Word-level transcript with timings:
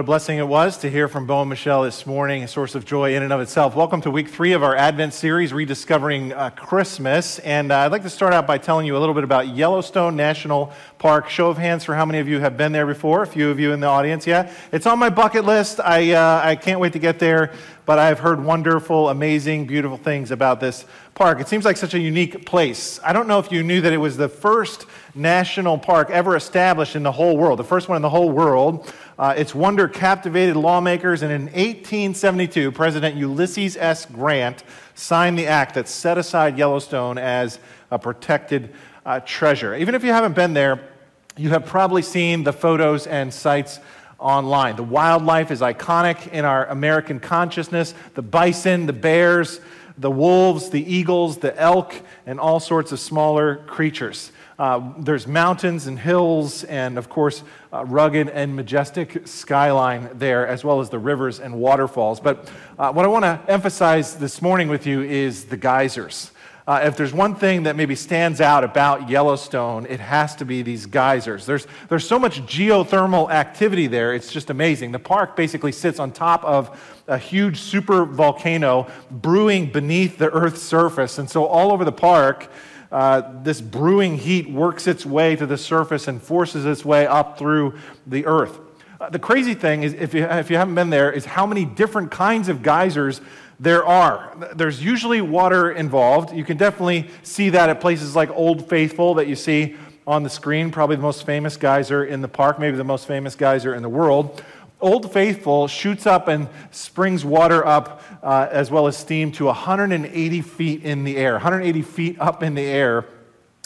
what 0.00 0.04
a 0.04 0.06
blessing 0.06 0.38
it 0.38 0.48
was 0.48 0.78
to 0.78 0.88
hear 0.88 1.08
from 1.08 1.26
Bo 1.26 1.42
and 1.42 1.50
Michelle 1.50 1.82
this 1.82 2.06
morning, 2.06 2.42
a 2.42 2.48
source 2.48 2.74
of 2.74 2.86
joy 2.86 3.14
in 3.14 3.22
and 3.22 3.34
of 3.34 3.40
itself. 3.42 3.76
Welcome 3.76 4.00
to 4.00 4.10
week 4.10 4.28
three 4.30 4.54
of 4.54 4.62
our 4.62 4.74
Advent 4.74 5.12
series, 5.12 5.52
Rediscovering 5.52 6.32
uh, 6.32 6.48
Christmas. 6.56 7.38
And 7.40 7.70
uh, 7.70 7.80
I'd 7.80 7.92
like 7.92 8.04
to 8.04 8.08
start 8.08 8.32
out 8.32 8.46
by 8.46 8.56
telling 8.56 8.86
you 8.86 8.96
a 8.96 9.00
little 9.00 9.14
bit 9.14 9.24
about 9.24 9.48
Yellowstone 9.48 10.16
National 10.16 10.72
Park. 10.98 11.28
Show 11.28 11.50
of 11.50 11.58
hands 11.58 11.84
for 11.84 11.94
how 11.94 12.06
many 12.06 12.18
of 12.18 12.28
you 12.28 12.40
have 12.40 12.56
been 12.56 12.72
there 12.72 12.86
before. 12.86 13.24
A 13.24 13.26
few 13.26 13.50
of 13.50 13.60
you 13.60 13.72
in 13.72 13.80
the 13.80 13.88
audience, 13.88 14.26
yeah? 14.26 14.50
It's 14.72 14.86
on 14.86 14.98
my 14.98 15.10
bucket 15.10 15.44
list. 15.44 15.80
I, 15.80 16.12
uh, 16.12 16.40
I 16.42 16.56
can't 16.56 16.80
wait 16.80 16.94
to 16.94 16.98
get 16.98 17.18
there, 17.18 17.52
but 17.84 17.98
I've 17.98 18.20
heard 18.20 18.42
wonderful, 18.42 19.10
amazing, 19.10 19.66
beautiful 19.66 19.98
things 19.98 20.30
about 20.30 20.60
this 20.60 20.86
park. 21.14 21.40
It 21.40 21.48
seems 21.48 21.66
like 21.66 21.76
such 21.76 21.92
a 21.92 21.98
unique 21.98 22.46
place. 22.46 23.00
I 23.04 23.12
don't 23.12 23.28
know 23.28 23.38
if 23.38 23.52
you 23.52 23.62
knew 23.62 23.82
that 23.82 23.92
it 23.92 23.98
was 23.98 24.16
the 24.16 24.30
first 24.30 24.86
national 25.14 25.76
park 25.76 26.08
ever 26.08 26.36
established 26.36 26.96
in 26.96 27.02
the 27.02 27.12
whole 27.12 27.36
world, 27.36 27.58
the 27.58 27.64
first 27.64 27.88
one 27.88 27.96
in 27.96 28.02
the 28.02 28.08
whole 28.08 28.30
world. 28.30 28.90
Uh, 29.20 29.34
its 29.36 29.54
wonder 29.54 29.86
captivated 29.86 30.56
lawmakers, 30.56 31.20
and 31.20 31.30
in 31.30 31.42
1872, 31.42 32.72
President 32.72 33.14
Ulysses 33.16 33.76
S. 33.76 34.06
Grant 34.06 34.64
signed 34.94 35.38
the 35.38 35.46
act 35.46 35.74
that 35.74 35.88
set 35.88 36.16
aside 36.16 36.56
Yellowstone 36.56 37.18
as 37.18 37.58
a 37.90 37.98
protected 37.98 38.72
uh, 39.04 39.20
treasure. 39.20 39.74
Even 39.74 39.94
if 39.94 40.02
you 40.04 40.10
haven't 40.10 40.34
been 40.34 40.54
there, 40.54 40.88
you 41.36 41.50
have 41.50 41.66
probably 41.66 42.00
seen 42.00 42.44
the 42.44 42.52
photos 42.54 43.06
and 43.06 43.34
sites 43.34 43.78
online. 44.18 44.76
The 44.76 44.84
wildlife 44.84 45.50
is 45.50 45.60
iconic 45.60 46.28
in 46.28 46.46
our 46.46 46.64
American 46.68 47.20
consciousness 47.20 47.92
the 48.14 48.22
bison, 48.22 48.86
the 48.86 48.94
bears, 48.94 49.60
the 49.98 50.10
wolves, 50.10 50.70
the 50.70 50.82
eagles, 50.82 51.36
the 51.36 51.54
elk, 51.60 51.94
and 52.24 52.40
all 52.40 52.58
sorts 52.58 52.90
of 52.90 52.98
smaller 52.98 53.56
creatures. 53.66 54.32
Uh, 54.60 54.92
there's 54.98 55.26
mountains 55.26 55.86
and 55.86 55.98
hills, 55.98 56.64
and 56.64 56.98
of 56.98 57.08
course, 57.08 57.42
uh, 57.72 57.82
rugged 57.86 58.28
and 58.28 58.54
majestic 58.54 59.26
skyline 59.26 60.10
there, 60.12 60.46
as 60.46 60.62
well 60.62 60.80
as 60.80 60.90
the 60.90 60.98
rivers 60.98 61.40
and 61.40 61.54
waterfalls. 61.54 62.20
But 62.20 62.46
uh, 62.78 62.92
what 62.92 63.06
I 63.06 63.08
want 63.08 63.24
to 63.24 63.40
emphasize 63.48 64.16
this 64.16 64.42
morning 64.42 64.68
with 64.68 64.86
you 64.86 65.00
is 65.00 65.46
the 65.46 65.56
geysers. 65.56 66.32
Uh, 66.66 66.78
if 66.84 66.94
there's 66.94 67.14
one 67.14 67.34
thing 67.34 67.62
that 67.62 67.74
maybe 67.74 67.94
stands 67.94 68.38
out 68.38 68.62
about 68.62 69.08
Yellowstone, 69.08 69.86
it 69.86 69.98
has 69.98 70.36
to 70.36 70.44
be 70.44 70.60
these 70.60 70.84
geysers. 70.84 71.46
There's, 71.46 71.66
there's 71.88 72.06
so 72.06 72.18
much 72.18 72.42
geothermal 72.42 73.30
activity 73.30 73.86
there, 73.86 74.12
it's 74.12 74.30
just 74.30 74.50
amazing. 74.50 74.92
The 74.92 74.98
park 74.98 75.36
basically 75.36 75.72
sits 75.72 75.98
on 75.98 76.12
top 76.12 76.44
of 76.44 77.00
a 77.08 77.16
huge 77.16 77.56
super 77.56 78.04
volcano 78.04 78.88
brewing 79.10 79.72
beneath 79.72 80.18
the 80.18 80.28
Earth's 80.28 80.60
surface. 80.60 81.16
And 81.16 81.30
so, 81.30 81.46
all 81.46 81.72
over 81.72 81.86
the 81.86 81.92
park, 81.92 82.50
uh, 82.92 83.42
this 83.42 83.60
brewing 83.60 84.18
heat 84.18 84.50
works 84.50 84.86
its 84.86 85.06
way 85.06 85.36
to 85.36 85.46
the 85.46 85.56
surface 85.56 86.08
and 86.08 86.20
forces 86.20 86.66
its 86.66 86.84
way 86.84 87.06
up 87.06 87.38
through 87.38 87.78
the 88.06 88.26
earth. 88.26 88.58
Uh, 89.00 89.08
the 89.08 89.18
crazy 89.18 89.54
thing 89.54 89.82
is, 89.82 89.94
if 89.94 90.12
you, 90.12 90.24
if 90.24 90.50
you 90.50 90.56
haven't 90.56 90.74
been 90.74 90.90
there, 90.90 91.10
is 91.10 91.24
how 91.24 91.46
many 91.46 91.64
different 91.64 92.10
kinds 92.10 92.48
of 92.48 92.62
geysers 92.62 93.20
there 93.58 93.84
are. 93.84 94.36
There's 94.54 94.82
usually 94.82 95.20
water 95.20 95.70
involved. 95.70 96.34
You 96.34 96.44
can 96.44 96.56
definitely 96.56 97.10
see 97.22 97.50
that 97.50 97.68
at 97.68 97.80
places 97.80 98.16
like 98.16 98.30
Old 98.30 98.68
Faithful 98.68 99.14
that 99.14 99.26
you 99.26 99.36
see 99.36 99.76
on 100.06 100.22
the 100.22 100.30
screen, 100.30 100.70
probably 100.70 100.96
the 100.96 101.02
most 101.02 101.24
famous 101.24 101.56
geyser 101.56 102.04
in 102.04 102.20
the 102.20 102.28
park, 102.28 102.58
maybe 102.58 102.76
the 102.76 102.84
most 102.84 103.06
famous 103.06 103.36
geyser 103.36 103.74
in 103.74 103.82
the 103.82 103.88
world. 103.88 104.42
Old 104.80 105.12
Faithful 105.12 105.68
shoots 105.68 106.06
up 106.06 106.28
and 106.28 106.48
springs 106.70 107.24
water 107.24 107.66
up 107.66 108.02
uh, 108.22 108.48
as 108.50 108.70
well 108.70 108.86
as 108.86 108.96
steam 108.96 109.30
to 109.32 109.46
180 109.46 110.42
feet 110.42 110.82
in 110.84 111.04
the 111.04 111.16
air, 111.16 111.32
180 111.32 111.82
feet 111.82 112.20
up 112.20 112.42
in 112.42 112.54
the 112.54 112.62
air. 112.62 113.06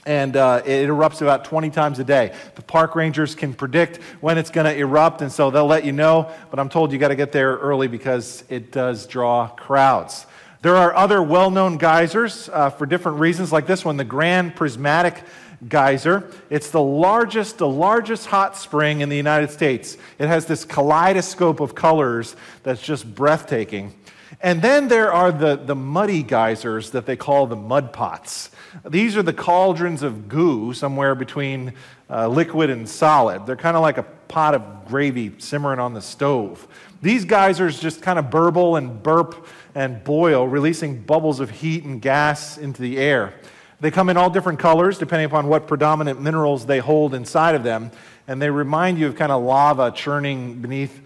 And 0.06 0.36
uh, 0.36 0.60
it 0.66 0.88
erupts 0.88 1.22
about 1.22 1.46
20 1.46 1.70
times 1.70 1.98
a 1.98 2.04
day. 2.04 2.34
The 2.56 2.62
park 2.62 2.94
rangers 2.94 3.34
can 3.34 3.54
predict 3.54 4.02
when 4.20 4.36
it's 4.36 4.50
going 4.50 4.66
to 4.66 4.76
erupt, 4.76 5.22
and 5.22 5.32
so 5.32 5.50
they'll 5.50 5.66
let 5.66 5.84
you 5.84 5.92
know. 5.92 6.30
But 6.50 6.58
I'm 6.58 6.68
told 6.68 6.92
you 6.92 6.98
got 6.98 7.08
to 7.08 7.16
get 7.16 7.32
there 7.32 7.56
early 7.56 7.88
because 7.88 8.44
it 8.50 8.70
does 8.70 9.06
draw 9.06 9.48
crowds. 9.48 10.26
There 10.60 10.76
are 10.76 10.94
other 10.94 11.22
well 11.22 11.50
known 11.50 11.78
geysers 11.78 12.50
uh, 12.50 12.70
for 12.70 12.84
different 12.86 13.18
reasons, 13.18 13.52
like 13.52 13.66
this 13.66 13.84
one, 13.84 13.96
the 13.96 14.04
Grand 14.04 14.56
Prismatic 14.56 15.22
geyser. 15.68 16.30
It's 16.50 16.70
the 16.70 16.82
largest, 16.82 17.58
the 17.58 17.68
largest 17.68 18.26
hot 18.26 18.56
spring 18.56 19.00
in 19.00 19.08
the 19.08 19.16
United 19.16 19.50
States. 19.50 19.96
It 20.18 20.28
has 20.28 20.46
this 20.46 20.64
kaleidoscope 20.64 21.60
of 21.60 21.74
colors 21.74 22.36
that's 22.62 22.82
just 22.82 23.14
breathtaking. 23.14 23.94
And 24.40 24.60
then 24.60 24.88
there 24.88 25.12
are 25.12 25.32
the, 25.32 25.56
the 25.56 25.74
muddy 25.74 26.22
geysers 26.22 26.90
that 26.90 27.06
they 27.06 27.16
call 27.16 27.46
the 27.46 27.56
mud 27.56 27.92
pots. 27.92 28.50
These 28.88 29.16
are 29.16 29.22
the 29.22 29.32
cauldrons 29.32 30.02
of 30.02 30.28
goo 30.28 30.74
somewhere 30.74 31.14
between 31.14 31.72
uh, 32.10 32.28
liquid 32.28 32.68
and 32.68 32.88
solid. 32.88 33.46
They're 33.46 33.56
kind 33.56 33.76
of 33.76 33.82
like 33.82 33.98
a 33.98 34.02
pot 34.02 34.54
of 34.54 34.86
gravy 34.86 35.32
simmering 35.38 35.78
on 35.78 35.94
the 35.94 36.02
stove. 36.02 36.66
These 37.00 37.24
geysers 37.24 37.78
just 37.78 38.02
kind 38.02 38.18
of 38.18 38.30
burble 38.30 38.76
and 38.76 39.02
burp 39.02 39.46
and 39.74 40.02
boil, 40.04 40.46
releasing 40.46 41.00
bubbles 41.00 41.40
of 41.40 41.50
heat 41.50 41.84
and 41.84 42.00
gas 42.00 42.58
into 42.58 42.82
the 42.82 42.98
air. 42.98 43.34
They 43.84 43.90
come 43.90 44.08
in 44.08 44.16
all 44.16 44.30
different 44.30 44.58
colors 44.58 44.96
depending 44.96 45.26
upon 45.26 45.46
what 45.46 45.66
predominant 45.66 46.18
minerals 46.18 46.64
they 46.64 46.78
hold 46.78 47.12
inside 47.12 47.54
of 47.54 47.64
them, 47.64 47.90
and 48.26 48.40
they 48.40 48.48
remind 48.48 48.98
you 48.98 49.08
of 49.08 49.14
kind 49.14 49.30
of 49.30 49.42
lava 49.42 49.90
churning 49.90 50.62
beneath 50.62 51.02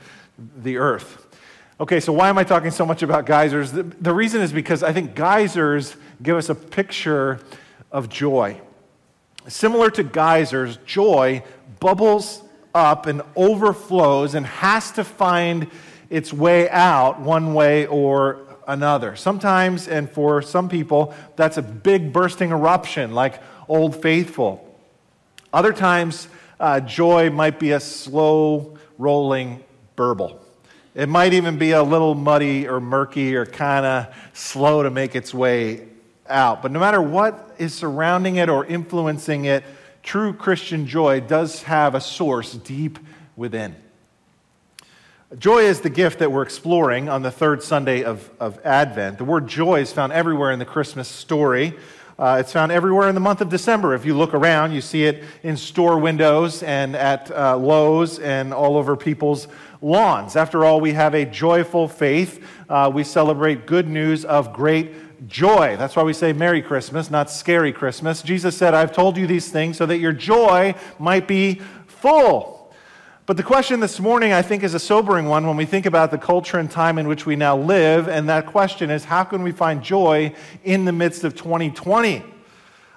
the 0.58 0.76
earth. 0.76 1.26
Okay, 1.80 1.98
so 1.98 2.12
why 2.12 2.28
am 2.28 2.38
I 2.38 2.44
talking 2.44 2.70
so 2.70 2.86
much 2.86 3.02
about 3.02 3.26
geysers? 3.26 3.72
The, 3.72 3.82
the 3.82 4.14
reason 4.14 4.42
is 4.42 4.52
because 4.52 4.84
I 4.84 4.92
think 4.92 5.16
geysers 5.16 5.96
give 6.22 6.36
us 6.36 6.50
a 6.50 6.54
picture 6.54 7.40
of 7.90 8.08
joy. 8.08 8.60
Similar 9.48 9.90
to 9.90 10.04
geysers, 10.04 10.76
joy 10.86 11.42
bubbles 11.80 12.44
up 12.76 13.06
and 13.06 13.22
overflows 13.34 14.36
and 14.36 14.46
has 14.46 14.92
to 14.92 15.02
find 15.02 15.66
its 16.10 16.32
way 16.32 16.70
out 16.70 17.18
one 17.18 17.54
way 17.54 17.86
or 17.86 18.47
another. 18.68 19.16
Sometimes, 19.16 19.88
and 19.88 20.08
for 20.08 20.40
some 20.42 20.68
people, 20.68 21.14
that's 21.34 21.56
a 21.56 21.62
big 21.62 22.12
bursting 22.12 22.50
eruption 22.50 23.14
like 23.14 23.42
Old 23.66 24.00
Faithful. 24.00 24.64
Other 25.52 25.72
times, 25.72 26.28
uh, 26.60 26.78
joy 26.80 27.30
might 27.30 27.58
be 27.58 27.72
a 27.72 27.80
slow 27.80 28.78
rolling 28.98 29.64
burble. 29.96 30.40
It 30.94 31.08
might 31.08 31.32
even 31.32 31.58
be 31.58 31.72
a 31.72 31.82
little 31.82 32.14
muddy 32.14 32.68
or 32.68 32.80
murky 32.80 33.34
or 33.34 33.46
kind 33.46 33.86
of 33.86 34.14
slow 34.32 34.82
to 34.82 34.90
make 34.90 35.16
its 35.16 35.32
way 35.32 35.88
out. 36.28 36.60
But 36.60 36.70
no 36.70 36.80
matter 36.80 37.00
what 37.00 37.54
is 37.58 37.74
surrounding 37.74 38.36
it 38.36 38.48
or 38.48 38.66
influencing 38.66 39.46
it, 39.46 39.64
true 40.02 40.32
Christian 40.32 40.86
joy 40.86 41.20
does 41.20 41.62
have 41.62 41.94
a 41.94 42.00
source 42.00 42.52
deep 42.52 42.98
within. 43.36 43.76
Joy 45.36 45.64
is 45.64 45.82
the 45.82 45.90
gift 45.90 46.20
that 46.20 46.32
we're 46.32 46.40
exploring 46.40 47.10
on 47.10 47.20
the 47.20 47.30
third 47.30 47.62
Sunday 47.62 48.02
of, 48.02 48.30
of 48.40 48.58
Advent. 48.64 49.18
The 49.18 49.26
word 49.26 49.46
joy 49.46 49.80
is 49.80 49.92
found 49.92 50.10
everywhere 50.10 50.52
in 50.52 50.58
the 50.58 50.64
Christmas 50.64 51.06
story. 51.06 51.74
Uh, 52.18 52.38
it's 52.40 52.50
found 52.50 52.72
everywhere 52.72 53.10
in 53.10 53.14
the 53.14 53.20
month 53.20 53.42
of 53.42 53.50
December. 53.50 53.94
If 53.94 54.06
you 54.06 54.16
look 54.16 54.32
around, 54.32 54.72
you 54.72 54.80
see 54.80 55.04
it 55.04 55.22
in 55.42 55.58
store 55.58 55.98
windows 55.98 56.62
and 56.62 56.96
at 56.96 57.30
uh, 57.30 57.58
Lowe's 57.58 58.18
and 58.18 58.54
all 58.54 58.78
over 58.78 58.96
people's 58.96 59.48
lawns. 59.82 60.34
After 60.34 60.64
all, 60.64 60.80
we 60.80 60.94
have 60.94 61.14
a 61.14 61.26
joyful 61.26 61.88
faith. 61.88 62.42
Uh, 62.66 62.90
we 62.92 63.04
celebrate 63.04 63.66
good 63.66 63.86
news 63.86 64.24
of 64.24 64.54
great 64.54 65.28
joy. 65.28 65.76
That's 65.76 65.94
why 65.94 66.04
we 66.04 66.14
say 66.14 66.32
Merry 66.32 66.62
Christmas, 66.62 67.10
not 67.10 67.30
Scary 67.30 67.74
Christmas. 67.74 68.22
Jesus 68.22 68.56
said, 68.56 68.72
I've 68.72 68.92
told 68.92 69.18
you 69.18 69.26
these 69.26 69.52
things 69.52 69.76
so 69.76 69.84
that 69.84 69.98
your 69.98 70.14
joy 70.14 70.74
might 70.98 71.28
be 71.28 71.60
full. 71.86 72.57
But 73.28 73.36
the 73.36 73.42
question 73.42 73.80
this 73.80 74.00
morning, 74.00 74.32
I 74.32 74.40
think, 74.40 74.62
is 74.62 74.72
a 74.72 74.78
sobering 74.78 75.26
one 75.26 75.46
when 75.46 75.58
we 75.58 75.66
think 75.66 75.84
about 75.84 76.10
the 76.10 76.16
culture 76.16 76.58
and 76.58 76.70
time 76.70 76.96
in 76.96 77.06
which 77.06 77.26
we 77.26 77.36
now 77.36 77.58
live. 77.58 78.08
And 78.08 78.26
that 78.30 78.46
question 78.46 78.88
is 78.88 79.04
how 79.04 79.22
can 79.22 79.42
we 79.42 79.52
find 79.52 79.82
joy 79.82 80.32
in 80.64 80.86
the 80.86 80.92
midst 80.92 81.24
of 81.24 81.36
2020? 81.36 82.24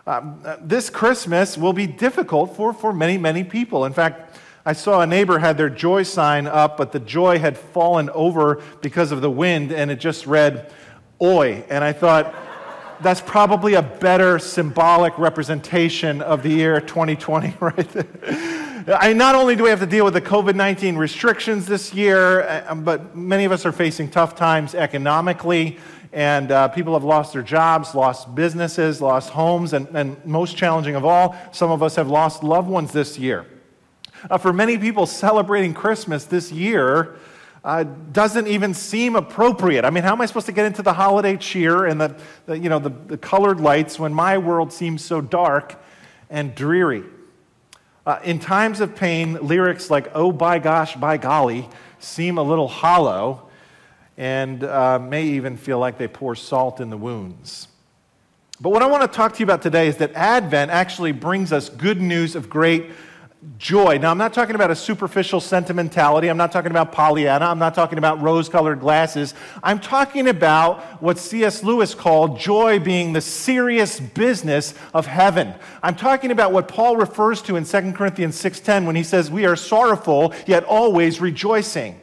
Um, 0.07 0.41
this 0.61 0.89
Christmas 0.89 1.57
will 1.57 1.73
be 1.73 1.85
difficult 1.85 2.55
for, 2.55 2.71
for 2.71 2.93
many, 2.93 3.17
many 3.17 3.43
people. 3.43 3.83
In 3.83 3.91
fact, 3.91 4.39
I 4.65 4.71
saw 4.71 5.01
a 5.01 5.05
neighbor 5.05 5.37
had 5.37 5.57
their 5.57 5.69
joy 5.69 6.03
sign 6.03 6.47
up, 6.47 6.77
but 6.77 6.93
the 6.93 7.01
joy 7.01 7.37
had 7.37 7.57
fallen 7.57 8.09
over 8.11 8.61
because 8.81 9.11
of 9.11 9.19
the 9.19 9.29
wind, 9.29 9.73
and 9.73 9.91
it 9.91 9.99
just 9.99 10.25
read, 10.25 10.71
Oi. 11.21 11.65
And 11.67 11.83
I 11.83 11.91
thought, 11.91 12.33
that's 13.01 13.19
probably 13.19 13.73
a 13.73 13.81
better 13.81 14.39
symbolic 14.39 15.17
representation 15.17 16.21
of 16.21 16.41
the 16.41 16.51
year 16.51 16.79
2020 16.79 17.55
right 17.59 17.89
I, 18.87 19.13
not 19.13 19.35
only 19.35 19.55
do 19.55 19.63
we 19.63 19.69
have 19.69 19.79
to 19.81 19.85
deal 19.85 20.05
with 20.05 20.15
the 20.15 20.21
COVID 20.21 20.55
19 20.55 20.95
restrictions 20.95 21.67
this 21.67 21.93
year, 21.93 22.41
uh, 22.41 22.73
but 22.73 23.15
many 23.15 23.45
of 23.45 23.51
us 23.51 23.63
are 23.65 23.71
facing 23.71 24.09
tough 24.09 24.35
times 24.35 24.73
economically, 24.73 25.77
and 26.11 26.51
uh, 26.51 26.67
people 26.69 26.93
have 26.93 27.03
lost 27.03 27.33
their 27.33 27.43
jobs, 27.43 27.93
lost 27.93 28.33
businesses, 28.33 28.99
lost 28.99 29.29
homes, 29.29 29.73
and, 29.73 29.87
and 29.95 30.25
most 30.25 30.57
challenging 30.57 30.95
of 30.95 31.05
all, 31.05 31.35
some 31.51 31.69
of 31.69 31.83
us 31.83 31.95
have 31.95 32.07
lost 32.07 32.43
loved 32.43 32.67
ones 32.67 32.91
this 32.91 33.19
year. 33.19 33.45
Uh, 34.29 34.39
for 34.39 34.51
many 34.51 34.77
people, 34.79 35.05
celebrating 35.05 35.75
Christmas 35.75 36.25
this 36.25 36.51
year 36.51 37.17
uh, 37.63 37.83
doesn't 37.83 38.47
even 38.47 38.73
seem 38.73 39.15
appropriate. 39.15 39.85
I 39.85 39.91
mean, 39.91 40.03
how 40.03 40.13
am 40.13 40.21
I 40.21 40.25
supposed 40.25 40.47
to 40.47 40.53
get 40.53 40.65
into 40.65 40.81
the 40.81 40.93
holiday 40.93 41.37
cheer 41.37 41.85
and 41.85 42.01
the, 42.01 42.15
the 42.47 42.57
you 42.57 42.69
know, 42.69 42.79
the, 42.79 42.89
the 42.89 43.17
colored 43.17 43.59
lights 43.59 43.99
when 43.99 44.11
my 44.11 44.39
world 44.39 44.73
seems 44.73 45.05
so 45.05 45.21
dark 45.21 45.79
and 46.31 46.55
dreary? 46.55 47.03
Uh, 48.05 48.19
in 48.23 48.39
times 48.39 48.79
of 48.79 48.95
pain, 48.95 49.33
lyrics 49.33 49.91
like, 49.91 50.09
oh, 50.15 50.31
by 50.31 50.57
gosh, 50.57 50.95
by 50.95 51.17
golly, 51.17 51.69
seem 51.99 52.37
a 52.37 52.43
little 52.43 52.67
hollow 52.67 53.47
and 54.17 54.63
uh, 54.63 54.99
may 54.99 55.23
even 55.23 55.55
feel 55.55 55.79
like 55.79 55.97
they 55.97 56.07
pour 56.07 56.35
salt 56.35 56.79
in 56.81 56.89
the 56.89 56.97
wounds. 56.97 57.67
But 58.59 58.69
what 58.69 58.83
I 58.83 58.87
want 58.87 59.01
to 59.03 59.07
talk 59.07 59.33
to 59.33 59.39
you 59.39 59.45
about 59.45 59.61
today 59.61 59.87
is 59.87 59.97
that 59.97 60.13
Advent 60.13 60.71
actually 60.71 61.11
brings 61.11 61.51
us 61.51 61.69
good 61.69 62.01
news 62.01 62.35
of 62.35 62.49
great 62.49 62.91
joy. 63.57 63.97
Now, 63.97 64.11
I'm 64.11 64.19
not 64.19 64.33
talking 64.33 64.53
about 64.53 64.69
a 64.69 64.75
superficial 64.75 65.39
sentimentality. 65.39 66.27
I'm 66.27 66.37
not 66.37 66.51
talking 66.51 66.69
about 66.69 66.91
Pollyanna. 66.91 67.45
I'm 67.45 67.57
not 67.57 67.73
talking 67.73 67.97
about 67.97 68.21
rose 68.21 68.47
colored 68.47 68.79
glasses. 68.79 69.33
I'm 69.63 69.79
talking 69.79 70.27
about 70.27 71.01
what 71.01 71.17
C.S. 71.17 71.63
Lewis 71.63 71.95
called 71.95 72.39
joy 72.39 72.79
being 72.79 73.13
the 73.13 73.21
serious 73.21 73.99
business 73.99 74.75
of 74.93 75.07
heaven. 75.07 75.55
I'm 75.81 75.95
talking 75.95 76.29
about 76.29 76.51
what 76.51 76.67
Paul 76.67 76.97
refers 76.97 77.41
to 77.43 77.55
in 77.55 77.65
2 77.65 77.93
Corinthians 77.93 78.39
6:10 78.39 78.85
when 78.85 78.95
he 78.95 79.03
says, 79.03 79.31
We 79.31 79.45
are 79.45 79.55
sorrowful, 79.55 80.33
yet 80.45 80.63
always 80.63 81.19
rejoicing. 81.19 81.99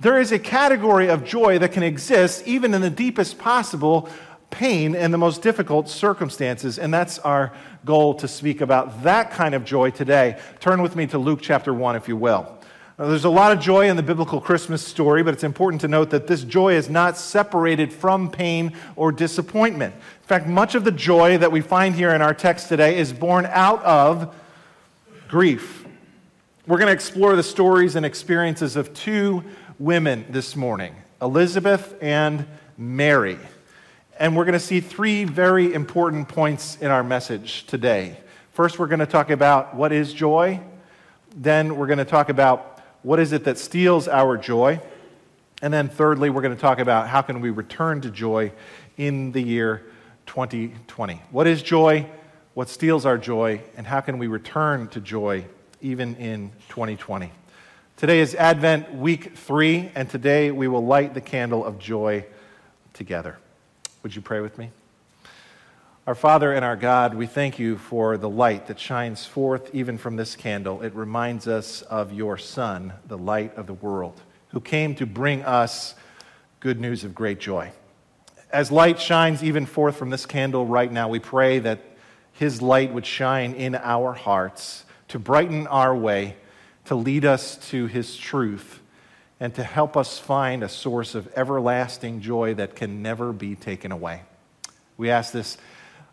There 0.00 0.20
is 0.20 0.32
a 0.32 0.38
category 0.38 1.08
of 1.08 1.24
joy 1.24 1.58
that 1.60 1.72
can 1.72 1.82
exist 1.82 2.46
even 2.46 2.74
in 2.74 2.82
the 2.82 2.90
deepest 2.90 3.38
possible 3.38 4.10
pain 4.50 4.94
and 4.94 5.12
the 5.12 5.18
most 5.18 5.42
difficult 5.42 5.88
circumstances. 5.88 6.78
And 6.78 6.92
that's 6.92 7.18
our 7.20 7.52
goal 7.84 8.14
to 8.14 8.28
speak 8.28 8.60
about 8.60 9.02
that 9.02 9.30
kind 9.30 9.54
of 9.54 9.64
joy 9.64 9.90
today. 9.90 10.40
Turn 10.60 10.82
with 10.82 10.96
me 10.96 11.06
to 11.08 11.18
Luke 11.18 11.40
chapter 11.42 11.72
1, 11.72 11.96
if 11.96 12.08
you 12.08 12.16
will. 12.16 12.58
Now, 12.98 13.06
there's 13.06 13.24
a 13.24 13.30
lot 13.30 13.50
of 13.50 13.58
joy 13.58 13.88
in 13.88 13.96
the 13.96 14.02
biblical 14.02 14.40
Christmas 14.40 14.80
story, 14.80 15.24
but 15.24 15.34
it's 15.34 15.42
important 15.42 15.80
to 15.80 15.88
note 15.88 16.10
that 16.10 16.28
this 16.28 16.44
joy 16.44 16.74
is 16.74 16.88
not 16.88 17.16
separated 17.18 17.92
from 17.92 18.30
pain 18.30 18.72
or 18.94 19.10
disappointment. 19.10 19.94
In 19.94 20.28
fact, 20.28 20.46
much 20.46 20.76
of 20.76 20.84
the 20.84 20.92
joy 20.92 21.36
that 21.38 21.50
we 21.50 21.60
find 21.60 21.94
here 21.94 22.14
in 22.14 22.22
our 22.22 22.34
text 22.34 22.68
today 22.68 22.96
is 22.96 23.12
born 23.12 23.46
out 23.50 23.82
of 23.82 24.34
grief. 25.28 25.84
We're 26.66 26.78
going 26.78 26.86
to 26.86 26.92
explore 26.92 27.34
the 27.34 27.42
stories 27.42 27.96
and 27.96 28.06
experiences 28.06 28.76
of 28.76 28.94
two 28.94 29.42
women 29.78 30.24
this 30.30 30.54
morning 30.54 30.94
Elizabeth 31.20 31.96
and 32.00 32.46
Mary. 32.78 33.38
And 34.16 34.36
we're 34.36 34.44
going 34.44 34.52
to 34.52 34.60
see 34.60 34.80
three 34.80 35.24
very 35.24 35.74
important 35.74 36.28
points 36.28 36.78
in 36.80 36.92
our 36.92 37.02
message 37.02 37.66
today. 37.66 38.16
First, 38.52 38.78
we're 38.78 38.86
going 38.86 39.00
to 39.00 39.06
talk 39.06 39.30
about 39.30 39.74
what 39.74 39.90
is 39.90 40.12
joy. 40.12 40.60
Then, 41.34 41.76
we're 41.76 41.88
going 41.88 41.98
to 41.98 42.04
talk 42.04 42.28
about 42.28 42.80
what 43.02 43.18
is 43.18 43.32
it 43.32 43.42
that 43.44 43.58
steals 43.58 44.06
our 44.06 44.36
joy. 44.36 44.80
And 45.62 45.74
then, 45.74 45.88
thirdly, 45.88 46.30
we're 46.30 46.42
going 46.42 46.54
to 46.54 46.60
talk 46.60 46.78
about 46.78 47.08
how 47.08 47.22
can 47.22 47.40
we 47.40 47.50
return 47.50 48.02
to 48.02 48.10
joy 48.10 48.52
in 48.96 49.32
the 49.32 49.42
year 49.42 49.82
2020. 50.26 51.20
What 51.32 51.48
is 51.48 51.60
joy? 51.60 52.06
What 52.54 52.68
steals 52.68 53.04
our 53.04 53.18
joy? 53.18 53.62
And 53.76 53.84
how 53.84 54.00
can 54.00 54.18
we 54.18 54.28
return 54.28 54.86
to 54.88 55.00
joy 55.00 55.44
even 55.80 56.14
in 56.16 56.52
2020? 56.68 57.32
Today 57.96 58.20
is 58.20 58.36
Advent 58.36 58.94
week 58.94 59.36
three, 59.36 59.90
and 59.96 60.08
today 60.08 60.52
we 60.52 60.68
will 60.68 60.86
light 60.86 61.14
the 61.14 61.20
candle 61.20 61.64
of 61.64 61.80
joy 61.80 62.24
together. 62.92 63.38
Would 64.04 64.14
you 64.14 64.20
pray 64.20 64.40
with 64.40 64.58
me? 64.58 64.68
Our 66.06 66.14
Father 66.14 66.52
and 66.52 66.62
our 66.62 66.76
God, 66.76 67.14
we 67.14 67.26
thank 67.26 67.58
you 67.58 67.78
for 67.78 68.18
the 68.18 68.28
light 68.28 68.66
that 68.66 68.78
shines 68.78 69.24
forth 69.24 69.74
even 69.74 69.96
from 69.96 70.16
this 70.16 70.36
candle. 70.36 70.82
It 70.82 70.94
reminds 70.94 71.48
us 71.48 71.80
of 71.80 72.12
your 72.12 72.36
Son, 72.36 72.92
the 73.06 73.16
light 73.16 73.56
of 73.56 73.66
the 73.66 73.72
world, 73.72 74.20
who 74.48 74.60
came 74.60 74.94
to 74.96 75.06
bring 75.06 75.42
us 75.42 75.94
good 76.60 76.78
news 76.78 77.04
of 77.04 77.14
great 77.14 77.40
joy. 77.40 77.72
As 78.52 78.70
light 78.70 79.00
shines 79.00 79.42
even 79.42 79.64
forth 79.64 79.96
from 79.96 80.10
this 80.10 80.26
candle 80.26 80.66
right 80.66 80.92
now, 80.92 81.08
we 81.08 81.18
pray 81.18 81.58
that 81.60 81.80
his 82.34 82.60
light 82.60 82.92
would 82.92 83.06
shine 83.06 83.54
in 83.54 83.74
our 83.74 84.12
hearts 84.12 84.84
to 85.08 85.18
brighten 85.18 85.66
our 85.66 85.96
way, 85.96 86.36
to 86.84 86.94
lead 86.94 87.24
us 87.24 87.56
to 87.70 87.86
his 87.86 88.18
truth 88.18 88.80
and 89.44 89.54
to 89.54 89.62
help 89.62 89.94
us 89.94 90.18
find 90.18 90.64
a 90.64 90.68
source 90.70 91.14
of 91.14 91.30
everlasting 91.36 92.22
joy 92.22 92.54
that 92.54 92.74
can 92.74 93.02
never 93.02 93.30
be 93.30 93.54
taken 93.54 93.92
away. 93.92 94.22
We 94.96 95.10
ask 95.10 95.34
this 95.34 95.58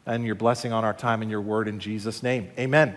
and 0.05 0.25
your 0.25 0.35
blessing 0.35 0.73
on 0.73 0.83
our 0.83 0.93
time 0.93 1.21
and 1.21 1.31
your 1.31 1.39
word 1.39 1.69
in 1.69 1.79
Jesus' 1.79 2.21
name. 2.23 2.51
Amen. 2.59 2.93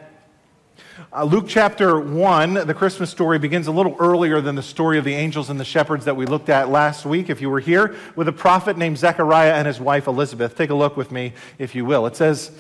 Uh, 1.13 1.23
Luke 1.23 1.45
chapter 1.47 2.01
1, 2.01 2.67
the 2.67 2.75
Christmas 2.75 3.11
story, 3.11 3.39
begins 3.39 3.69
a 3.69 3.71
little 3.71 3.95
earlier 4.01 4.41
than 4.41 4.57
the 4.57 4.63
story 4.63 4.99
of 4.99 5.05
the 5.05 5.15
angels 5.15 5.51
and 5.51 5.61
the 5.61 5.65
shepherds 5.65 6.05
that 6.07 6.17
we 6.17 6.27
looked 6.27 6.49
at 6.49 6.69
last 6.69 7.07
week, 7.07 7.31
if 7.31 7.41
you 7.41 7.49
were 7.49 7.61
here, 7.61 7.95
with 8.17 8.27
a 8.27 8.33
prophet 8.33 8.77
named 8.77 8.99
Zechariah 8.99 9.55
and 9.55 9.69
his 9.69 9.81
wife 9.81 10.09
Elizabeth. 10.09 10.57
Take 10.57 10.71
a 10.71 10.75
look 10.75 10.97
with 10.97 11.13
me, 11.13 11.35
if 11.61 11.77
you 11.77 11.85
will. 11.85 12.07
It 12.07 12.17
says, 12.17 12.51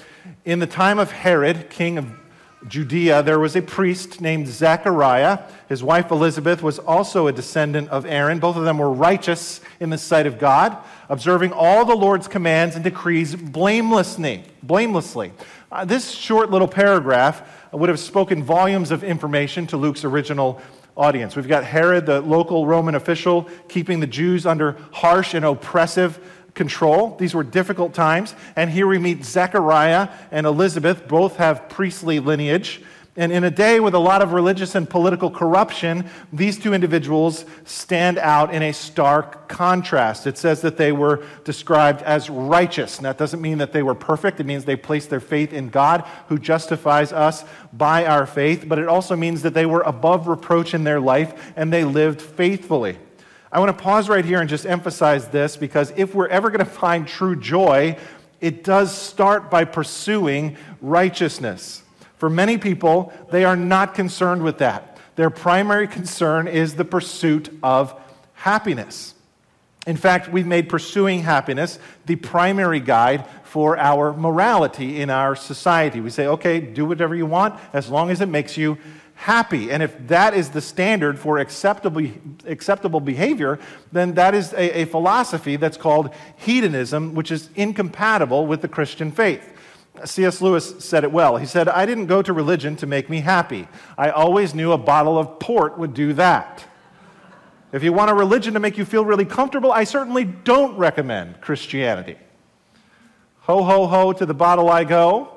In 0.45 0.61
the 0.61 0.69
time 0.69 1.01
of 1.01 1.11
Herod, 1.11 1.71
king 1.71 1.99
of 1.99 2.24
Judea, 2.67 3.23
there 3.23 3.39
was 3.39 3.57
a 3.57 3.63
priest 3.63 4.21
named 4.21 4.49
Zechariah. 4.49 5.41
His 5.69 5.83
wife 5.83 6.11
Elizabeth 6.11 6.63
was 6.63 6.79
also 6.79 7.27
a 7.27 7.33
descendant 7.33 7.91
of 7.91 8.07
Aaron. 8.07 8.39
Both 8.39 8.57
of 8.57 8.65
them 8.65 8.79
were 8.79 8.91
righteous 8.91 9.61
in 9.81 9.91
the 9.91 9.99
sight 9.99 10.27
of 10.27 10.39
God, 10.39 10.77
observing 11.09 11.53
all 11.53 11.85
the 11.85 11.95
Lord's 11.95 12.27
commands 12.27 12.75
and 12.75 12.83
decrees 12.83 13.35
blamelessly. 13.35 14.45
blamelessly. 14.63 15.33
Uh, 15.71 15.85
this 15.85 16.11
short 16.11 16.51
little 16.51 16.69
paragraph 16.69 17.43
would 17.73 17.89
have 17.89 17.99
spoken 17.99 18.43
volumes 18.43 18.91
of 18.91 19.05
information 19.05 19.67
to 19.67 19.77
Luke's 19.77 20.05
original 20.05 20.61
audience. 20.97 21.35
We've 21.35 21.49
got 21.49 21.65
Herod, 21.65 22.07
the 22.07 22.21
local 22.21 22.67
Roman 22.67 22.95
official, 22.95 23.49
keeping 23.69 24.01
the 24.01 24.07
Jews 24.07 24.47
under 24.47 24.79
harsh 24.93 25.35
and 25.35 25.45
oppressive 25.45 26.19
control. 26.55 27.17
These 27.17 27.35
were 27.35 27.43
difficult 27.43 27.95
times. 27.95 28.35
And 28.57 28.71
here 28.71 28.87
we 28.87 28.99
meet 28.99 29.25
Zechariah 29.25 30.09
and 30.31 30.47
Elizabeth, 30.47 31.07
both 31.09 31.37
have 31.37 31.69
priestly 31.69 32.21
lineage. 32.21 32.81
And 33.17 33.31
in 33.31 33.45
a 33.45 33.51
day 33.51 33.79
with 33.79 33.95
a 33.95 33.99
lot 34.01 34.23
of 34.23 34.33
religious 34.33 34.75
and 34.75 34.91
political 34.91 35.31
corruption, 35.31 36.11
these 36.33 36.59
two 36.59 36.75
individuals 36.75 37.45
stand 37.65 38.19
out 38.19 38.53
in 38.53 38.61
a 38.61 38.73
stark 38.73 39.49
contrast. 39.49 40.27
It 40.27 40.37
says 40.37 40.63
that 40.63 40.77
they 40.77 40.91
were 40.91 41.25
described 41.45 42.03
as 42.03 42.29
righteous. 42.29 42.97
And 42.97 43.07
that 43.07 43.17
doesn't 43.17 43.41
mean 43.41 43.59
that 43.59 43.73
they 43.73 43.85
were 43.85 43.95
perfect, 43.95 44.41
it 44.41 44.47
means 44.47 44.65
they 44.65 44.75
placed 44.75 45.11
their 45.11 45.21
faith 45.21 45.53
in 45.53 45.69
God, 45.69 46.05
who 46.29 46.41
justifies 46.41 47.13
us 47.13 47.45
by 47.73 48.05
our 48.05 48.27
faith. 48.27 48.65
But 48.67 48.81
it 48.81 48.89
also 48.89 49.15
means 49.15 49.43
that 49.43 49.55
they 49.55 49.67
were 49.67 49.83
above 49.83 50.27
reproach 50.27 50.75
in 50.75 50.83
their 50.83 51.01
life 51.01 51.53
and 51.55 51.73
they 51.73 51.85
lived 51.85 52.21
faithfully. 52.21 52.99
I 53.55 53.61
want 53.61 53.69
to 53.69 53.85
pause 53.85 54.09
right 54.09 54.25
here 54.25 54.41
and 54.41 54.51
just 54.51 54.67
emphasize 54.67 55.29
this 55.29 55.57
because 55.57 55.93
if 55.95 56.13
we're 56.13 56.27
ever 56.27 56.51
going 56.51 56.59
to 56.59 56.65
find 56.65 57.07
true 57.07 57.37
joy, 57.37 57.97
it 58.41 58.65
does 58.65 58.93
start 58.93 59.49
by 59.49 59.65
pursuing 59.65 60.57
righteousness. 60.83 61.85
For 62.17 62.29
many 62.29 62.59
people, 62.59 63.13
they 63.31 63.45
are 63.45 63.55
not 63.55 63.95
concerned 63.95 64.43
with 64.43 64.59
that. 64.59 64.99
Their 65.15 65.31
primary 65.31 65.87
concern 65.87 66.49
is 66.49 66.75
the 66.75 66.85
pursuit 66.85 67.57
of 67.63 67.95
happiness. 68.33 69.15
In 69.87 69.97
fact, 69.97 70.33
we've 70.33 70.49
made 70.49 70.69
pursuing 70.69 71.23
happiness 71.23 71.79
the 72.07 72.17
primary 72.17 72.81
guide 72.81 73.25
for 73.45 73.79
our 73.79 74.13
morality 74.15 75.01
in 75.01 75.11
our 75.11 75.37
society. 75.37 76.01
We 76.01 76.11
say, 76.11 76.27
okay, 76.27 76.59
do 76.59 76.87
whatever 76.87 77.15
you 77.15 77.27
want 77.27 77.61
as 77.73 77.89
long 77.89 78.11
as 78.11 78.21
it 78.21 78.29
makes 78.29 78.57
you 78.57 78.79
happy. 79.15 79.71
And 79.71 79.83
if 79.83 80.09
that 80.09 80.35
is 80.35 80.51
the 80.51 80.61
standard 80.61 81.19
for 81.19 81.39
acceptable, 81.39 82.07
acceptable 82.47 83.01
behavior, 83.01 83.59
then 83.93 84.15
that 84.15 84.35
is 84.35 84.53
a, 84.53 84.83
a 84.83 84.85
philosophy 84.87 85.57
that's 85.57 85.77
called 85.77 86.11
hedonism, 86.37 87.15
which 87.15 87.31
is 87.31 87.49
incompatible 87.55 88.47
with 88.47 88.63
the 88.63 88.69
Christian 88.69 89.11
faith. 89.11 89.51
C.S. 90.05 90.41
Lewis 90.41 90.75
said 90.85 91.05
it 91.05 91.13
well. 91.13 91.37
He 91.37 91.47
said, 91.47 91.69
I 91.69 91.87
didn't 91.87 92.07
go 92.07 92.21
to 92.21 92.33
religion 92.33 92.75
to 92.77 92.87
make 92.87 93.09
me 93.09 93.21
happy. 93.21 93.69
I 93.97 94.11
always 94.11 94.55
knew 94.55 94.73
a 94.73 94.79
bottle 94.79 95.19
of 95.19 95.39
port 95.39 95.79
would 95.79 95.95
do 95.95 96.13
that. 96.15 96.65
If 97.73 97.83
you 97.83 97.93
want 97.93 98.11
a 98.11 98.15
religion 98.15 98.55
to 98.55 98.61
make 98.61 98.77
you 98.77 98.85
feel 98.85 99.05
really 99.05 99.25
comfortable, 99.25 99.73
I 99.73 99.85
certainly 99.85 100.25
don't 100.25 100.77
recommend 100.77 101.41
Christianity. 101.41 102.17
Ho, 103.43 103.63
ho, 103.63 103.87
ho, 103.87 104.13
to 104.13 104.27
the 104.27 104.35
bottle 104.35 104.69
I 104.69 104.85
go 104.85 105.31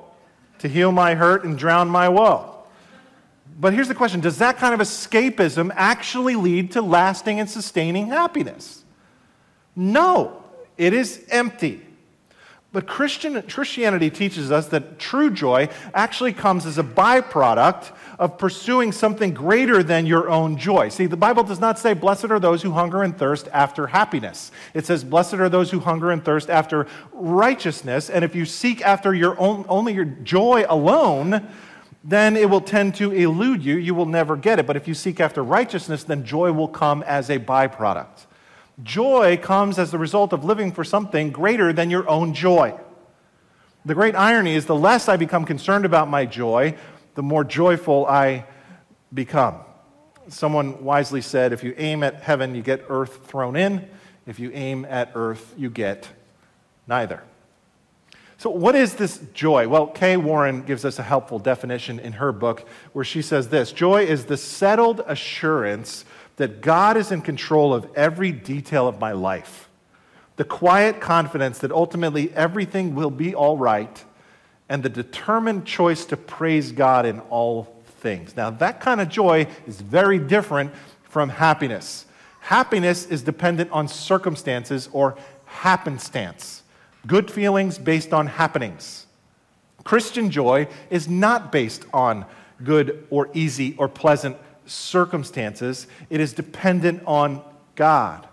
to 0.60 0.68
heal 0.68 0.92
my 0.92 1.14
hurt 1.14 1.44
and 1.44 1.58
drown 1.58 1.90
my 1.90 2.10
woe. 2.10 2.57
But 3.60 3.74
here's 3.74 3.88
the 3.88 3.96
question 3.96 4.22
Does 4.22 4.38
that 4.38 4.58
kind 4.58 4.74
of 4.74 4.80
escapism 4.80 5.72
actually 5.76 6.36
lead 6.36 6.72
to 6.74 6.82
lasting 6.82 7.40
and 7.40 7.50
sustaining 7.50 8.08
happiness? 8.08 8.84
No, 9.76 10.44
it 10.78 10.94
is 10.94 11.26
empty. 11.30 11.84
But 12.74 12.86
Christian, 12.86 13.42
Christianity 13.44 14.10
teaches 14.10 14.52
us 14.52 14.68
that 14.68 15.00
true 15.00 15.32
joy 15.32 15.70
actually 15.94 16.34
comes 16.34 16.66
as 16.66 16.78
a 16.78 16.84
byproduct 16.84 17.92
of 18.20 18.38
pursuing 18.38 18.92
something 18.92 19.34
greater 19.34 19.82
than 19.82 20.06
your 20.06 20.30
own 20.30 20.58
joy. 20.58 20.90
See, 20.90 21.06
the 21.06 21.18
Bible 21.18 21.44
does 21.44 21.60
not 21.60 21.80
say, 21.80 21.94
Blessed 21.94 22.26
are 22.26 22.40
those 22.40 22.62
who 22.62 22.72
hunger 22.72 23.04
and 23.04 23.18
thirst 23.18 23.48
after 23.54 23.88
happiness. 23.88 24.52
It 24.74 24.86
says, 24.86 25.04
Blessed 25.04 25.36
are 25.36 25.50
those 25.50 25.72
who 25.72 25.80
hunger 25.80 26.12
and 26.12 26.24
thirst 26.24 26.50
after 26.50 26.88
righteousness. 27.14 28.10
And 28.10 28.26
if 28.26 28.36
you 28.36 28.46
seek 28.46 28.82
after 28.82 29.14
your 29.14 29.40
own, 29.40 29.66
only 29.70 29.94
your 29.94 30.06
joy 30.06 30.66
alone, 30.68 31.48
then 32.04 32.38
it 32.38 32.50
will 32.50 32.62
tend 32.62 32.96
to 32.96 33.12
elude 33.12 33.64
you. 33.64 33.76
You 33.76 33.94
will 33.96 34.06
never 34.06 34.36
get 34.36 34.60
it. 34.60 34.68
But 34.68 34.78
if 34.78 34.88
you 34.88 34.94
seek 34.94 35.20
after 35.20 35.44
righteousness, 35.44 36.04
then 36.04 36.24
joy 36.24 36.52
will 36.52 36.68
come 36.68 37.04
as 37.04 37.30
a 37.30 37.40
byproduct. 37.40 38.26
Joy 38.84 39.38
comes 39.38 39.80
as 39.80 39.92
the 39.92 39.98
result 39.98 40.34
of 40.34 40.46
living 40.46 40.72
for 40.72 40.84
something 40.84 41.32
greater 41.32 41.74
than 41.74 41.90
your 41.90 42.08
own 42.08 42.34
joy. 42.34 42.80
The 43.86 43.96
great 43.96 44.16
irony 44.16 44.54
is 44.54 44.66
the 44.66 44.76
less 44.76 45.10
I 45.10 45.18
become 45.18 45.46
concerned 45.46 45.86
about 45.86 46.10
my 46.10 46.26
joy, 46.26 46.76
the 47.16 47.24
more 47.24 47.44
joyful 47.44 48.06
I 48.06 48.46
become. 49.14 49.62
Someone 50.28 50.84
wisely 50.84 51.22
said 51.22 51.54
if 51.54 51.64
you 51.64 51.74
aim 51.78 52.04
at 52.04 52.22
heaven, 52.22 52.54
you 52.54 52.62
get 52.62 52.84
earth 52.90 53.26
thrown 53.28 53.56
in. 53.56 53.88
If 54.26 54.40
you 54.40 54.52
aim 54.54 54.86
at 54.86 55.12
earth, 55.16 55.54
you 55.58 55.70
get 55.70 56.10
neither. 56.86 57.24
So, 58.40 58.52
what 58.52 58.76
is 58.76 58.96
this 58.96 59.20
joy? 59.34 59.68
Well, 59.68 59.88
Kay 59.88 60.16
Warren 60.16 60.62
gives 60.62 60.86
us 60.86 61.00
a 61.00 61.04
helpful 61.04 61.40
definition 61.40 62.00
in 62.00 62.14
her 62.14 62.32
book 62.32 62.68
where 62.94 63.06
she 63.06 63.24
says 63.24 63.50
this 63.50 63.72
Joy 63.72 64.06
is 64.06 64.26
the 64.26 64.38
settled 64.38 65.02
assurance 65.08 66.06
that 66.36 66.62
God 66.62 66.98
is 66.98 67.12
in 67.12 67.22
control 67.22 67.74
of 67.74 67.88
every 67.96 68.32
detail 68.32 68.88
of 68.88 69.00
my 69.00 69.12
life, 69.12 69.70
the 70.36 70.44
quiet 70.44 71.02
confidence 71.02 71.60
that 71.60 71.72
ultimately 71.72 72.32
everything 72.34 72.94
will 72.94 73.10
be 73.10 73.34
all 73.34 73.58
right, 73.58 74.06
and 74.70 74.84
the 74.84 74.90
determined 74.90 75.66
choice 75.66 76.06
to 76.06 76.18
praise 76.18 76.72
God 76.72 77.08
in 77.08 77.20
all 77.22 77.76
things. 78.02 78.36
Now, 78.36 78.52
that 78.52 78.80
kind 78.80 79.02
of 79.02 79.10
joy 79.10 79.48
is 79.66 79.82
very 79.82 80.20
different 80.20 80.72
from 81.04 81.30
happiness. 81.30 82.06
Happiness 82.40 83.08
is 83.08 83.24
dependent 83.24 83.72
on 83.72 83.88
circumstances 83.88 84.90
or 84.94 85.18
happenstance, 85.46 86.62
good 87.06 87.30
feelings 87.30 87.78
based 87.78 88.14
on 88.14 88.28
happenings. 88.28 89.06
Christian 89.84 90.30
joy 90.32 90.68
is 90.90 91.08
not 91.08 91.52
based 91.52 91.86
on 91.94 92.26
good 92.64 93.08
or 93.10 93.30
easy 93.34 93.76
or 93.78 93.88
pleasant 93.88 94.38
circumstances, 94.66 95.88
it 96.10 96.20
is 96.20 96.34
dependent 96.34 97.02
on 97.06 97.42
God. 97.76 98.28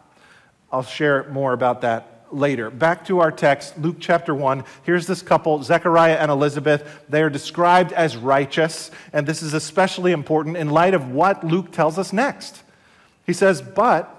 I'll 0.72 0.82
share 0.82 1.30
more 1.30 1.52
about 1.52 1.82
that 1.82 2.26
later. 2.32 2.70
Back 2.70 3.06
to 3.06 3.20
our 3.20 3.30
text, 3.30 3.78
Luke 3.78 3.96
chapter 4.00 4.34
1. 4.34 4.64
Here's 4.82 5.06
this 5.06 5.22
couple, 5.22 5.62
Zechariah 5.62 6.16
and 6.16 6.30
Elizabeth. 6.30 7.04
They 7.08 7.22
are 7.22 7.30
described 7.30 7.92
as 7.92 8.16
righteous, 8.16 8.90
and 9.12 9.26
this 9.26 9.42
is 9.42 9.54
especially 9.54 10.10
important 10.10 10.56
in 10.56 10.70
light 10.70 10.94
of 10.94 11.10
what 11.10 11.44
Luke 11.44 11.70
tells 11.70 11.98
us 11.98 12.12
next. 12.12 12.62
He 13.24 13.32
says, 13.32 13.62
But 13.62 14.10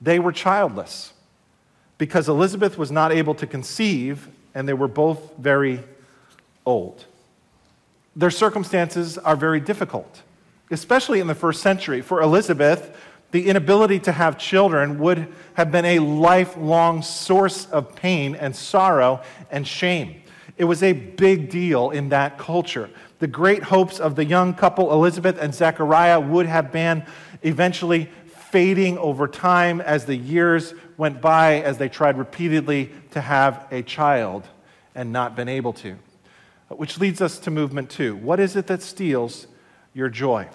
they 0.00 0.20
were 0.20 0.32
childless 0.32 1.12
because 1.98 2.28
Elizabeth 2.28 2.76
was 2.76 2.90
not 2.90 3.12
able 3.12 3.34
to 3.34 3.46
conceive, 3.46 4.28
and 4.54 4.68
they 4.68 4.74
were 4.74 4.88
both 4.88 5.36
very 5.38 5.80
old. 6.64 7.04
Their 8.14 8.30
circumstances 8.30 9.18
are 9.18 9.36
very 9.36 9.60
difficult, 9.60 10.22
especially 10.70 11.20
in 11.20 11.26
the 11.26 11.34
first 11.34 11.62
century. 11.62 12.00
For 12.00 12.20
Elizabeth, 12.22 12.96
the 13.30 13.48
inability 13.48 13.98
to 14.00 14.12
have 14.12 14.38
children 14.38 14.98
would 14.98 15.28
have 15.54 15.70
been 15.70 15.84
a 15.84 15.98
lifelong 15.98 17.02
source 17.02 17.66
of 17.66 17.94
pain 17.94 18.34
and 18.34 18.54
sorrow 18.54 19.22
and 19.50 19.66
shame. 19.66 20.22
It 20.56 20.64
was 20.64 20.82
a 20.82 20.92
big 20.92 21.50
deal 21.50 21.90
in 21.90 22.08
that 22.10 22.38
culture. 22.38 22.88
The 23.18 23.26
great 23.26 23.62
hopes 23.62 24.00
of 24.00 24.16
the 24.16 24.24
young 24.24 24.54
couple, 24.54 24.92
Elizabeth 24.92 25.38
and 25.38 25.54
Zechariah, 25.54 26.20
would 26.20 26.46
have 26.46 26.72
been 26.72 27.04
eventually 27.42 28.10
fading 28.50 28.96
over 28.98 29.28
time 29.28 29.80
as 29.80 30.06
the 30.06 30.16
years 30.16 30.72
went 30.96 31.20
by, 31.20 31.60
as 31.60 31.78
they 31.78 31.88
tried 31.88 32.18
repeatedly 32.18 32.90
to 33.10 33.20
have 33.20 33.66
a 33.70 33.82
child 33.82 34.46
and 34.94 35.12
not 35.12 35.36
been 35.36 35.48
able 35.48 35.72
to. 35.74 35.96
Which 36.68 36.98
leads 36.98 37.20
us 37.20 37.38
to 37.40 37.50
movement 37.50 37.90
two. 37.90 38.16
What 38.16 38.40
is 38.40 38.56
it 38.56 38.66
that 38.66 38.82
steals 38.82 39.46
your 39.94 40.08
joy? 40.08 40.48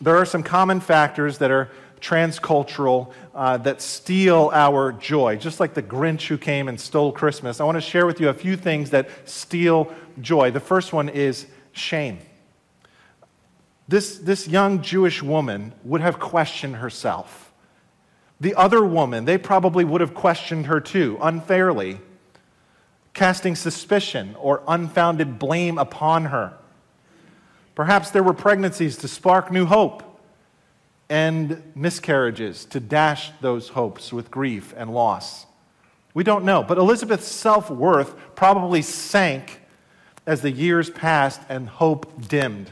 There 0.00 0.16
are 0.16 0.24
some 0.24 0.42
common 0.42 0.80
factors 0.80 1.38
that 1.38 1.50
are 1.50 1.70
transcultural 2.00 3.12
uh, 3.34 3.56
that 3.58 3.82
steal 3.82 4.50
our 4.52 4.92
joy, 4.92 5.36
just 5.36 5.60
like 5.60 5.74
the 5.74 5.82
Grinch 5.82 6.28
who 6.28 6.38
came 6.38 6.68
and 6.68 6.80
stole 6.80 7.12
Christmas. 7.12 7.60
I 7.60 7.64
want 7.64 7.76
to 7.76 7.82
share 7.82 8.06
with 8.06 8.20
you 8.20 8.28
a 8.28 8.34
few 8.34 8.56
things 8.56 8.90
that 8.90 9.08
steal 9.24 9.92
joy. 10.20 10.50
The 10.50 10.60
first 10.60 10.92
one 10.92 11.08
is 11.08 11.46
shame. 11.72 12.18
This, 13.88 14.18
this 14.18 14.48
young 14.48 14.82
Jewish 14.82 15.22
woman 15.22 15.72
would 15.84 16.00
have 16.00 16.18
questioned 16.18 16.76
herself. 16.76 17.45
The 18.40 18.54
other 18.54 18.84
woman, 18.84 19.24
they 19.24 19.38
probably 19.38 19.84
would 19.84 20.00
have 20.00 20.14
questioned 20.14 20.66
her 20.66 20.80
too, 20.80 21.18
unfairly, 21.20 22.00
casting 23.14 23.56
suspicion 23.56 24.36
or 24.38 24.62
unfounded 24.68 25.38
blame 25.38 25.78
upon 25.78 26.26
her. 26.26 26.52
Perhaps 27.74 28.10
there 28.10 28.22
were 28.22 28.34
pregnancies 28.34 28.96
to 28.98 29.08
spark 29.08 29.50
new 29.50 29.64
hope 29.64 30.02
and 31.08 31.62
miscarriages 31.74 32.64
to 32.66 32.80
dash 32.80 33.30
those 33.40 33.70
hopes 33.70 34.12
with 34.12 34.30
grief 34.30 34.74
and 34.76 34.92
loss. 34.92 35.46
We 36.12 36.24
don't 36.24 36.44
know, 36.44 36.62
but 36.62 36.78
Elizabeth's 36.78 37.26
self 37.26 37.70
worth 37.70 38.16
probably 38.34 38.82
sank 38.82 39.60
as 40.26 40.40
the 40.40 40.50
years 40.50 40.90
passed 40.90 41.40
and 41.48 41.68
hope 41.68 42.28
dimmed. 42.28 42.70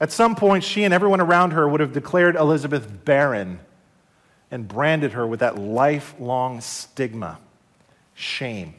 At 0.00 0.10
some 0.10 0.34
point, 0.34 0.64
she 0.64 0.84
and 0.84 0.92
everyone 0.92 1.20
around 1.20 1.52
her 1.52 1.68
would 1.68 1.80
have 1.80 1.92
declared 1.92 2.36
Elizabeth 2.36 3.04
barren 3.04 3.60
and 4.50 4.68
branded 4.68 5.12
her 5.12 5.26
with 5.26 5.40
that 5.40 5.58
lifelong 5.58 6.60
stigma 6.60 7.38
shame. 8.14 8.74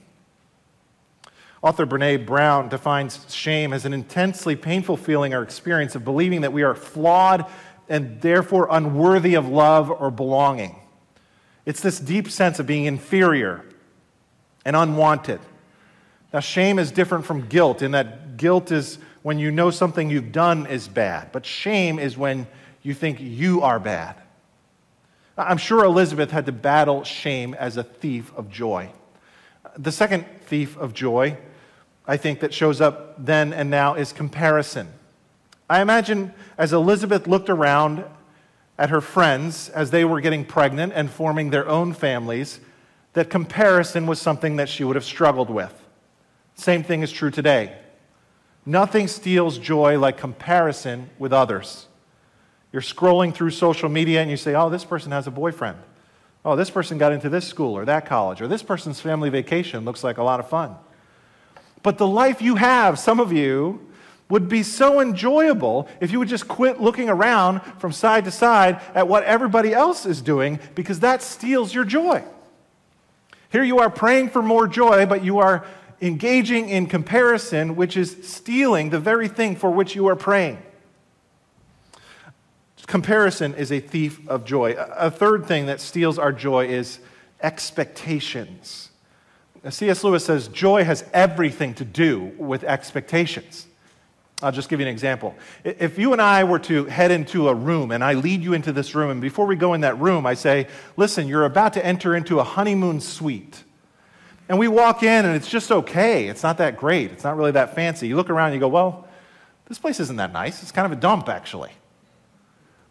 Author 1.61 1.85
Brene 1.85 2.25
Brown 2.25 2.69
defines 2.69 3.33
shame 3.33 3.73
as 3.73 3.85
an 3.85 3.93
intensely 3.93 4.55
painful 4.55 4.97
feeling 4.97 5.33
or 5.33 5.41
experience 5.41 5.95
of 5.95 6.05
believing 6.05 6.41
that 6.41 6.53
we 6.53 6.63
are 6.63 6.75
flawed 6.75 7.45
and 7.89 8.21
therefore 8.21 8.67
unworthy 8.69 9.33
of 9.33 9.47
love 9.47 9.89
or 9.89 10.11
belonging. 10.11 10.75
It's 11.65 11.81
this 11.81 11.99
deep 11.99 12.29
sense 12.29 12.59
of 12.59 12.67
being 12.67 12.85
inferior 12.85 13.65
and 14.63 14.75
unwanted. 14.75 15.39
Now, 16.31 16.39
shame 16.39 16.79
is 16.79 16.91
different 16.91 17.25
from 17.25 17.47
guilt 17.47 17.81
in 17.81 17.91
that 17.91 18.37
guilt 18.37 18.71
is 18.71 18.99
when 19.23 19.39
you 19.39 19.49
know 19.49 19.71
something 19.71 20.09
you've 20.09 20.31
done 20.31 20.67
is 20.67 20.87
bad, 20.87 21.31
but 21.31 21.45
shame 21.45 21.97
is 21.97 22.15
when 22.17 22.45
you 22.83 22.93
think 22.93 23.19
you 23.19 23.61
are 23.61 23.79
bad. 23.79 24.15
I'm 25.37 25.57
sure 25.57 25.83
Elizabeth 25.83 26.31
had 26.31 26.45
to 26.45 26.51
battle 26.51 27.03
shame 27.03 27.53
as 27.53 27.77
a 27.77 27.83
thief 27.83 28.31
of 28.35 28.49
joy. 28.49 28.91
The 29.77 29.91
second 29.91 30.25
thief 30.45 30.77
of 30.77 30.93
joy, 30.93 31.37
I 32.07 32.17
think, 32.17 32.39
that 32.39 32.53
shows 32.53 32.79
up 32.79 33.15
then 33.23 33.51
and 33.51 33.69
now 33.69 33.95
is 33.95 34.13
comparison. 34.13 34.87
I 35.69 35.81
imagine 35.81 36.33
as 36.57 36.71
Elizabeth 36.71 37.27
looked 37.27 37.49
around 37.49 38.05
at 38.77 38.89
her 38.89 39.01
friends 39.01 39.69
as 39.69 39.91
they 39.91 40.05
were 40.05 40.21
getting 40.21 40.45
pregnant 40.45 40.93
and 40.95 41.09
forming 41.09 41.49
their 41.49 41.67
own 41.67 41.93
families, 41.93 42.59
that 43.13 43.29
comparison 43.29 44.07
was 44.07 44.21
something 44.21 44.57
that 44.57 44.69
she 44.69 44.83
would 44.83 44.95
have 44.95 45.05
struggled 45.05 45.49
with. 45.49 45.73
Same 46.55 46.83
thing 46.83 47.01
is 47.01 47.11
true 47.11 47.31
today. 47.31 47.77
Nothing 48.65 49.07
steals 49.07 49.57
joy 49.57 49.97
like 49.99 50.17
comparison 50.17 51.09
with 51.19 51.33
others. 51.33 51.87
You're 52.75 52.81
scrolling 52.81 53.33
through 53.33 53.51
social 53.51 53.87
media 53.87 54.21
and 54.21 54.29
you 54.29 54.35
say, 54.35 54.53
oh, 54.53 54.69
this 54.69 54.83
person 54.83 55.13
has 55.13 55.27
a 55.27 55.31
boyfriend. 55.31 55.77
Oh, 56.43 56.57
this 56.57 56.69
person 56.69 56.97
got 56.97 57.13
into 57.13 57.29
this 57.29 57.47
school 57.47 57.73
or 57.73 57.85
that 57.85 58.05
college, 58.05 58.41
or 58.41 58.49
this 58.49 58.63
person's 58.63 58.99
family 58.99 59.29
vacation 59.29 59.85
looks 59.85 60.03
like 60.03 60.17
a 60.17 60.23
lot 60.23 60.41
of 60.41 60.49
fun. 60.49 60.75
But 61.83 61.97
the 61.97 62.05
life 62.05 62.41
you 62.41 62.55
have, 62.55 62.99
some 62.99 63.21
of 63.21 63.31
you, 63.31 63.79
would 64.27 64.49
be 64.49 64.61
so 64.61 64.99
enjoyable 64.99 65.87
if 66.01 66.11
you 66.11 66.19
would 66.19 66.27
just 66.27 66.49
quit 66.49 66.81
looking 66.81 67.07
around 67.07 67.61
from 67.79 67.93
side 67.93 68.25
to 68.25 68.31
side 68.31 68.81
at 68.93 69.07
what 69.07 69.23
everybody 69.23 69.71
else 69.73 70.05
is 70.05 70.21
doing 70.21 70.59
because 70.75 70.99
that 70.99 71.21
steals 71.21 71.73
your 71.73 71.85
joy. 71.85 72.25
Here 73.53 73.63
you 73.63 73.79
are 73.79 73.89
praying 73.89 74.31
for 74.31 74.41
more 74.41 74.67
joy, 74.67 75.05
but 75.05 75.23
you 75.23 75.39
are 75.39 75.65
engaging 76.01 76.67
in 76.67 76.87
comparison, 76.87 77.77
which 77.77 77.95
is 77.95 78.17
stealing 78.27 78.89
the 78.89 78.99
very 78.99 79.29
thing 79.29 79.55
for 79.55 79.71
which 79.71 79.95
you 79.95 80.07
are 80.07 80.17
praying. 80.17 80.61
Comparison 82.87 83.55
is 83.55 83.71
a 83.71 83.79
thief 83.79 84.27
of 84.27 84.45
joy. 84.45 84.75
A 84.77 85.09
third 85.09 85.45
thing 85.45 85.65
that 85.67 85.81
steals 85.81 86.19
our 86.19 86.31
joy 86.31 86.67
is 86.67 86.99
expectations. 87.41 88.89
C.S. 89.67 90.03
Lewis 90.03 90.23
says 90.23 90.47
joy 90.47 90.83
has 90.83 91.03
everything 91.11 91.73
to 91.75 91.85
do 91.85 92.33
with 92.37 92.63
expectations. 92.63 93.65
I'll 94.43 94.51
just 94.51 94.69
give 94.69 94.79
you 94.79 94.85
an 94.85 94.91
example. 94.91 95.33
If 95.63 95.97
you 95.97 96.11
and 96.13 96.21
I 96.21 96.43
were 96.43 96.59
to 96.59 96.85
head 96.85 97.09
into 97.09 97.47
a 97.47 97.53
room 97.53 97.91
and 97.91 98.03
I 98.03 98.13
lead 98.13 98.43
you 98.43 98.53
into 98.53 98.71
this 98.71 98.93
room, 98.93 99.09
and 99.09 99.21
before 99.21 99.45
we 99.45 99.55
go 99.55 99.73
in 99.73 99.81
that 99.81 99.97
room, 99.97 100.25
I 100.25 100.33
say, 100.33 100.67
Listen, 100.97 101.27
you're 101.27 101.45
about 101.45 101.73
to 101.73 101.85
enter 101.85 102.15
into 102.15 102.39
a 102.39 102.43
honeymoon 102.43 102.99
suite. 102.99 103.63
And 104.47 104.59
we 104.59 104.67
walk 104.67 105.01
in 105.01 105.25
and 105.25 105.35
it's 105.35 105.49
just 105.49 105.71
okay. 105.71 106.27
It's 106.27 106.43
not 106.43 106.59
that 106.59 106.77
great. 106.77 107.11
It's 107.11 107.23
not 107.23 107.37
really 107.37 107.51
that 107.51 107.73
fancy. 107.73 108.07
You 108.07 108.17
look 108.17 108.29
around 108.29 108.47
and 108.47 108.55
you 108.55 108.59
go, 108.59 108.67
Well, 108.67 109.07
this 109.67 109.79
place 109.79 109.99
isn't 109.99 110.17
that 110.17 110.33
nice. 110.33 110.61
It's 110.61 110.71
kind 110.71 110.85
of 110.85 110.91
a 110.91 111.01
dump, 111.01 111.29
actually. 111.29 111.71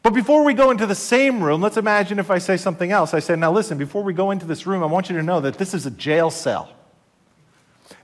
But 0.05 0.13
before 0.13 0.45
we 0.45 0.53
go 0.53 0.71
into 0.71 0.87
the 0.87 0.95
same 0.95 1.43
room, 1.43 1.63
let's 1.63 1.79
imagine 1.79 2.19
if 2.19 2.31
I 2.31 2.37
say 2.37 2.59
something 2.59 2.93
else. 2.93 3.15
I 3.15 3.21
say, 3.21 3.37
Now 3.37 3.51
listen, 3.51 3.79
before 3.79 4.03
we 4.03 4.13
go 4.13 4.31
into 4.31 4.45
this 4.45 4.67
room, 4.67 4.83
I 4.83 4.87
want 4.87 5.09
you 5.09 5.17
to 5.17 5.23
know 5.23 5.41
that 5.41 5.57
this 5.57 5.73
is 5.73 5.87
a 5.87 5.91
jail 5.91 6.31
cell 6.31 6.71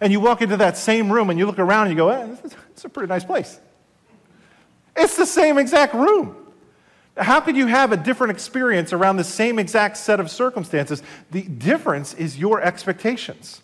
and 0.01 0.11
you 0.11 0.19
walk 0.19 0.41
into 0.41 0.57
that 0.57 0.79
same 0.79 1.13
room 1.13 1.29
and 1.29 1.39
you 1.39 1.45
look 1.45 1.59
around 1.59 1.89
and 1.89 1.91
you 1.91 2.03
go, 2.03 2.09
eh, 2.09 2.37
it's 2.71 2.87
a 2.87 2.89
pretty 2.89 3.09
nice 3.09 3.23
place. 3.23 3.61
It's 4.97 5.15
the 5.15 5.27
same 5.27 5.59
exact 5.59 5.93
room. 5.93 6.37
How 7.19 7.39
could 7.39 7.55
you 7.55 7.67
have 7.67 7.93
a 7.93 7.99
different 7.99 8.31
experience 8.31 8.95
around 8.95 9.19
the 9.19 9.25
same 9.25 9.59
exact 9.59 9.99
set 9.99 10.21
of 10.21 10.31
circumstances? 10.31 11.03
The 11.33 11.43
difference 11.43 12.15
is 12.15 12.39
your 12.39 12.63
expectations. 12.63 13.61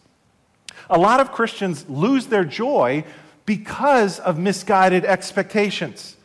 A 0.91 0.99
lot 0.99 1.21
of 1.21 1.33
Christians 1.33 1.89
lose 1.89 2.27
their 2.27 2.45
joy 2.45 3.05
because 3.47 4.21
of 4.21 4.39
misguided 4.39 5.07
expectations. 5.07 6.17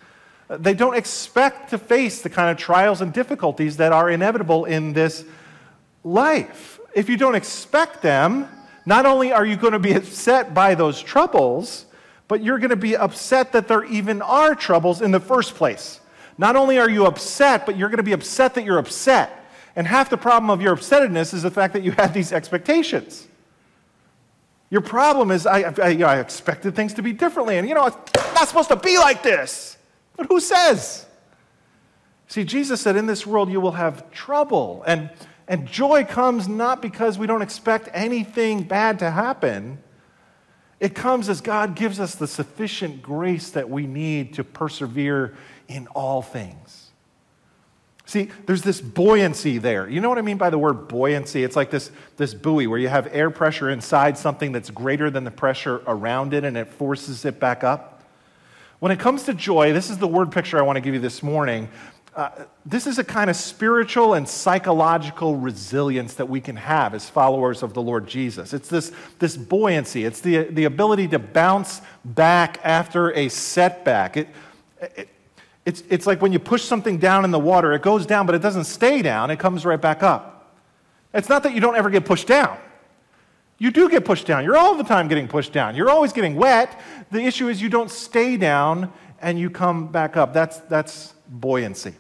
They 0.60 0.74
don't 0.74 0.96
expect 0.96 1.70
to 1.70 1.78
face 1.78 2.22
the 2.22 2.30
kind 2.30 2.52
of 2.52 2.58
trials 2.58 3.02
and 3.02 3.14
difficulties 3.14 3.78
that 3.78 3.92
are 3.92 4.10
inevitable 4.10 4.66
in 4.66 4.94
this 4.94 5.24
life. 6.04 6.80
If 6.94 7.10
you 7.10 7.16
don't 7.16 7.36
expect 7.36 8.02
them, 8.02 8.50
not 8.86 9.06
only 9.06 9.32
are 9.32 9.46
you 9.46 9.56
going 9.56 9.74
to 9.74 9.80
be 9.80 9.94
upset 9.94 10.54
by 10.54 10.76
those 10.76 11.02
troubles, 11.02 11.86
but 12.28 12.44
you're 12.44 12.60
going 12.60 12.72
to 12.72 12.76
be 12.76 12.98
upset 12.98 13.54
that 13.54 13.68
there 13.68 13.86
even 13.86 14.22
are 14.22 14.56
troubles 14.56 15.02
in 15.02 15.12
the 15.12 15.20
first 15.20 15.56
place. 15.56 16.00
Not 16.38 16.56
only 16.56 16.80
are 16.80 16.90
you 16.90 17.06
upset, 17.06 17.66
but 17.66 17.78
you're 17.78 17.90
going 17.90 17.98
to 17.98 18.04
be 18.04 18.14
upset 18.14 18.56
that 18.56 18.66
you're 18.66 18.78
upset. 18.78 19.38
And 19.76 19.88
half 19.88 20.10
the 20.10 20.18
problem 20.18 20.50
of 20.50 20.62
your 20.62 20.76
upsetness 20.76 21.34
is 21.34 21.44
the 21.44 21.52
fact 21.52 21.74
that 21.74 21.84
you 21.84 21.92
had 21.92 22.14
these 22.14 22.34
expectations. 22.34 23.28
Your 24.70 24.82
problem 24.82 25.32
is, 25.32 25.46
I, 25.46 25.74
I, 25.82 25.90
you 25.90 26.00
know, 26.00 26.08
I, 26.08 26.20
expected 26.20 26.76
things 26.76 26.94
to 26.96 27.02
be 27.02 27.12
differently, 27.12 27.58
and 27.58 27.68
you 27.68 27.76
know, 27.76 27.88
it's 27.88 27.98
not 28.34 28.48
supposed 28.48 28.70
to 28.70 28.78
be 28.78 28.98
like 28.98 29.22
this. 29.22 29.78
But 30.16 30.28
who 30.28 30.40
says? 30.40 31.06
See, 32.28 32.44
Jesus 32.44 32.80
said, 32.80 32.96
In 32.96 33.08
this 33.08 33.28
world 33.28 33.52
you 33.52 33.60
will 33.60 33.74
have 33.74 34.10
trouble. 34.12 34.84
And, 34.88 35.10
and 35.48 35.68
joy 35.68 36.06
comes 36.06 36.48
not 36.48 36.82
because 36.82 37.18
we 37.18 37.28
don't 37.28 37.42
expect 37.42 37.90
anything 37.94 38.64
bad 38.64 39.00
to 39.00 39.12
happen, 39.12 39.80
it 40.80 40.96
comes 40.96 41.30
as 41.30 41.42
God 41.42 41.76
gives 41.76 42.00
us 42.00 42.16
the 42.16 42.28
sufficient 42.28 43.02
grace 43.02 43.52
that 43.52 43.70
we 43.70 43.86
need 43.86 44.34
to 44.36 44.44
persevere 44.44 45.36
in 45.68 45.88
all 45.88 46.22
things. 46.22 46.92
See, 48.06 48.30
there's 48.46 48.62
this 48.62 48.82
buoyancy 48.82 49.58
there. 49.58 49.88
You 49.88 50.02
know 50.02 50.10
what 50.10 50.18
I 50.18 50.22
mean 50.22 50.38
by 50.38 50.50
the 50.50 50.58
word 50.58 50.88
buoyancy? 50.88 51.44
It's 51.44 51.56
like 51.56 51.70
this, 51.70 51.92
this 52.18 52.34
buoy 52.34 52.66
where 52.68 52.80
you 52.80 52.88
have 52.88 53.08
air 53.14 53.30
pressure 53.30 53.70
inside 53.70 54.18
something 54.18 54.52
that's 54.52 54.70
greater 54.70 55.10
than 55.10 55.24
the 55.24 55.32
pressure 55.32 55.82
around 55.86 56.34
it 56.34 56.44
and 56.44 56.58
it 56.58 56.68
forces 56.68 57.26
it 57.26 57.40
back 57.40 57.64
up. 57.64 57.91
When 58.82 58.92
it 58.92 59.00
comes 59.00 59.22
to 59.26 59.36
joy, 59.36 59.74
this 59.74 59.92
is 59.92 60.00
the 60.00 60.08
word 60.08 60.32
picture 60.32 60.58
I 60.58 60.64
want 60.64 60.78
to 60.78 60.82
give 60.82 60.96
you 60.96 61.00
this 61.00 61.22
morning. 61.22 61.70
Uh, 62.16 62.32
this 62.66 62.88
is 62.88 62.98
a 62.98 63.04
kind 63.04 63.30
of 63.30 63.36
spiritual 63.36 64.16
and 64.16 64.28
psychological 64.28 65.36
resilience 65.36 66.16
that 66.16 66.28
we 66.28 66.42
can 66.42 66.56
have 66.56 66.96
as 66.96 67.08
followers 67.08 67.62
of 67.62 67.76
the 67.76 67.82
Lord 67.82 68.08
Jesus. 68.08 68.56
It's 68.56 68.70
this, 68.70 68.92
this 69.20 69.38
buoyancy, 69.38 70.04
it's 70.04 70.20
the, 70.20 70.46
the 70.46 70.64
ability 70.64 71.10
to 71.10 71.20
bounce 71.20 71.84
back 72.04 72.60
after 72.64 73.14
a 73.14 73.30
setback. 73.30 74.18
It, 74.18 74.30
it, 74.82 75.10
it's, 75.64 75.84
it's 75.88 76.08
like 76.08 76.20
when 76.20 76.34
you 76.34 76.40
push 76.40 76.64
something 76.64 76.98
down 76.98 77.24
in 77.24 77.30
the 77.30 77.38
water, 77.40 77.74
it 77.74 77.84
goes 77.84 78.08
down, 78.08 78.26
but 78.26 78.34
it 78.34 78.42
doesn't 78.42 78.64
stay 78.64 79.04
down, 79.04 79.30
it 79.30 79.38
comes 79.38 79.64
right 79.64 79.80
back 79.80 80.02
up. 80.02 80.56
It's 81.14 81.30
not 81.30 81.44
that 81.44 81.54
you 81.54 81.62
don't 81.62 81.76
ever 81.76 81.92
get 81.92 82.04
pushed 82.04 82.26
down. 82.26 82.58
You 83.62 83.70
do 83.70 83.88
get 83.88 84.06
pushed 84.06 84.26
down. 84.26 84.44
You're 84.44 84.58
all 84.58 84.74
the 84.74 84.84
time 84.84 85.08
getting 85.08 85.28
pushed 85.28 85.54
down. 85.54 85.76
You're 85.76 85.92
always 85.92 86.14
getting 86.14 86.36
wet. 86.36 86.82
The 87.12 87.22
issue 87.22 87.48
is 87.48 87.62
you 87.62 87.70
don't 87.70 87.92
stay 87.92 88.36
down 88.36 88.92
and 89.22 89.38
you 89.38 89.52
come 89.52 89.90
back 89.92 90.18
up. 90.18 90.34
That's, 90.34 90.58
that's 90.62 91.14
buoyancy. 91.30 91.94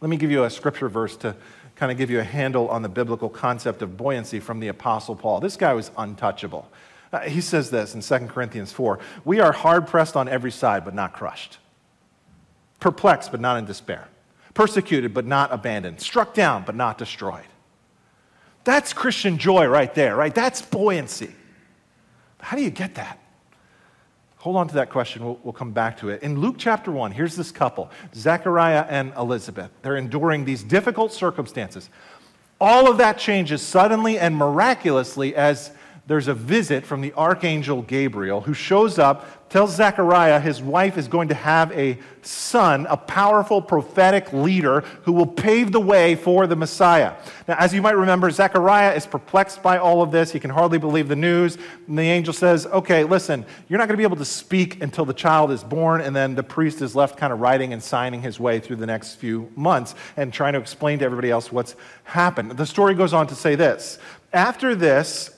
Let 0.00 0.08
me 0.08 0.16
give 0.16 0.30
you 0.30 0.44
a 0.44 0.48
scripture 0.48 0.88
verse 0.88 1.18
to 1.18 1.36
kind 1.76 1.92
of 1.92 1.98
give 1.98 2.08
you 2.08 2.20
a 2.20 2.24
handle 2.24 2.66
on 2.70 2.80
the 2.80 2.88
biblical 2.88 3.28
concept 3.28 3.82
of 3.82 3.98
buoyancy 3.98 4.40
from 4.40 4.58
the 4.58 4.68
Apostle 4.68 5.14
Paul. 5.14 5.40
This 5.40 5.54
guy 5.54 5.74
was 5.74 5.90
untouchable. 5.98 6.66
Uh, 7.12 7.20
he 7.20 7.42
says 7.42 7.68
this 7.68 7.94
in 7.94 8.00
2 8.00 8.28
Corinthians 8.28 8.72
4 8.72 9.00
We 9.26 9.38
are 9.40 9.52
hard 9.52 9.86
pressed 9.86 10.16
on 10.16 10.30
every 10.30 10.50
side, 10.50 10.86
but 10.86 10.94
not 10.94 11.12
crushed 11.12 11.58
perplexed 12.78 13.30
but 13.30 13.40
not 13.40 13.58
in 13.58 13.66
despair, 13.66 14.08
persecuted 14.54 15.12
but 15.12 15.26
not 15.26 15.52
abandoned, 15.52 16.00
struck 16.00 16.32
down 16.32 16.64
but 16.64 16.74
not 16.74 16.96
destroyed. 16.96 17.44
That's 18.70 18.92
Christian 18.92 19.36
joy 19.36 19.66
right 19.66 19.92
there, 19.96 20.14
right? 20.14 20.32
That's 20.32 20.62
buoyancy. 20.62 21.34
How 22.38 22.56
do 22.56 22.62
you 22.62 22.70
get 22.70 22.94
that? 22.94 23.18
Hold 24.36 24.54
on 24.54 24.68
to 24.68 24.74
that 24.74 24.90
question. 24.90 25.24
We'll, 25.24 25.40
we'll, 25.42 25.52
come 25.52 25.72
back 25.72 25.98
to 25.98 26.08
it. 26.08 26.22
In 26.22 26.38
Luke 26.38 26.54
chapter 26.56 26.92
1, 26.92 27.10
here's 27.10 27.34
this 27.34 27.50
couple, 27.50 27.90
Zechariah 28.14 28.86
and 28.88 29.12
Elizabeth. 29.16 29.72
They're 29.82 29.96
enduring 29.96 30.44
these 30.44 30.62
difficult 30.62 31.12
circumstances. 31.12 31.90
All 32.60 32.88
of 32.88 32.98
that 32.98 33.18
changes 33.18 33.60
suddenly 33.60 34.20
and 34.20 34.36
miraculously 34.36 35.34
as 35.34 35.72
there's 36.10 36.26
a 36.26 36.34
visit 36.34 36.84
from 36.84 37.02
the 37.02 37.12
archangel 37.12 37.82
Gabriel 37.82 38.40
who 38.40 38.52
shows 38.52 38.98
up, 38.98 39.48
tells 39.48 39.76
Zechariah 39.76 40.40
his 40.40 40.60
wife 40.60 40.98
is 40.98 41.06
going 41.06 41.28
to 41.28 41.36
have 41.36 41.70
a 41.70 42.00
son, 42.22 42.84
a 42.90 42.96
powerful 42.96 43.62
prophetic 43.62 44.32
leader 44.32 44.80
who 45.04 45.12
will 45.12 45.24
pave 45.24 45.70
the 45.70 45.78
way 45.78 46.16
for 46.16 46.48
the 46.48 46.56
Messiah. 46.56 47.14
Now, 47.46 47.54
as 47.60 47.72
you 47.72 47.80
might 47.80 47.96
remember, 47.96 48.28
Zechariah 48.28 48.92
is 48.96 49.06
perplexed 49.06 49.62
by 49.62 49.78
all 49.78 50.02
of 50.02 50.10
this. 50.10 50.32
He 50.32 50.40
can 50.40 50.50
hardly 50.50 50.78
believe 50.78 51.06
the 51.06 51.14
news. 51.14 51.56
And 51.86 51.96
the 51.96 52.02
angel 52.02 52.34
says, 52.34 52.66
Okay, 52.66 53.04
listen, 53.04 53.46
you're 53.68 53.78
not 53.78 53.86
going 53.86 53.94
to 53.94 54.00
be 54.00 54.02
able 54.02 54.16
to 54.16 54.24
speak 54.24 54.82
until 54.82 55.04
the 55.04 55.14
child 55.14 55.52
is 55.52 55.62
born. 55.62 56.00
And 56.00 56.16
then 56.16 56.34
the 56.34 56.42
priest 56.42 56.82
is 56.82 56.96
left 56.96 57.18
kind 57.18 57.32
of 57.32 57.38
writing 57.38 57.72
and 57.72 57.80
signing 57.80 58.20
his 58.20 58.40
way 58.40 58.58
through 58.58 58.76
the 58.76 58.86
next 58.86 59.14
few 59.14 59.48
months 59.54 59.94
and 60.16 60.32
trying 60.32 60.54
to 60.54 60.58
explain 60.58 60.98
to 60.98 61.04
everybody 61.04 61.30
else 61.30 61.52
what's 61.52 61.76
happened. 62.02 62.50
The 62.50 62.66
story 62.66 62.96
goes 62.96 63.14
on 63.14 63.28
to 63.28 63.36
say 63.36 63.54
this 63.54 64.00
After 64.32 64.74
this, 64.74 65.36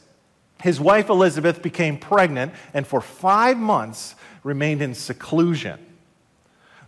his 0.63 0.81
wife 0.81 1.11
Elizabeth 1.11 1.61
became 1.61 1.99
pregnant 1.99 2.55
and 2.73 2.87
for 2.87 3.01
five 3.01 3.59
months 3.59 4.15
remained 4.45 4.81
in 4.81 4.95
seclusion. 4.95 5.85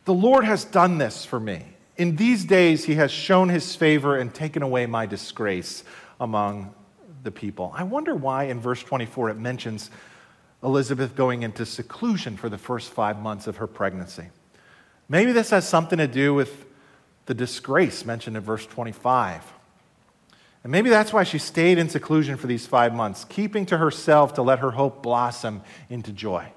The 0.04 0.14
Lord 0.14 0.44
has 0.44 0.64
done 0.64 0.98
this 0.98 1.24
for 1.24 1.40
me. 1.40 1.64
In 1.96 2.16
these 2.16 2.44
days, 2.44 2.84
he 2.84 2.94
has 2.94 3.10
shown 3.10 3.48
his 3.48 3.74
favor 3.74 4.16
and 4.16 4.32
taken 4.32 4.62
away 4.62 4.86
my 4.86 5.06
disgrace 5.06 5.82
among 6.20 6.72
the 7.24 7.30
people. 7.32 7.72
I 7.74 7.82
wonder 7.82 8.14
why 8.14 8.44
in 8.44 8.60
verse 8.60 8.82
24 8.82 9.30
it 9.30 9.38
mentions 9.38 9.90
Elizabeth 10.62 11.16
going 11.16 11.42
into 11.42 11.66
seclusion 11.66 12.36
for 12.36 12.48
the 12.48 12.58
first 12.58 12.92
five 12.92 13.18
months 13.20 13.46
of 13.46 13.56
her 13.56 13.66
pregnancy. 13.66 14.28
Maybe 15.08 15.32
this 15.32 15.50
has 15.50 15.68
something 15.68 15.98
to 15.98 16.06
do 16.06 16.32
with 16.32 16.66
the 17.26 17.34
disgrace 17.34 18.04
mentioned 18.04 18.36
in 18.36 18.42
verse 18.42 18.66
25. 18.66 19.53
And 20.64 20.72
maybe 20.72 20.88
that's 20.88 21.12
why 21.12 21.24
she 21.24 21.38
stayed 21.38 21.76
in 21.76 21.90
seclusion 21.90 22.38
for 22.38 22.46
these 22.46 22.66
five 22.66 22.94
months, 22.94 23.24
keeping 23.24 23.66
to 23.66 23.76
herself 23.76 24.34
to 24.34 24.42
let 24.42 24.60
her 24.60 24.72
hope 24.72 25.02
blossom 25.02 25.62
into 25.90 26.10
joy. 26.10 26.48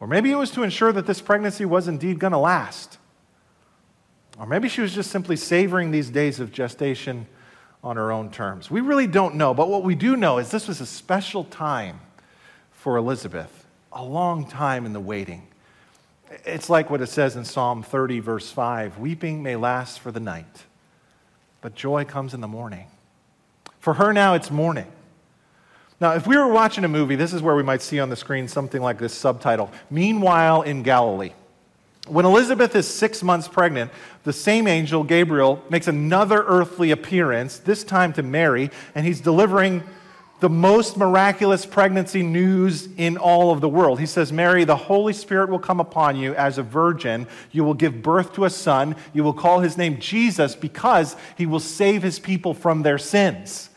Or 0.00 0.08
maybe 0.08 0.32
it 0.32 0.34
was 0.34 0.50
to 0.50 0.64
ensure 0.64 0.92
that 0.92 1.06
this 1.06 1.22
pregnancy 1.22 1.64
was 1.64 1.86
indeed 1.86 2.18
going 2.18 2.32
to 2.32 2.38
last. 2.38 2.98
Or 4.38 4.46
maybe 4.46 4.68
she 4.68 4.80
was 4.80 4.92
just 4.92 5.12
simply 5.12 5.36
savoring 5.36 5.92
these 5.92 6.10
days 6.10 6.40
of 6.40 6.50
gestation 6.50 7.28
on 7.84 7.94
her 7.96 8.10
own 8.10 8.30
terms. 8.30 8.72
We 8.72 8.80
really 8.80 9.06
don't 9.06 9.36
know, 9.36 9.54
but 9.54 9.68
what 9.68 9.84
we 9.84 9.94
do 9.94 10.16
know 10.16 10.38
is 10.38 10.50
this 10.50 10.66
was 10.66 10.80
a 10.80 10.86
special 10.86 11.44
time 11.44 12.00
for 12.72 12.96
Elizabeth, 12.96 13.66
a 13.92 14.02
long 14.02 14.48
time 14.48 14.84
in 14.84 14.92
the 14.92 15.00
waiting. 15.00 15.46
It's 16.44 16.68
like 16.68 16.90
what 16.90 17.00
it 17.00 17.06
says 17.06 17.36
in 17.36 17.44
Psalm 17.44 17.84
30, 17.84 18.18
verse 18.18 18.50
5 18.50 18.98
weeping 18.98 19.44
may 19.44 19.54
last 19.54 20.00
for 20.00 20.10
the 20.10 20.18
night 20.18 20.64
but 21.64 21.74
joy 21.74 22.04
comes 22.04 22.34
in 22.34 22.42
the 22.42 22.46
morning. 22.46 22.86
For 23.78 23.94
her 23.94 24.12
now, 24.12 24.34
it's 24.34 24.50
morning. 24.50 24.86
Now, 25.98 26.12
if 26.12 26.26
we 26.26 26.36
were 26.36 26.48
watching 26.52 26.84
a 26.84 26.88
movie, 26.88 27.16
this 27.16 27.32
is 27.32 27.40
where 27.40 27.56
we 27.56 27.62
might 27.62 27.80
see 27.80 27.98
on 28.00 28.10
the 28.10 28.16
screen 28.16 28.48
something 28.48 28.82
like 28.82 28.98
this 28.98 29.14
subtitle 29.14 29.70
Meanwhile 29.88 30.60
in 30.60 30.82
Galilee. 30.82 31.32
When 32.06 32.26
Elizabeth 32.26 32.76
is 32.76 32.86
six 32.86 33.22
months 33.22 33.48
pregnant, 33.48 33.90
the 34.24 34.32
same 34.34 34.66
angel, 34.66 35.04
Gabriel, 35.04 35.64
makes 35.70 35.88
another 35.88 36.44
earthly 36.46 36.90
appearance, 36.90 37.60
this 37.60 37.82
time 37.82 38.12
to 38.12 38.22
Mary, 38.22 38.70
and 38.94 39.06
he's 39.06 39.22
delivering 39.22 39.84
the 40.40 40.48
most 40.50 40.96
miraculous 40.96 41.64
pregnancy 41.64 42.22
news 42.22 42.88
in 42.96 43.16
all 43.16 43.52
of 43.52 43.60
the 43.60 43.68
world. 43.68 44.00
He 44.00 44.06
says, 44.06 44.32
Mary, 44.32 44.64
the 44.64 44.76
Holy 44.76 45.12
Spirit 45.12 45.48
will 45.48 45.58
come 45.58 45.80
upon 45.80 46.16
you 46.16 46.34
as 46.34 46.58
a 46.58 46.62
virgin. 46.62 47.26
You 47.52 47.64
will 47.64 47.74
give 47.74 48.02
birth 48.02 48.34
to 48.34 48.44
a 48.44 48.50
son. 48.50 48.96
You 49.12 49.24
will 49.24 49.32
call 49.32 49.60
his 49.60 49.78
name 49.78 49.98
Jesus 50.00 50.54
because 50.54 51.16
he 51.38 51.46
will 51.46 51.60
save 51.60 52.02
his 52.02 52.18
people 52.18 52.52
from 52.52 52.82
their 52.82 52.98
sins. 52.98 53.70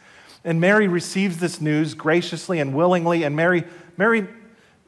And 0.43 0.59
Mary 0.59 0.87
receives 0.87 1.37
this 1.37 1.61
news 1.61 1.93
graciously 1.93 2.59
and 2.59 2.73
willingly. 2.73 3.23
And 3.23 3.35
Mary, 3.35 3.63
Mary, 3.95 4.27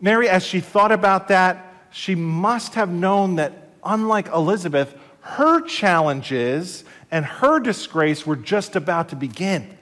Mary, 0.02 0.28
as 0.28 0.44
she 0.44 0.60
thought 0.62 0.92
about 0.92 1.28
that, 1.28 1.74
she 1.92 2.16
must 2.16 2.74
have 2.74 2.90
known 2.90 3.36
that, 3.36 3.70
unlike 3.84 4.28
Elizabeth, 4.30 4.96
her 5.22 5.62
challenges 5.62 6.84
and 7.12 7.26
her 7.26 7.60
disgrace 7.60 8.26
were 8.26 8.36
just 8.36 8.76
about 8.76 9.10
to 9.10 9.16
begin 9.16 9.78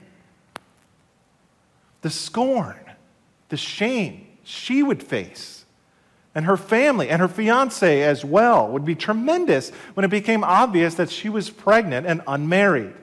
the 2.08 2.14
scorn, 2.14 2.80
the 3.50 3.56
shame 3.58 4.26
she 4.42 4.82
would 4.82 5.02
face. 5.02 5.66
And 6.34 6.46
her 6.46 6.56
family 6.56 7.10
and 7.10 7.20
her 7.20 7.28
fiance 7.28 8.02
as 8.02 8.24
well 8.24 8.66
would 8.68 8.86
be 8.86 8.94
tremendous 8.94 9.68
when 9.92 10.04
it 10.04 10.08
became 10.08 10.42
obvious 10.42 10.94
that 10.94 11.10
she 11.10 11.28
was 11.28 11.50
pregnant 11.50 12.06
and 12.06 12.22
unmarried. 12.26 12.94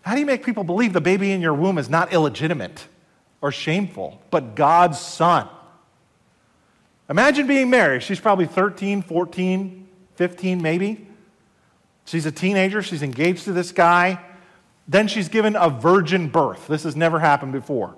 How 0.00 0.14
do 0.14 0.20
you 0.20 0.24
make 0.24 0.46
people 0.46 0.64
believe 0.64 0.94
the 0.94 1.02
baby 1.02 1.30
in 1.30 1.42
your 1.42 1.52
womb 1.52 1.76
is 1.76 1.90
not 1.90 2.10
illegitimate 2.10 2.86
or 3.42 3.52
shameful, 3.52 4.22
but 4.30 4.54
God's 4.54 4.98
son? 4.98 5.46
Imagine 7.10 7.46
being 7.46 7.68
married. 7.68 8.02
She's 8.02 8.20
probably 8.20 8.46
13, 8.46 9.02
14, 9.02 9.88
15, 10.14 10.62
maybe. 10.62 11.06
She's 12.06 12.24
a 12.24 12.32
teenager. 12.32 12.80
She's 12.80 13.02
engaged 13.02 13.44
to 13.44 13.52
this 13.52 13.72
guy. 13.72 14.24
Then 14.90 15.06
she's 15.06 15.28
given 15.28 15.54
a 15.54 15.70
virgin 15.70 16.26
birth. 16.26 16.66
This 16.66 16.82
has 16.82 16.96
never 16.96 17.20
happened 17.20 17.52
before. 17.52 17.94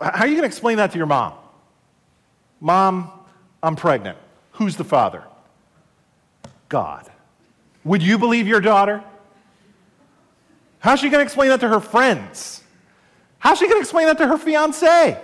How 0.00 0.20
are 0.20 0.26
you 0.28 0.34
going 0.34 0.42
to 0.42 0.46
explain 0.46 0.76
that 0.76 0.92
to 0.92 0.98
your 0.98 1.08
mom? 1.08 1.32
Mom, 2.60 3.10
I'm 3.60 3.74
pregnant. 3.74 4.16
Who's 4.52 4.76
the 4.76 4.84
father? 4.84 5.24
God. 6.68 7.10
Would 7.82 8.04
you 8.04 8.18
believe 8.18 8.46
your 8.46 8.60
daughter? 8.60 9.02
How's 10.78 11.00
she 11.00 11.08
going 11.08 11.18
to 11.18 11.24
explain 11.24 11.48
that 11.48 11.58
to 11.60 11.68
her 11.68 11.80
friends? 11.80 12.62
How's 13.40 13.58
she 13.58 13.64
going 13.66 13.78
to 13.78 13.82
explain 13.82 14.06
that 14.06 14.18
to 14.18 14.28
her 14.28 14.38
fiance? 14.38 15.20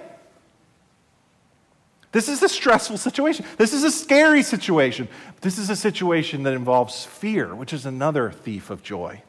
This 2.10 2.28
is 2.28 2.42
a 2.42 2.48
stressful 2.48 2.96
situation. 2.96 3.46
This 3.56 3.72
is 3.72 3.84
a 3.84 3.90
scary 3.90 4.42
situation. 4.42 5.06
This 5.42 5.58
is 5.58 5.70
a 5.70 5.76
situation 5.76 6.42
that 6.42 6.54
involves 6.54 7.04
fear, 7.04 7.54
which 7.54 7.72
is 7.72 7.86
another 7.86 8.32
thief 8.32 8.68
of 8.70 8.82
joy. 8.82 9.22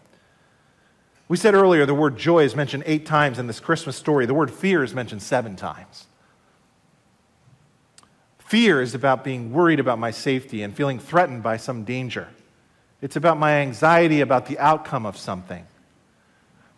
We 1.31 1.37
said 1.37 1.53
earlier 1.53 1.85
the 1.85 1.93
word 1.93 2.17
joy 2.17 2.43
is 2.43 2.57
mentioned 2.57 2.83
eight 2.85 3.05
times 3.05 3.39
in 3.39 3.47
this 3.47 3.61
Christmas 3.61 3.95
story. 3.95 4.25
The 4.25 4.33
word 4.33 4.51
fear 4.51 4.83
is 4.83 4.93
mentioned 4.93 5.21
seven 5.21 5.55
times. 5.55 6.07
Fear 8.39 8.81
is 8.81 8.93
about 8.93 9.23
being 9.23 9.53
worried 9.53 9.79
about 9.79 9.97
my 9.97 10.11
safety 10.11 10.61
and 10.61 10.75
feeling 10.75 10.99
threatened 10.99 11.41
by 11.41 11.55
some 11.55 11.85
danger. 11.85 12.27
It's 13.01 13.15
about 13.15 13.39
my 13.39 13.61
anxiety 13.61 14.19
about 14.19 14.47
the 14.47 14.59
outcome 14.59 15.05
of 15.05 15.15
something. 15.15 15.65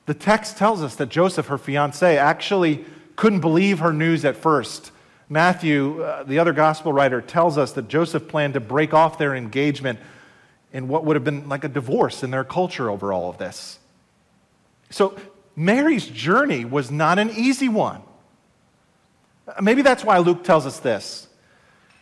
The 0.05 0.13
text 0.13 0.55
tells 0.55 0.83
us 0.83 0.97
that 0.97 1.09
Joseph, 1.09 1.47
her 1.47 1.57
fiance, 1.57 2.15
actually 2.15 2.85
couldn't 3.15 3.39
believe 3.39 3.79
her 3.79 3.91
news 3.91 4.23
at 4.23 4.35
first. 4.35 4.91
Matthew, 5.29 6.03
uh, 6.03 6.25
the 6.25 6.37
other 6.37 6.53
gospel 6.53 6.93
writer, 6.93 7.21
tells 7.21 7.57
us 7.57 7.71
that 7.71 7.87
Joseph 7.87 8.27
planned 8.27 8.53
to 8.53 8.59
break 8.59 8.93
off 8.93 9.17
their 9.17 9.33
engagement 9.33 9.97
in 10.71 10.87
what 10.87 11.05
would 11.05 11.15
have 11.15 11.23
been 11.23 11.49
like 11.49 11.63
a 11.63 11.69
divorce 11.69 12.21
in 12.21 12.29
their 12.29 12.43
culture 12.43 12.91
over 12.91 13.11
all 13.11 13.31
of 13.31 13.39
this. 13.39 13.79
So, 14.93 15.17
Mary's 15.55 16.05
journey 16.05 16.65
was 16.65 16.91
not 16.91 17.17
an 17.17 17.31
easy 17.31 17.67
one. 17.67 18.03
Maybe 19.59 19.81
that's 19.81 20.03
why 20.03 20.19
Luke 20.19 20.43
tells 20.43 20.67
us 20.67 20.79
this. 20.79 21.27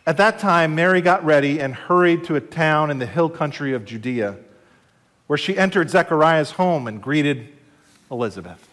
At 0.06 0.18
that 0.18 0.38
time, 0.38 0.74
Mary 0.74 1.00
got 1.00 1.24
ready 1.24 1.58
and 1.58 1.74
hurried 1.74 2.24
to 2.24 2.36
a 2.36 2.40
town 2.40 2.90
in 2.90 2.98
the 2.98 3.06
hill 3.06 3.30
country 3.30 3.72
of 3.72 3.86
Judea, 3.86 4.36
where 5.26 5.38
she 5.38 5.56
entered 5.56 5.88
Zechariah's 5.88 6.50
home 6.50 6.86
and 6.86 7.02
greeted 7.02 7.48
Elizabeth. 8.10 8.68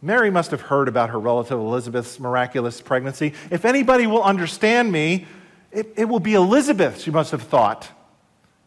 Mary 0.00 0.30
must 0.30 0.52
have 0.52 0.60
heard 0.60 0.86
about 0.86 1.10
her 1.10 1.18
relative 1.18 1.58
Elizabeth's 1.58 2.20
miraculous 2.20 2.80
pregnancy. 2.80 3.34
If 3.50 3.64
anybody 3.64 4.06
will 4.06 4.22
understand 4.22 4.92
me, 4.92 5.26
it, 5.72 5.92
it 5.96 6.04
will 6.04 6.20
be 6.20 6.34
Elizabeth, 6.34 7.00
she 7.00 7.10
must 7.10 7.32
have 7.32 7.42
thought. 7.42 7.90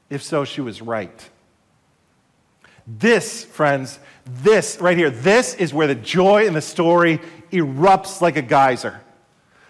If 0.10 0.24
so, 0.24 0.44
she 0.44 0.60
was 0.60 0.82
right. 0.82 1.30
This, 2.98 3.44
friends, 3.44 4.00
this 4.26 4.80
right 4.82 4.98
here, 4.98 5.12
this 5.12 5.54
is 5.56 5.74
where 5.74 5.86
the 5.86 5.96
joy 5.96 6.48
in 6.48 6.54
the 6.54 6.62
story 6.62 7.20
erupts 7.52 8.20
like 8.20 8.36
a 8.36 8.42
geyser. 8.42 9.02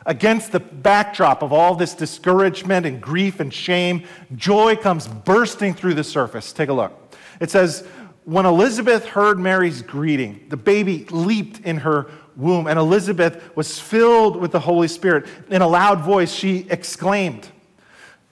Against 0.05 0.53
the 0.53 0.62
backdrop 0.62 1.43
of 1.43 1.51
all 1.51 1.75
this 1.75 1.93
discouragement 1.93 2.86
and 2.86 3.01
grief 3.01 3.41
and 3.41 3.53
shame, 3.53 4.05
joy 4.36 4.77
comes 4.77 5.08
bursting 5.08 5.73
through 5.73 5.95
the 5.95 6.03
surface. 6.03 6.53
Take 6.53 6.69
a 6.69 6.73
look. 6.73 6.93
It 7.41 7.51
says, 7.51 7.86
When 8.23 8.45
Elizabeth 8.45 9.05
heard 9.05 9.38
Mary's 9.38 9.82
greeting, 9.82 10.45
the 10.47 10.58
baby 10.58 11.05
leaped 11.12 11.60
in 11.65 11.77
her 11.77 12.10
womb, 12.38 12.67
and 12.67 12.79
Elizabeth 12.79 13.55
was 13.55 13.79
filled 13.79 14.38
with 14.38 14.51
the 14.51 14.62
Holy 14.62 14.88
Spirit. 14.88 15.27
In 15.49 15.62
a 15.62 15.67
loud 15.67 16.01
voice, 16.01 16.32
she 16.32 16.65
exclaimed, 16.69 17.49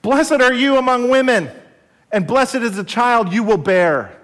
Blessed 0.00 0.40
are 0.40 0.54
you 0.54 0.78
among 0.78 1.10
women, 1.10 1.50
and 2.10 2.26
blessed 2.26 2.56
is 2.56 2.76
the 2.76 2.84
child 2.84 3.32
you 3.34 3.42
will 3.42 3.58
bear. 3.58 4.17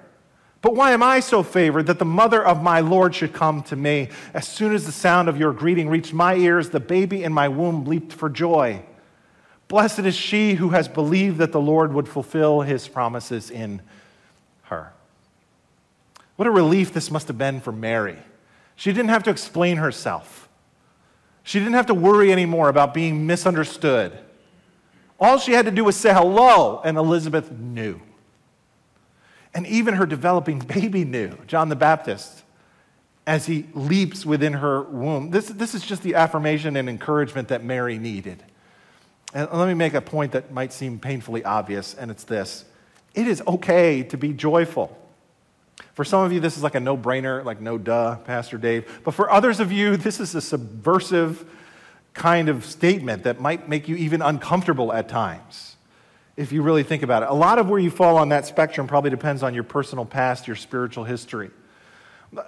But 0.64 0.76
why 0.76 0.92
am 0.92 1.02
I 1.02 1.20
so 1.20 1.42
favored 1.42 1.88
that 1.88 1.98
the 1.98 2.06
mother 2.06 2.42
of 2.42 2.62
my 2.62 2.80
Lord 2.80 3.14
should 3.14 3.34
come 3.34 3.62
to 3.64 3.76
me? 3.76 4.08
As 4.32 4.48
soon 4.48 4.74
as 4.74 4.86
the 4.86 4.92
sound 4.92 5.28
of 5.28 5.36
your 5.36 5.52
greeting 5.52 5.90
reached 5.90 6.14
my 6.14 6.36
ears, 6.36 6.70
the 6.70 6.80
baby 6.80 7.22
in 7.22 7.34
my 7.34 7.48
womb 7.48 7.84
leaped 7.84 8.14
for 8.14 8.30
joy. 8.30 8.82
Blessed 9.68 9.98
is 9.98 10.14
she 10.14 10.54
who 10.54 10.70
has 10.70 10.88
believed 10.88 11.36
that 11.36 11.52
the 11.52 11.60
Lord 11.60 11.92
would 11.92 12.08
fulfill 12.08 12.62
his 12.62 12.88
promises 12.88 13.50
in 13.50 13.82
her. 14.62 14.94
What 16.36 16.48
a 16.48 16.50
relief 16.50 16.94
this 16.94 17.10
must 17.10 17.28
have 17.28 17.36
been 17.36 17.60
for 17.60 17.70
Mary. 17.70 18.16
She 18.74 18.90
didn't 18.90 19.10
have 19.10 19.24
to 19.24 19.30
explain 19.30 19.76
herself, 19.76 20.48
she 21.42 21.58
didn't 21.58 21.74
have 21.74 21.86
to 21.88 21.94
worry 21.94 22.32
anymore 22.32 22.70
about 22.70 22.94
being 22.94 23.26
misunderstood. 23.26 24.18
All 25.20 25.36
she 25.36 25.52
had 25.52 25.66
to 25.66 25.70
do 25.70 25.84
was 25.84 25.94
say 25.94 26.14
hello, 26.14 26.80
and 26.82 26.96
Elizabeth 26.96 27.52
knew. 27.52 28.00
And 29.54 29.66
even 29.66 29.94
her 29.94 30.06
developing 30.06 30.58
baby 30.74 31.04
knew, 31.04 31.36
John 31.46 31.68
the 31.68 31.76
Baptist, 31.76 32.42
as 33.26 33.46
he 33.46 33.66
leaps 33.72 34.26
within 34.26 34.54
her 34.54 34.82
womb. 34.82 35.30
This, 35.30 35.48
this 35.48 35.74
is 35.74 35.82
just 35.82 36.02
the 36.02 36.16
affirmation 36.16 36.76
and 36.76 36.88
encouragement 36.88 37.48
that 37.48 37.64
Mary 37.64 37.98
needed. 37.98 38.42
And 39.32 39.50
let 39.50 39.66
me 39.66 39.74
make 39.74 39.94
a 39.94 40.00
point 40.00 40.32
that 40.32 40.52
might 40.52 40.72
seem 40.72 40.98
painfully 40.98 41.42
obvious, 41.44 41.94
and 41.94 42.10
it's 42.10 42.24
this 42.24 42.64
it 43.14 43.28
is 43.28 43.42
okay 43.46 44.02
to 44.02 44.16
be 44.16 44.32
joyful. 44.32 44.98
For 45.94 46.04
some 46.04 46.24
of 46.24 46.32
you, 46.32 46.40
this 46.40 46.56
is 46.56 46.62
like 46.62 46.74
a 46.74 46.80
no 46.80 46.96
brainer, 46.96 47.44
like 47.44 47.60
no 47.60 47.78
duh, 47.78 48.16
Pastor 48.16 48.58
Dave. 48.58 49.00
But 49.04 49.14
for 49.14 49.30
others 49.30 49.60
of 49.60 49.70
you, 49.70 49.96
this 49.96 50.18
is 50.18 50.34
a 50.34 50.40
subversive 50.40 51.48
kind 52.12 52.48
of 52.48 52.64
statement 52.64 53.24
that 53.24 53.40
might 53.40 53.68
make 53.68 53.88
you 53.88 53.96
even 53.96 54.20
uncomfortable 54.22 54.92
at 54.92 55.08
times 55.08 55.73
if 56.36 56.52
you 56.52 56.62
really 56.62 56.82
think 56.82 57.02
about 57.02 57.22
it. 57.22 57.28
A 57.28 57.34
lot 57.34 57.58
of 57.58 57.68
where 57.68 57.78
you 57.78 57.90
fall 57.90 58.16
on 58.16 58.30
that 58.30 58.46
spectrum 58.46 58.86
probably 58.86 59.10
depends 59.10 59.42
on 59.42 59.54
your 59.54 59.64
personal 59.64 60.04
past, 60.04 60.46
your 60.46 60.56
spiritual 60.56 61.04
history. 61.04 61.50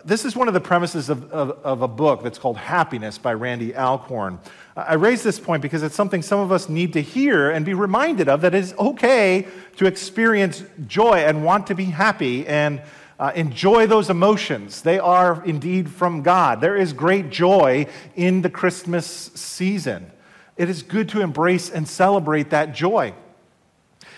This 0.05 0.25
is 0.25 0.35
one 0.35 0.49
of 0.49 0.55
the 0.55 0.61
premises 0.61 1.09
of, 1.09 1.31
of, 1.31 1.51
of, 1.62 1.83
a 1.83 1.88
book 1.88 2.25
that's 2.25 2.38
called 2.38 2.57
Happiness 2.57 3.18
by 3.18 3.35
Randy 3.35 3.72
Alcorn. 3.72 4.40
I 4.77 4.94
raise 4.94 5.22
this 5.22 5.38
point 5.38 5.62
because 5.62 5.85
it's 5.85 5.94
something 5.94 6.22
some 6.22 6.40
of 6.40 6.51
us 6.51 6.68
need 6.68 6.94
to 6.94 7.03
hear 7.03 7.51
and 7.51 7.64
be 7.64 7.72
reminded 7.72 8.29
of 8.29 8.40
that 8.40 8.53
it 8.53 8.64
is 8.64 8.75
okay 8.75 9.46
to 9.77 9.87
experience 9.87 10.64
joy 10.88 11.18
and 11.18 11.44
want 11.44 11.68
to 11.68 11.77
be 11.77 11.85
happy 11.85 12.44
and 12.49 12.83
uh, 13.20 13.31
enjoy 13.37 13.87
those 13.87 14.11
emotions. 14.11 14.83
They 14.83 14.99
are 14.99 15.44
indeed 15.44 15.88
from 15.88 16.22
God. 16.22 16.61
There 16.61 16.77
is 16.77 16.92
great 16.92 17.31
joy 17.31 17.87
in 18.16 18.42
the 18.42 18.51
Christmas 18.51 19.07
season. 19.07 20.11
It 20.57 20.68
is 20.68 20.83
good 20.83 21.09
to 21.11 21.20
embrace 21.20 21.70
and 21.70 21.87
celebrate 21.87 22.51
that 22.51 22.75
joy. 22.75 23.14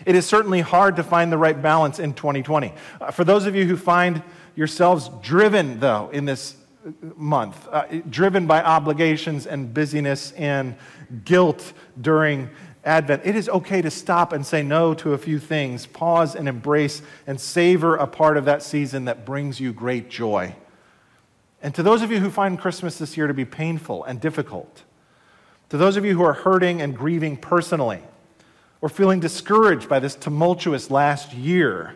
It 0.07 0.15
is 0.15 0.27
certainly 0.27 0.61
hard 0.61 0.97
to 0.97 1.03
find 1.03 1.31
the 1.33 1.39
right 1.39 1.61
balance 1.61 1.99
in 1.99 2.15
2020. 2.15 2.73
Uh, 3.01 3.11
for 3.11 3.25
those 3.25 3.47
of 3.47 3.55
you 3.55 3.67
who 3.67 3.77
find 3.77 4.23
yourselves 4.55 5.11
driven, 5.23 5.81
though, 5.81 6.11
in 6.13 6.25
this 6.25 6.57
month, 7.17 7.69
uh, 7.71 7.85
driven 8.09 8.47
by 8.47 8.63
obligations 8.63 9.47
and 9.47 9.73
busyness 9.73 10.33
and 10.33 10.77
guilt 11.25 11.73
during 12.01 12.49
Advent, 12.85 13.23
it 13.25 13.37
is 13.37 13.49
okay 13.49 13.83
to 13.83 13.91
stop 13.91 14.33
and 14.33 14.47
say 14.47 14.63
no 14.63 14.95
to 14.95 15.13
a 15.13 15.19
few 15.19 15.39
things, 15.39 15.87
pause 15.87 16.35
and 16.35 16.49
embrace 16.49 17.03
and 17.27 17.41
savor 17.41 17.97
a 17.97 18.07
part 18.07 18.37
of 18.37 18.45
that 18.47 18.63
season 18.63 19.07
that 19.07 19.27
brings 19.27 19.61
you 19.61 19.73
great 19.73 20.09
joy. 20.09 20.55
And 21.61 21.75
to 21.75 21.83
those 21.83 22.03
of 22.03 22.11
you 22.11 22.21
who 22.21 22.31
find 22.31 22.59
Christmas 22.59 22.99
this 22.99 23.17
year 23.17 23.27
to 23.27 23.35
be 23.35 23.45
painful 23.45 24.05
and 24.05 24.21
difficult, 24.21 24.85
to 25.71 25.77
those 25.77 25.97
of 25.97 26.05
you 26.05 26.17
who 26.17 26.23
are 26.23 26.33
hurting 26.33 26.81
and 26.81 26.97
grieving 26.97 27.37
personally, 27.37 28.01
or 28.81 28.89
feeling 28.89 29.21
discouraged 29.21 29.89
by 29.89 29.99
this 29.99 30.15
tumultuous 30.15 30.91
last 30.91 31.33
year, 31.33 31.95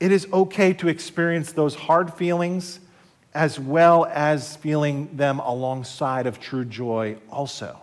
it 0.00 0.12
is 0.12 0.26
okay 0.32 0.72
to 0.74 0.88
experience 0.88 1.52
those 1.52 1.74
hard 1.74 2.12
feelings 2.12 2.80
as 3.32 3.58
well 3.58 4.06
as 4.06 4.56
feeling 4.56 5.16
them 5.16 5.40
alongside 5.40 6.26
of 6.26 6.38
true 6.38 6.64
joy 6.64 7.16
also. 7.30 7.80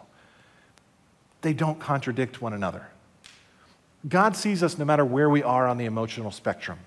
They 1.41 1.53
don't 1.53 1.79
contradict 1.79 2.41
one 2.41 2.53
another. 2.53 2.87
God 4.07 4.35
sees 4.35 4.63
us 4.63 4.77
no 4.77 4.85
matter 4.85 5.03
where 5.03 5.29
we 5.29 5.43
are 5.43 5.67
on 5.67 5.77
the 5.77 5.85
emotional 5.85 6.31
spectrum. 6.31 6.79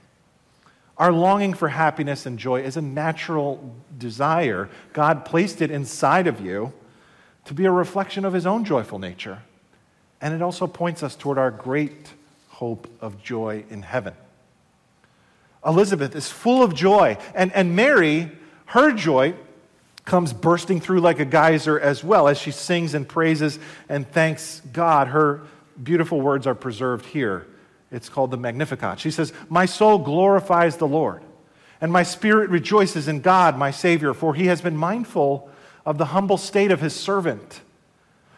Our 0.96 1.12
longing 1.12 1.54
for 1.54 1.68
happiness 1.68 2.24
and 2.24 2.38
joy 2.38 2.62
is 2.62 2.76
a 2.76 2.82
natural 2.82 3.74
desire. 3.98 4.70
God 4.92 5.24
placed 5.24 5.60
it 5.60 5.70
inside 5.70 6.26
of 6.26 6.40
you 6.40 6.72
to 7.44 7.54
be 7.54 7.66
a 7.66 7.70
reflection 7.70 8.24
of 8.24 8.32
His 8.32 8.46
own 8.46 8.64
joyful 8.64 8.98
nature 8.98 9.42
and 10.20 10.34
it 10.34 10.42
also 10.42 10.66
points 10.66 11.02
us 11.02 11.16
toward 11.16 11.38
our 11.38 11.50
great 11.50 12.12
hope 12.48 12.88
of 13.00 13.22
joy 13.22 13.64
in 13.70 13.82
heaven. 13.82 14.14
Elizabeth 15.66 16.14
is 16.14 16.30
full 16.30 16.62
of 16.62 16.74
joy, 16.74 17.16
and, 17.34 17.52
and 17.52 17.74
Mary, 17.74 18.30
her 18.66 18.92
joy, 18.92 19.34
comes 20.04 20.32
bursting 20.32 20.80
through 20.80 21.00
like 21.00 21.18
a 21.18 21.24
geyser 21.24 21.80
as 21.80 22.04
well 22.04 22.28
as 22.28 22.38
she 22.38 22.50
sings 22.50 22.94
and 22.94 23.08
praises 23.08 23.58
and 23.88 24.06
thanks 24.12 24.60
God. 24.72 25.08
Her 25.08 25.42
beautiful 25.82 26.20
words 26.20 26.46
are 26.46 26.54
preserved 26.54 27.06
here. 27.06 27.46
It's 27.90 28.08
called 28.08 28.30
the 28.30 28.36
Magnificat. 28.36 29.00
She 29.00 29.10
says, 29.10 29.32
My 29.48 29.66
soul 29.66 29.98
glorifies 29.98 30.76
the 30.76 30.86
Lord, 30.86 31.22
and 31.80 31.92
my 31.92 32.02
spirit 32.02 32.50
rejoices 32.50 33.08
in 33.08 33.20
God, 33.20 33.56
my 33.56 33.70
Savior, 33.70 34.12
for 34.12 34.34
he 34.34 34.46
has 34.46 34.60
been 34.60 34.76
mindful 34.76 35.48
of 35.86 35.98
the 35.98 36.06
humble 36.06 36.36
state 36.36 36.70
of 36.70 36.80
his 36.80 36.94
servant. 36.94 37.60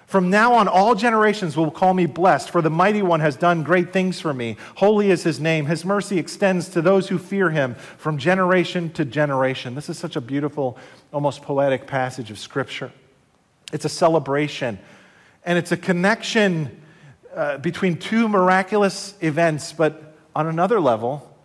From 0.07 0.31
now 0.31 0.55
on, 0.55 0.69
all 0.69 0.95
generations 0.95 1.57
will 1.57 1.71
call 1.71 1.92
me 1.92 2.07
blessed, 2.07 2.51
for 2.51 2.62
the 2.62 2.71
mighty 2.71 3.03
one 3.03 3.19
has 3.19 3.35
done 3.35 3.64
great 3.64 3.92
things 3.92 4.21
for 4.21 4.33
me. 4.33 4.57
Holy 4.77 5.11
is 5.11 5.25
his 5.25 5.40
name. 5.40 5.66
His 5.66 5.85
mercy 5.85 6.16
extends 6.16 6.69
to 6.71 6.81
those 6.81 7.09
who 7.09 7.19
fear 7.19 7.51
him 7.51 7.75
from 7.75 8.16
generation 8.16 8.90
to 8.92 9.05
generation. 9.05 9.75
This 9.75 9.88
is 9.88 9.99
such 9.99 10.14
a 10.14 10.21
beautiful, 10.21 10.79
almost 11.12 11.42
poetic 11.42 11.88
passage 11.88 12.31
of 12.31 12.38
Scripture. 12.38 12.92
It's 13.73 13.85
a 13.85 13.88
celebration, 13.88 14.79
and 15.45 15.59
it's 15.59 15.73
a 15.73 15.77
connection 15.77 16.81
uh, 17.35 17.59
between 17.59 17.99
two 17.99 18.29
miraculous 18.29 19.14
events, 19.21 19.73
but 19.73 20.14
on 20.37 20.47
another 20.47 20.81
level, 20.81 21.37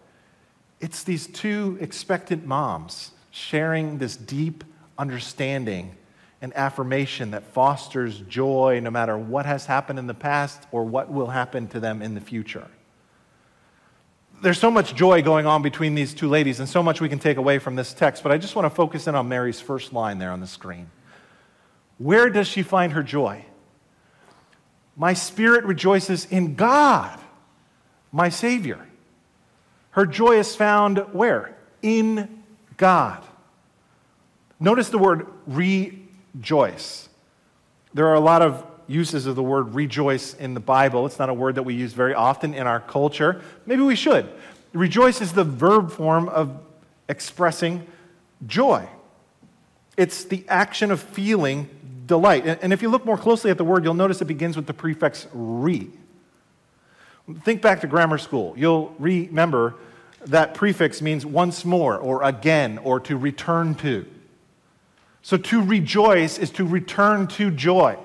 it's 0.79 1.03
these 1.03 1.25
two 1.25 1.79
expectant 1.81 2.45
moms 2.45 3.11
sharing 3.31 3.97
this 3.97 4.15
deep 4.15 4.63
understanding 4.99 5.95
and 6.41 6.55
affirmation 6.55 7.31
that 7.31 7.43
fosters 7.43 8.19
joy 8.21 8.79
no 8.81 8.89
matter 8.89 9.17
what 9.17 9.45
has 9.45 9.67
happened 9.67 9.99
in 9.99 10.07
the 10.07 10.13
past 10.13 10.63
or 10.71 10.83
what 10.83 11.11
will 11.11 11.27
happen 11.27 11.67
to 11.67 11.79
them 11.79 12.01
in 12.01 12.15
the 12.15 12.21
future. 12.21 12.67
There's 14.41 14.59
so 14.59 14.71
much 14.71 14.95
joy 14.95 15.21
going 15.21 15.45
on 15.45 15.61
between 15.61 15.93
these 15.93 16.15
two 16.15 16.27
ladies 16.27 16.59
and 16.59 16.67
so 16.67 16.81
much 16.81 16.99
we 16.99 17.09
can 17.09 17.19
take 17.19 17.37
away 17.37 17.59
from 17.59 17.75
this 17.75 17.93
text, 17.93 18.23
but 18.23 18.31
I 18.31 18.39
just 18.39 18.55
want 18.55 18.65
to 18.65 18.71
focus 18.71 19.05
in 19.07 19.13
on 19.13 19.29
Mary's 19.29 19.61
first 19.61 19.93
line 19.93 20.17
there 20.17 20.31
on 20.31 20.39
the 20.39 20.47
screen. 20.47 20.89
Where 21.99 22.27
does 22.31 22.47
she 22.47 22.63
find 22.63 22.93
her 22.93 23.03
joy? 23.03 23.45
My 24.95 25.13
spirit 25.13 25.63
rejoices 25.65 26.25
in 26.25 26.55
God, 26.55 27.19
my 28.11 28.29
Savior. 28.29 28.87
Her 29.91 30.07
joy 30.07 30.39
is 30.39 30.55
found 30.55 30.97
where? 31.13 31.55
In 31.83 32.43
God. 32.77 33.23
Notice 34.59 34.89
the 34.89 34.97
word 34.97 35.27
rejoice. 36.35 37.09
There 37.93 38.07
are 38.07 38.15
a 38.15 38.19
lot 38.19 38.41
of 38.41 38.65
uses 38.87 39.25
of 39.25 39.35
the 39.35 39.43
word 39.43 39.73
rejoice 39.73 40.33
in 40.33 40.53
the 40.53 40.59
Bible. 40.59 41.05
It's 41.05 41.19
not 41.19 41.29
a 41.29 41.33
word 41.33 41.55
that 41.55 41.63
we 41.63 41.73
use 41.73 41.93
very 41.93 42.13
often 42.13 42.53
in 42.53 42.67
our 42.67 42.79
culture. 42.79 43.41
Maybe 43.65 43.81
we 43.81 43.95
should. 43.95 44.27
Rejoice 44.73 45.21
is 45.21 45.33
the 45.33 45.43
verb 45.43 45.91
form 45.91 46.29
of 46.29 46.57
expressing 47.09 47.85
joy, 48.47 48.87
it's 49.97 50.23
the 50.23 50.43
action 50.47 50.91
of 50.91 50.99
feeling 51.01 51.69
delight. 52.05 52.45
And 52.45 52.73
if 52.73 52.81
you 52.81 52.89
look 52.89 53.05
more 53.05 53.17
closely 53.17 53.51
at 53.51 53.57
the 53.57 53.63
word, 53.63 53.83
you'll 53.83 53.93
notice 53.93 54.21
it 54.21 54.25
begins 54.25 54.55
with 54.55 54.65
the 54.65 54.73
prefix 54.73 55.27
re. 55.33 55.89
Think 57.41 57.61
back 57.61 57.81
to 57.81 57.87
grammar 57.87 58.17
school. 58.17 58.53
You'll 58.57 58.95
remember 58.97 59.75
that 60.25 60.53
prefix 60.53 61.01
means 61.01 61.25
once 61.25 61.65
more, 61.65 61.97
or 61.97 62.23
again, 62.23 62.77
or 62.79 62.99
to 63.01 63.17
return 63.17 63.75
to. 63.75 64.05
So 65.21 65.37
to 65.37 65.61
rejoice 65.61 66.37
is 66.37 66.49
to 66.51 66.65
return 66.65 67.27
to 67.27 67.51
joy. 67.51 67.97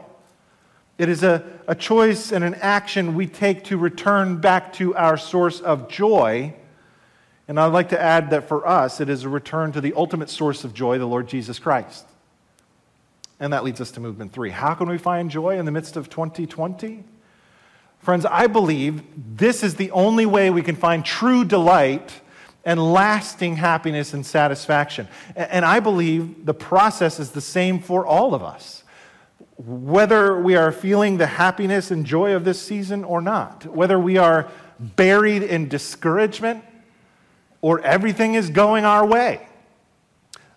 It 0.98 1.09
is 1.09 1.22
a, 1.22 1.44
a 1.66 1.74
choice 1.74 2.33
and 2.33 2.42
an 2.42 2.55
action 2.55 3.14
we 3.14 3.26
take 3.26 3.64
to 3.64 3.76
return 3.76 4.38
back 4.38 4.72
to 4.74 4.94
our 4.94 5.16
source 5.16 5.61
of 5.61 5.88
joy. 5.88 6.55
And 7.48 7.61
I'd 7.61 7.66
like 7.66 7.90
to 7.90 8.00
add 8.00 8.31
that 8.31 8.48
for 8.48 8.66
us, 8.66 9.00
it 9.00 9.09
is 9.09 9.24
a 9.24 9.29
return 9.29 9.72
to 9.72 9.81
the 9.81 9.92
ultimate 9.94 10.31
source 10.31 10.64
of 10.64 10.74
joy, 10.74 10.98
the 10.98 11.07
Lord 11.07 11.29
Jesus 11.29 11.59
Christ. 11.59 12.07
And 13.38 13.52
that 13.52 13.64
leads 13.64 13.81
us 13.81 13.90
to 13.92 14.00
movement 14.00 14.33
three. 14.33 14.50
How 14.50 14.74
can 14.74 14.88
we 14.88 14.98
find 14.98 15.31
joy 15.31 15.59
in 15.59 15.66
the 15.66 15.72
midst 15.72 15.96
of 15.96 16.09
2020? 16.09 17.05
Friends, 17.98 18.24
I 18.24 18.46
believe 18.46 19.02
this 19.37 19.62
is 19.62 19.74
the 19.74 19.90
only 19.90 20.26
way 20.26 20.48
we 20.48 20.62
can 20.62 20.76
find 20.76 21.05
true 21.05 21.44
delight 21.44 22.20
and 22.66 22.92
lasting 22.92 23.57
happiness 23.57 24.12
and 24.12 24.26
satisfaction. 24.26 25.09
And 25.37 25.64
I 25.64 25.81
believe 25.81 26.44
the 26.44 26.52
process 26.52 27.18
is 27.18 27.31
the 27.31 27.40
same 27.40 27.79
for 27.79 28.05
all 28.05 28.35
of 28.35 28.42
us. 28.42 28.83
Whether 29.57 30.38
we 30.38 30.57
are 30.57 30.72
feeling 30.72 31.16
the 31.16 31.29
happiness 31.29 31.90
and 31.90 32.05
joy 32.05 32.35
of 32.35 32.44
this 32.44 32.61
season 32.61 33.05
or 33.05 33.22
not, 33.22 33.64
whether 33.66 33.98
we 33.98 34.18
are 34.18 34.48
buried 34.79 35.42
in 35.44 35.68
discouragement 35.68 36.64
or 37.62 37.81
everything 37.81 38.35
is 38.35 38.50
going 38.50 38.85
our 38.85 39.07
way. 39.07 39.46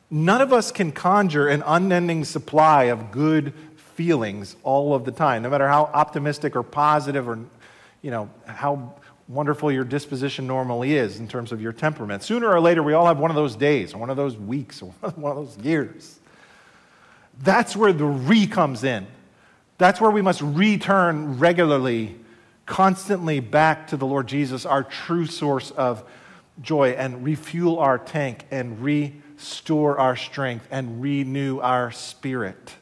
None 0.09 0.41
of 0.41 0.51
us 0.51 0.71
can 0.71 0.91
conjure 0.91 1.47
an 1.47 1.63
unending 1.65 2.25
supply 2.25 2.85
of 2.85 3.11
good 3.11 3.53
feelings 3.77 4.55
all 4.63 4.95
of 4.95 5.05
the 5.05 5.11
time, 5.11 5.43
no 5.43 5.49
matter 5.49 5.67
how 5.67 5.83
optimistic 5.93 6.55
or 6.55 6.63
positive 6.63 7.29
or, 7.29 7.39
you 8.01 8.09
know, 8.09 8.29
how 8.47 8.95
wonderful 9.29 9.71
your 9.71 9.83
disposition 9.83 10.47
normally 10.47 10.95
is 10.95 11.19
in 11.19 11.27
terms 11.27 11.51
of 11.51 11.61
your 11.61 11.71
temperament. 11.71 12.23
Sooner 12.23 12.49
or 12.49 12.59
later, 12.59 12.81
we 12.81 12.93
all 12.93 13.05
have 13.05 13.19
one 13.19 13.29
of 13.29 13.35
those 13.35 13.55
days, 13.55 13.93
or 13.93 13.99
one 13.99 14.09
of 14.09 14.17
those 14.17 14.35
weeks, 14.35 14.81
or 14.81 14.87
one 15.15 15.37
of 15.37 15.37
those 15.37 15.63
years. 15.63 16.19
That's 17.41 17.75
where 17.75 17.93
the 17.93 18.05
re 18.05 18.47
comes 18.47 18.83
in. 18.83 19.07
That's 19.77 20.01
where 20.01 20.11
we 20.11 20.21
must 20.21 20.41
return 20.41 21.39
regularly, 21.39 22.17
constantly 22.65 23.39
back 23.39 23.87
to 23.87 23.97
the 23.97 24.05
Lord 24.05 24.27
Jesus, 24.27 24.65
our 24.65 24.83
true 24.83 25.25
source 25.25 25.71
of 25.71 26.03
joy, 26.61 26.89
and 26.89 27.23
refuel 27.23 27.79
our 27.79 27.97
tank 27.97 28.45
and 28.51 28.81
restore 28.81 29.97
our 29.97 30.17
strength 30.17 30.67
and 30.69 31.01
renew 31.01 31.59
our 31.59 31.91
spirit. 31.91 32.73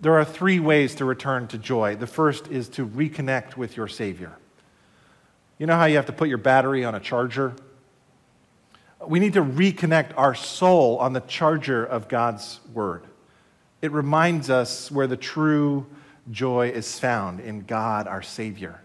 There 0.00 0.14
are 0.14 0.24
three 0.24 0.60
ways 0.60 0.94
to 0.96 1.04
return 1.04 1.48
to 1.48 1.58
joy. 1.58 1.96
The 1.96 2.06
first 2.06 2.46
is 2.46 2.68
to 2.70 2.86
reconnect 2.86 3.56
with 3.56 3.76
your 3.76 3.88
Savior. 3.88 4.36
You 5.58 5.66
know 5.66 5.76
how 5.76 5.86
you 5.86 5.96
have 5.96 6.06
to 6.06 6.12
put 6.12 6.28
your 6.28 6.38
battery 6.38 6.84
on 6.84 6.94
a 6.94 7.00
charger? 7.00 7.54
We 9.04 9.18
need 9.18 9.32
to 9.32 9.42
reconnect 9.42 10.12
our 10.16 10.34
soul 10.34 10.98
on 10.98 11.12
the 11.12 11.20
charger 11.20 11.84
of 11.84 12.08
God's 12.08 12.60
Word. 12.72 13.04
It 13.82 13.92
reminds 13.92 14.50
us 14.50 14.90
where 14.90 15.06
the 15.06 15.16
true 15.16 15.86
joy 16.30 16.68
is 16.70 16.98
found 16.98 17.40
in 17.40 17.62
God, 17.62 18.06
our 18.06 18.22
Savior. 18.22 18.80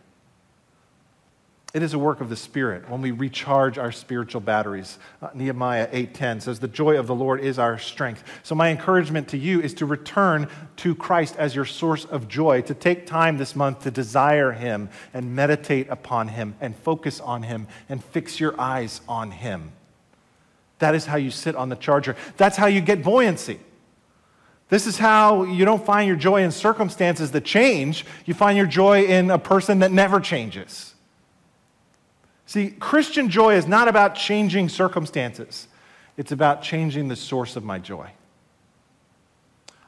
It 1.74 1.82
is 1.82 1.96
a 1.96 2.00
work 2.00 2.22
of 2.22 2.30
the 2.30 2.36
Spirit 2.36 2.88
when 2.88 3.02
we 3.02 3.10
recharge 3.10 3.80
our 3.80 3.92
spiritual 3.92 4.42
batteries. 4.42 5.00
Uh, 5.24 5.30
Nehemiah 5.34 5.88
8:10 5.92 6.40
says, 6.40 6.60
"The 6.60 6.68
joy 6.68 7.00
of 7.00 7.08
the 7.08 7.16
Lord 7.16 7.40
is 7.40 7.58
our 7.58 7.80
strength." 7.80 8.24
So 8.44 8.54
my 8.54 8.70
encouragement 8.70 9.28
to 9.30 9.40
you 9.40 9.60
is 9.60 9.74
to 9.76 9.88
return 9.88 10.48
to 10.78 10.94
Christ 10.94 11.36
as 11.40 11.56
your 11.56 11.66
source 11.66 12.06
of 12.06 12.28
joy, 12.28 12.62
to 12.62 12.76
take 12.76 13.08
time 13.08 13.40
this 13.40 13.56
month 13.56 13.82
to 13.84 13.92
desire 13.92 14.52
him 14.52 14.90
and 15.16 15.36
meditate 15.36 15.90
upon 15.90 16.28
him 16.28 16.54
and 16.62 16.76
focus 16.76 17.20
on 17.20 17.42
him 17.42 17.66
and 17.90 18.04
fix 18.04 18.40
your 18.40 18.54
eyes 18.62 19.02
on 19.10 19.32
him. 19.32 19.72
That 20.78 20.94
is 20.94 21.08
how 21.08 21.18
you 21.18 21.32
sit 21.32 21.56
on 21.56 21.70
the 21.70 21.76
charger. 21.76 22.16
That's 22.38 22.58
how 22.58 22.68
you 22.68 22.82
get 22.82 23.02
buoyancy. 23.02 23.60
This 24.70 24.86
is 24.86 25.00
how 25.00 25.42
you 25.42 25.66
don't 25.66 25.84
find 25.84 26.08
your 26.08 26.18
joy 26.18 26.44
in 26.44 26.52
circumstances 26.52 27.32
that 27.32 27.46
change, 27.46 28.06
you 28.26 28.36
find 28.36 28.58
your 28.58 28.68
joy 28.68 29.06
in 29.06 29.32
a 29.32 29.40
person 29.40 29.80
that 29.80 29.92
never 29.92 30.20
changes. 30.20 30.93
See, 32.46 32.72
Christian 32.72 33.30
joy 33.30 33.56
is 33.56 33.68
not 33.68 33.88
about 33.88 34.16
changing 34.16 34.70
circumstances, 34.70 35.68
it's 36.18 36.32
about 36.32 36.62
changing 36.62 37.08
the 37.08 37.16
source 37.16 37.56
of 37.56 37.64
my 37.64 37.80
joy. 37.80 38.12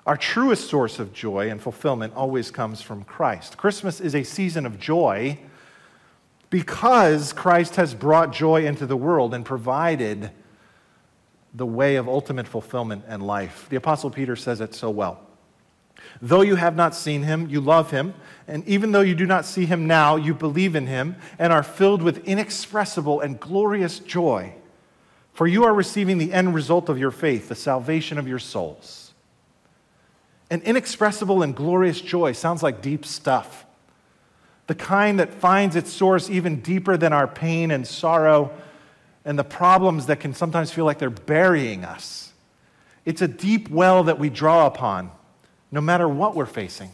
Our 0.06 0.18
truest 0.18 0.70
source 0.70 1.00
of 1.00 1.14
joy 1.14 1.50
and 1.50 1.60
fulfillment 1.60 2.14
always 2.16 2.52
comes 2.52 2.82
from 2.82 3.04
Christ. 3.04 3.58
Christmas 3.58 4.00
is 4.00 4.14
a 4.14 4.24
season 4.24 4.66
of 4.66 4.80
joy 4.80 5.40
because 6.52 7.34
Christ 7.34 7.76
has 7.78 7.96
brought 7.96 8.32
joy 8.32 8.66
into 8.68 8.86
the 8.86 8.96
world 8.96 9.34
and 9.34 9.44
provided 9.44 10.30
the 11.56 11.66
way 11.66 11.96
of 11.96 12.08
ultimate 12.08 12.48
fulfillment 12.48 13.04
and 13.08 13.26
life. 13.26 13.66
The 13.70 13.78
Apostle 13.78 14.12
Peter 14.12 14.36
says 14.36 14.62
it 14.62 14.76
so 14.76 14.92
well. 14.92 15.22
Though 16.22 16.42
you 16.42 16.56
have 16.56 16.76
not 16.76 16.96
seen 16.96 17.24
him, 17.24 17.50
you 17.50 17.62
love 17.62 17.92
him. 17.92 18.14
And 18.48 18.68
even 18.68 18.92
though 18.92 19.02
you 19.02 19.16
do 19.16 19.26
not 19.26 19.46
see 19.46 19.66
him 19.66 19.88
now, 19.88 20.16
you 20.16 20.34
believe 20.34 20.76
in 20.76 20.88
him 20.88 21.16
and 21.40 21.52
are 21.52 21.64
filled 21.64 22.02
with 22.02 22.26
inexpressible 22.26 23.22
and 23.22 23.40
glorious 23.40 24.00
joy. 24.00 24.54
For 25.34 25.48
you 25.48 25.66
are 25.66 25.74
receiving 25.74 26.18
the 26.18 26.32
end 26.32 26.56
result 26.56 26.88
of 26.88 26.98
your 26.98 27.12
faith, 27.12 27.50
the 27.50 27.56
salvation 27.56 28.18
of 28.18 28.28
your 28.28 28.40
souls. 28.40 29.14
An 30.50 30.62
inexpressible 30.62 31.44
and 31.44 31.56
glorious 31.56 32.00
joy 32.00 32.32
sounds 32.32 32.64
like 32.64 32.82
deep 32.82 33.06
stuff. 33.06 33.66
The 34.68 34.76
kind 34.76 35.20
that 35.20 35.34
finds 35.34 35.76
its 35.76 35.92
source 35.92 36.30
even 36.30 36.62
deeper 36.62 36.98
than 36.98 37.14
our 37.14 37.28
pain 37.28 37.72
and 37.72 37.86
sorrow 37.86 38.52
and 39.26 39.38
the 39.38 39.44
problems 39.44 40.06
that 40.06 40.20
can 40.20 40.34
sometimes 40.34 40.72
feel 40.72 40.86
like 40.86 41.00
they're 41.00 41.10
burying 41.10 41.84
us. 41.84 42.32
It's 43.06 43.22
a 43.22 43.28
deep 43.28 43.70
well 43.70 44.04
that 44.04 44.20
we 44.20 44.30
draw 44.30 44.68
upon 44.68 45.12
no 45.76 45.82
matter 45.82 46.08
what 46.08 46.36
we're 46.36 46.46
facing. 46.46 46.90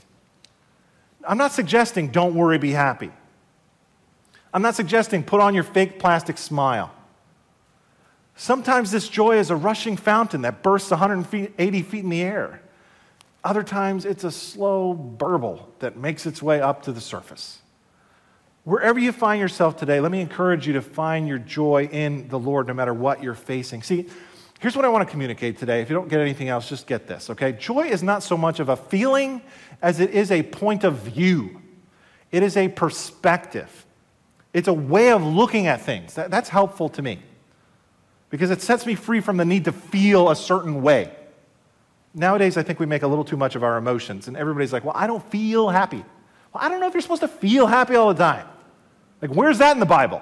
I'm 1.23 1.37
not 1.37 1.51
suggesting 1.51 2.07
don't 2.07 2.33
worry, 2.33 2.57
be 2.57 2.71
happy. 2.71 3.11
I'm 4.51 4.63
not 4.63 4.73
suggesting 4.73 5.23
put 5.23 5.39
on 5.39 5.53
your 5.53 5.63
fake 5.63 5.99
plastic 5.99 6.39
smile. 6.39 6.91
Sometimes 8.35 8.89
this 8.89 9.07
joy 9.07 9.37
is 9.37 9.51
a 9.51 9.55
rushing 9.55 9.95
fountain 9.95 10.41
that 10.41 10.63
bursts 10.63 10.89
180 10.89 11.81
feet 11.83 12.03
in 12.03 12.09
the 12.09 12.23
air. 12.23 12.59
Other 13.43 13.61
times 13.61 14.03
it's 14.03 14.23
a 14.23 14.31
slow 14.31 14.95
burble 14.95 15.69
that 15.77 15.95
makes 15.95 16.25
its 16.25 16.41
way 16.41 16.59
up 16.59 16.81
to 16.83 16.91
the 16.91 17.01
surface. 17.01 17.59
Wherever 18.63 18.97
you 18.97 19.11
find 19.11 19.39
yourself 19.39 19.77
today, 19.77 19.99
let 19.99 20.11
me 20.11 20.21
encourage 20.21 20.65
you 20.65 20.73
to 20.73 20.81
find 20.81 21.27
your 21.27 21.39
joy 21.39 21.87
in 21.91 22.29
the 22.29 22.39
Lord 22.39 22.67
no 22.67 22.73
matter 22.73 22.95
what 22.95 23.21
you're 23.21 23.35
facing. 23.35 23.83
See, 23.83 24.09
Here's 24.61 24.75
what 24.75 24.85
I 24.85 24.89
want 24.89 25.07
to 25.07 25.11
communicate 25.11 25.57
today. 25.57 25.81
If 25.81 25.89
you 25.89 25.95
don't 25.95 26.07
get 26.07 26.19
anything 26.19 26.47
else, 26.47 26.69
just 26.69 26.85
get 26.85 27.07
this, 27.07 27.31
okay? 27.31 27.51
Joy 27.51 27.87
is 27.87 28.03
not 28.03 28.21
so 28.21 28.37
much 28.37 28.59
of 28.59 28.69
a 28.69 28.77
feeling 28.77 29.41
as 29.81 29.99
it 29.99 30.11
is 30.11 30.29
a 30.29 30.43
point 30.43 30.83
of 30.83 30.99
view, 30.99 31.59
it 32.31 32.43
is 32.43 32.55
a 32.55 32.67
perspective. 32.67 33.87
It's 34.53 34.67
a 34.67 34.73
way 34.73 35.11
of 35.11 35.23
looking 35.23 35.65
at 35.65 35.81
things. 35.81 36.13
That, 36.13 36.29
that's 36.29 36.49
helpful 36.49 36.89
to 36.89 37.01
me 37.01 37.23
because 38.29 38.51
it 38.51 38.61
sets 38.61 38.85
me 38.85 38.93
free 38.93 39.19
from 39.19 39.37
the 39.37 39.45
need 39.45 39.65
to 39.65 39.71
feel 39.71 40.29
a 40.29 40.35
certain 40.35 40.83
way. 40.83 41.11
Nowadays, 42.13 42.55
I 42.55 42.61
think 42.61 42.79
we 42.79 42.85
make 42.85 43.01
a 43.01 43.07
little 43.07 43.25
too 43.25 43.37
much 43.37 43.55
of 43.55 43.63
our 43.63 43.77
emotions, 43.77 44.27
and 44.27 44.37
everybody's 44.37 44.71
like, 44.71 44.83
well, 44.83 44.93
I 44.95 45.07
don't 45.07 45.23
feel 45.31 45.69
happy. 45.69 46.05
Well, 46.53 46.63
I 46.63 46.69
don't 46.69 46.79
know 46.79 46.87
if 46.87 46.93
you're 46.93 47.01
supposed 47.01 47.21
to 47.21 47.27
feel 47.27 47.65
happy 47.65 47.95
all 47.95 48.13
the 48.13 48.19
time. 48.19 48.45
Like, 49.23 49.31
where's 49.31 49.57
that 49.57 49.71
in 49.71 49.79
the 49.79 49.87
Bible? 49.87 50.21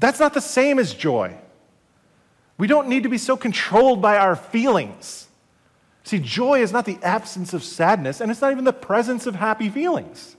That's 0.00 0.18
not 0.18 0.34
the 0.34 0.40
same 0.40 0.80
as 0.80 0.92
joy. 0.92 1.36
We 2.58 2.66
don't 2.66 2.88
need 2.88 3.02
to 3.02 3.08
be 3.08 3.18
so 3.18 3.36
controlled 3.36 4.00
by 4.00 4.16
our 4.16 4.34
feelings. 4.36 5.28
See, 6.04 6.18
joy 6.18 6.62
is 6.62 6.72
not 6.72 6.84
the 6.84 6.98
absence 7.02 7.52
of 7.52 7.62
sadness, 7.62 8.20
and 8.20 8.30
it's 8.30 8.40
not 8.40 8.52
even 8.52 8.64
the 8.64 8.72
presence 8.72 9.26
of 9.26 9.34
happy 9.34 9.68
feelings. 9.68 10.36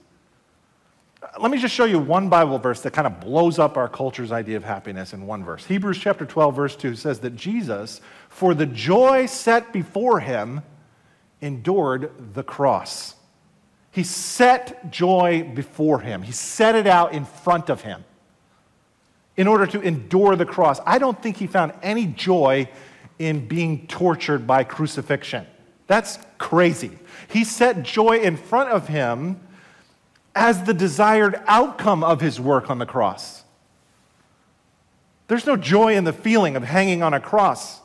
Let 1.40 1.52
me 1.52 1.60
just 1.60 1.76
show 1.76 1.86
you 1.86 2.00
one 2.00 2.30
Bible 2.30 2.58
verse 2.58 2.82
that 2.82 2.94
kind 2.94 3.06
of 3.06 3.20
blows 3.20 3.60
up 3.60 3.76
our 3.76 3.90
culture's 3.90 4.32
idea 4.32 4.58
of 4.58 4.64
happiness 4.64 5.14
in 5.14 5.28
one 5.28 5.44
verse. 5.44 5.66
Hebrews 5.66 6.00
chapter 6.00 6.26
12, 6.26 6.56
verse 6.56 6.76
2 6.76 6.96
says 6.96 7.20
that 7.20 7.36
Jesus, 7.36 8.02
for 8.30 8.54
the 8.54 8.66
joy 8.66 9.26
set 9.26 9.74
before 9.74 10.20
him, 10.20 10.62
endured 11.42 12.34
the 12.34 12.44
cross. 12.44 13.16
He 13.92 14.04
set 14.04 14.92
joy 14.92 15.52
before 15.54 16.00
him, 16.00 16.22
he 16.22 16.32
set 16.32 16.76
it 16.76 16.88
out 16.88 17.14
in 17.14 17.26
front 17.26 17.70
of 17.70 17.82
him 17.82 18.06
in 19.38 19.48
order 19.48 19.68
to 19.68 19.80
endure 19.82 20.36
the 20.36 20.46
cross. 20.46 20.80
I 20.86 20.98
don't 20.98 21.22
think 21.22 21.38
he 21.38 21.48
found 21.48 21.74
any 21.82 22.08
joy 22.08 22.68
in 23.20 23.48
being 23.48 23.88
tortured 23.88 24.46
by 24.46 24.64
crucifixion. 24.64 25.46
That's 25.86 26.20
crazy. 26.38 26.92
He 27.30 27.44
set 27.44 27.84
joy 27.84 28.18
in 28.18 28.36
front 28.36 28.72
of 28.72 28.88
him 28.88 29.40
as 30.36 30.64
the 30.64 30.74
desired 30.74 31.40
outcome 31.48 32.04
of 32.04 32.20
his 32.20 32.40
work 32.40 32.70
on 32.70 32.80
the 32.80 32.86
cross. 32.86 33.44
There's 35.28 35.46
no 35.46 35.56
joy 35.56 35.96
in 35.96 36.04
the 36.04 36.14
feeling 36.14 36.56
of 36.56 36.64
hanging 36.64 37.04
on 37.04 37.14
a 37.14 37.20
cross. 37.20 37.80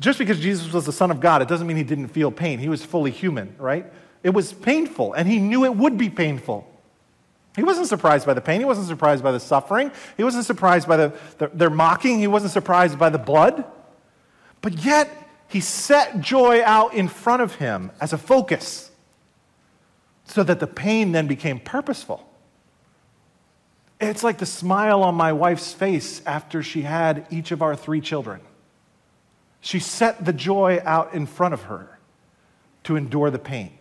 Just 0.00 0.18
because 0.18 0.40
Jesus 0.40 0.72
was 0.72 0.86
the 0.86 0.92
Son 0.92 1.10
of 1.10 1.20
God, 1.20 1.42
it 1.42 1.48
doesn't 1.48 1.66
mean 1.66 1.76
he 1.76 1.84
didn't 1.84 2.08
feel 2.08 2.30
pain. 2.30 2.58
He 2.58 2.68
was 2.68 2.84
fully 2.84 3.10
human, 3.10 3.54
right? 3.58 3.86
It 4.22 4.30
was 4.30 4.52
painful, 4.52 5.12
and 5.12 5.28
he 5.28 5.38
knew 5.38 5.64
it 5.64 5.76
would 5.76 5.98
be 5.98 6.08
painful. 6.08 6.68
He 7.54 7.62
wasn't 7.62 7.88
surprised 7.88 8.26
by 8.26 8.34
the 8.34 8.40
pain. 8.40 8.60
He 8.60 8.64
wasn't 8.64 8.88
surprised 8.88 9.22
by 9.22 9.32
the 9.32 9.40
suffering. 9.40 9.92
He 10.16 10.24
wasn't 10.24 10.46
surprised 10.46 10.88
by 10.88 10.96
the, 10.96 11.12
the, 11.38 11.48
their 11.48 11.70
mocking. 11.70 12.18
He 12.18 12.26
wasn't 12.26 12.52
surprised 12.52 12.98
by 12.98 13.10
the 13.10 13.18
blood. 13.18 13.64
But 14.62 14.78
yet, 14.84 15.10
he 15.48 15.60
set 15.60 16.20
joy 16.20 16.62
out 16.64 16.94
in 16.94 17.08
front 17.08 17.42
of 17.42 17.56
him 17.56 17.90
as 18.00 18.12
a 18.12 18.18
focus 18.18 18.90
so 20.24 20.42
that 20.42 20.60
the 20.60 20.66
pain 20.66 21.12
then 21.12 21.26
became 21.26 21.60
purposeful. 21.60 22.26
It's 24.00 24.24
like 24.24 24.38
the 24.38 24.46
smile 24.46 25.02
on 25.02 25.14
my 25.14 25.32
wife's 25.32 25.72
face 25.72 26.22
after 26.24 26.62
she 26.62 26.82
had 26.82 27.26
each 27.30 27.52
of 27.52 27.60
our 27.60 27.76
three 27.76 28.00
children. 28.00 28.40
She 29.60 29.78
set 29.78 30.24
the 30.24 30.32
joy 30.32 30.80
out 30.84 31.12
in 31.12 31.26
front 31.26 31.54
of 31.54 31.64
her 31.64 31.98
to 32.84 32.96
endure 32.96 33.30
the 33.30 33.38
pain. 33.38 33.72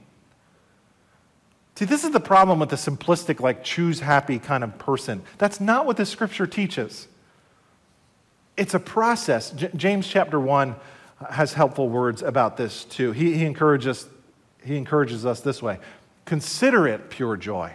See, 1.82 1.86
this 1.86 2.04
is 2.04 2.12
the 2.12 2.20
problem 2.20 2.60
with 2.60 2.70
the 2.70 2.76
simplistic, 2.76 3.40
like, 3.40 3.64
choose 3.64 4.02
happy 4.02 4.38
kind 4.38 4.64
of 4.64 4.78
person. 4.78 5.24
That's 5.40 5.60
not 5.60 5.88
what 5.88 5.98
the 5.98 6.06
scripture 6.06 6.46
teaches. 6.46 7.08
It's 8.56 8.76
a 8.76 8.80
process. 8.80 9.50
J- 9.50 9.72
James 9.76 10.08
chapter 10.08 10.40
1 10.40 10.76
has 11.32 11.54
helpful 11.54 11.90
words 11.90 12.22
about 12.22 12.56
this 12.56 12.86
too. 12.86 13.14
He, 13.14 13.34
he, 13.34 13.46
encourages, 13.46 14.08
he 14.64 14.78
encourages 14.78 15.26
us 15.26 15.42
this 15.42 15.60
way 15.64 15.80
Consider 16.26 16.88
it 16.88 17.10
pure 17.10 17.36
joy, 17.36 17.74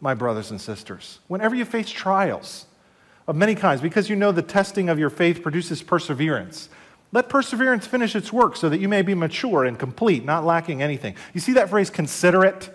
my 0.00 0.14
brothers 0.14 0.50
and 0.50 0.58
sisters, 0.58 1.18
whenever 1.28 1.54
you 1.54 1.66
face 1.66 1.90
trials 1.90 2.64
of 3.28 3.36
many 3.36 3.54
kinds, 3.54 3.82
because 3.82 4.08
you 4.08 4.16
know 4.16 4.32
the 4.32 4.40
testing 4.40 4.88
of 4.88 4.98
your 4.98 5.10
faith 5.10 5.42
produces 5.42 5.82
perseverance. 5.82 6.70
Let 7.12 7.28
perseverance 7.28 7.86
finish 7.86 8.16
its 8.16 8.32
work 8.32 8.56
so 8.56 8.70
that 8.70 8.80
you 8.80 8.88
may 8.88 9.02
be 9.02 9.12
mature 9.14 9.66
and 9.66 9.78
complete, 9.78 10.24
not 10.24 10.46
lacking 10.46 10.80
anything. 10.80 11.16
You 11.34 11.40
see 11.40 11.52
that 11.52 11.68
phrase, 11.68 11.90
consider 11.90 12.42
it? 12.42 12.72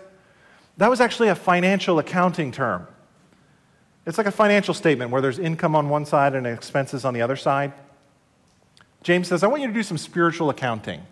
That 0.78 0.88
was 0.88 1.00
actually 1.00 1.28
a 1.28 1.34
financial 1.34 1.98
accounting 1.98 2.52
term. 2.52 2.86
It's 4.06 4.18
like 4.18 4.26
a 4.26 4.32
financial 4.32 4.74
statement 4.74 5.10
where 5.10 5.20
there's 5.20 5.38
income 5.38 5.76
on 5.76 5.88
one 5.88 6.06
side 6.06 6.34
and 6.34 6.46
expenses 6.46 7.04
on 7.04 7.14
the 7.14 7.22
other 7.22 7.36
side. 7.36 7.72
James 9.02 9.28
says, 9.28 9.42
I 9.42 9.46
want 9.46 9.62
you 9.62 9.68
to 9.68 9.74
do 9.74 9.82
some 9.82 9.98
spiritual 9.98 10.50
accounting 10.50 11.02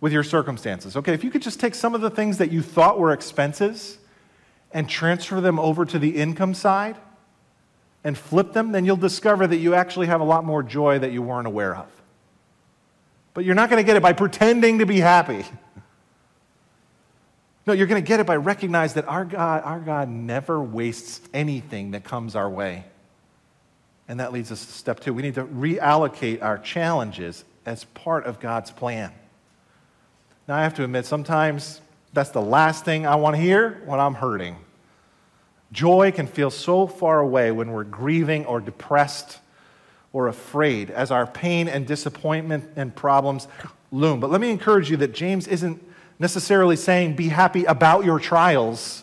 with 0.00 0.12
your 0.12 0.22
circumstances. 0.22 0.96
Okay, 0.96 1.14
if 1.14 1.22
you 1.22 1.30
could 1.30 1.42
just 1.42 1.60
take 1.60 1.74
some 1.74 1.94
of 1.94 2.00
the 2.00 2.10
things 2.10 2.38
that 2.38 2.50
you 2.50 2.62
thought 2.62 2.98
were 2.98 3.12
expenses 3.12 3.98
and 4.72 4.88
transfer 4.88 5.40
them 5.40 5.58
over 5.58 5.84
to 5.84 5.98
the 5.98 6.16
income 6.16 6.54
side 6.54 6.96
and 8.04 8.16
flip 8.16 8.52
them, 8.52 8.72
then 8.72 8.84
you'll 8.84 8.96
discover 8.96 9.46
that 9.46 9.58
you 9.58 9.74
actually 9.74 10.06
have 10.06 10.20
a 10.20 10.24
lot 10.24 10.44
more 10.44 10.62
joy 10.62 10.98
that 10.98 11.12
you 11.12 11.22
weren't 11.22 11.46
aware 11.46 11.76
of. 11.76 11.86
But 13.34 13.44
you're 13.44 13.54
not 13.54 13.70
going 13.70 13.82
to 13.82 13.86
get 13.86 13.96
it 13.96 14.02
by 14.02 14.12
pretending 14.12 14.78
to 14.78 14.86
be 14.86 15.00
happy. 15.00 15.44
No, 17.66 17.72
you're 17.72 17.86
going 17.86 18.02
to 18.02 18.06
get 18.06 18.18
it 18.18 18.26
by 18.26 18.36
recognizing 18.36 18.96
that 18.96 19.08
our 19.08 19.24
God, 19.24 19.62
our 19.64 19.78
God 19.78 20.08
never 20.08 20.60
wastes 20.60 21.20
anything 21.32 21.92
that 21.92 22.02
comes 22.02 22.34
our 22.34 22.50
way. 22.50 22.84
And 24.08 24.18
that 24.18 24.32
leads 24.32 24.50
us 24.50 24.64
to 24.66 24.72
step 24.72 25.00
two. 25.00 25.14
We 25.14 25.22
need 25.22 25.36
to 25.36 25.44
reallocate 25.44 26.42
our 26.42 26.58
challenges 26.58 27.44
as 27.64 27.84
part 27.84 28.26
of 28.26 28.40
God's 28.40 28.70
plan. 28.70 29.12
Now, 30.48 30.56
I 30.56 30.64
have 30.64 30.74
to 30.74 30.84
admit, 30.84 31.06
sometimes 31.06 31.80
that's 32.12 32.30
the 32.30 32.42
last 32.42 32.84
thing 32.84 33.06
I 33.06 33.14
want 33.14 33.36
to 33.36 33.40
hear 33.40 33.80
when 33.86 34.00
I'm 34.00 34.14
hurting. 34.14 34.56
Joy 35.70 36.10
can 36.12 36.26
feel 36.26 36.50
so 36.50 36.86
far 36.86 37.20
away 37.20 37.52
when 37.52 37.70
we're 37.70 37.84
grieving 37.84 38.44
or 38.44 38.60
depressed 38.60 39.38
or 40.12 40.28
afraid 40.28 40.90
as 40.90 41.10
our 41.10 41.26
pain 41.26 41.68
and 41.68 41.86
disappointment 41.86 42.68
and 42.76 42.94
problems 42.94 43.48
loom. 43.90 44.20
But 44.20 44.30
let 44.30 44.40
me 44.40 44.50
encourage 44.50 44.90
you 44.90 44.96
that 44.98 45.14
James 45.14 45.46
isn't 45.46 45.82
necessarily 46.22 46.76
saying 46.76 47.16
be 47.16 47.28
happy 47.28 47.64
about 47.64 48.04
your 48.04 48.20
trials 48.20 49.02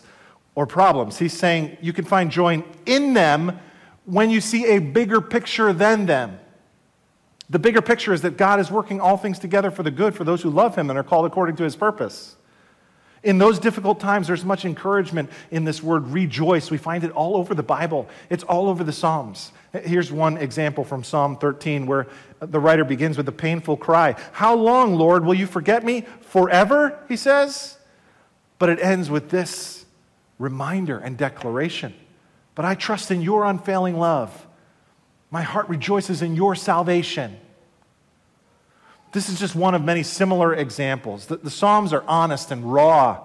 or 0.54 0.66
problems. 0.66 1.18
He's 1.18 1.34
saying 1.34 1.76
you 1.82 1.92
can 1.92 2.06
find 2.06 2.30
joy 2.30 2.64
in 2.86 3.12
them 3.12 3.60
when 4.06 4.30
you 4.30 4.40
see 4.40 4.64
a 4.64 4.78
bigger 4.78 5.20
picture 5.20 5.72
than 5.74 6.06
them. 6.06 6.40
The 7.50 7.58
bigger 7.58 7.82
picture 7.82 8.14
is 8.14 8.22
that 8.22 8.38
God 8.38 8.58
is 8.58 8.70
working 8.70 9.00
all 9.02 9.18
things 9.18 9.38
together 9.38 9.70
for 9.70 9.82
the 9.82 9.90
good 9.90 10.14
for 10.14 10.24
those 10.24 10.40
who 10.40 10.48
love 10.48 10.74
Him 10.76 10.88
and 10.88 10.98
are 10.98 11.02
called 11.02 11.26
according 11.26 11.56
to 11.56 11.62
His 11.62 11.76
purpose. 11.76 12.36
In 13.22 13.36
those 13.36 13.58
difficult 13.58 14.00
times, 14.00 14.26
there's 14.28 14.44
much 14.46 14.64
encouragement 14.64 15.28
in 15.50 15.64
this 15.64 15.82
word 15.82 16.06
rejoice. 16.08 16.70
We 16.70 16.78
find 16.78 17.04
it 17.04 17.10
all 17.10 17.36
over 17.36 17.54
the 17.54 17.62
Bible, 17.62 18.08
it's 18.30 18.44
all 18.44 18.68
over 18.70 18.82
the 18.82 18.92
Psalms. 18.92 19.52
Here's 19.72 20.10
one 20.10 20.36
example 20.36 20.84
from 20.84 21.04
Psalm 21.04 21.36
13 21.36 21.86
where 21.86 22.08
the 22.40 22.58
writer 22.58 22.84
begins 22.84 23.16
with 23.16 23.28
a 23.28 23.32
painful 23.32 23.76
cry 23.76 24.16
How 24.32 24.54
long, 24.54 24.96
Lord, 24.96 25.24
will 25.24 25.34
you 25.34 25.46
forget 25.46 25.84
me? 25.84 26.02
Forever, 26.20 26.98
he 27.08 27.16
says. 27.16 27.78
But 28.58 28.68
it 28.68 28.80
ends 28.80 29.08
with 29.08 29.30
this 29.30 29.86
reminder 30.38 30.98
and 30.98 31.16
declaration. 31.16 31.94
But 32.54 32.64
I 32.64 32.74
trust 32.74 33.10
in 33.10 33.22
your 33.22 33.44
unfailing 33.44 33.98
love. 33.98 34.46
My 35.30 35.42
heart 35.42 35.68
rejoices 35.68 36.20
in 36.20 36.34
your 36.34 36.54
salvation. 36.56 37.38
This 39.12 39.28
is 39.28 39.38
just 39.38 39.54
one 39.54 39.74
of 39.74 39.82
many 39.84 40.02
similar 40.02 40.54
examples. 40.54 41.26
The, 41.26 41.36
the 41.36 41.50
Psalms 41.50 41.92
are 41.92 42.04
honest 42.06 42.50
and 42.50 42.70
raw 42.72 43.24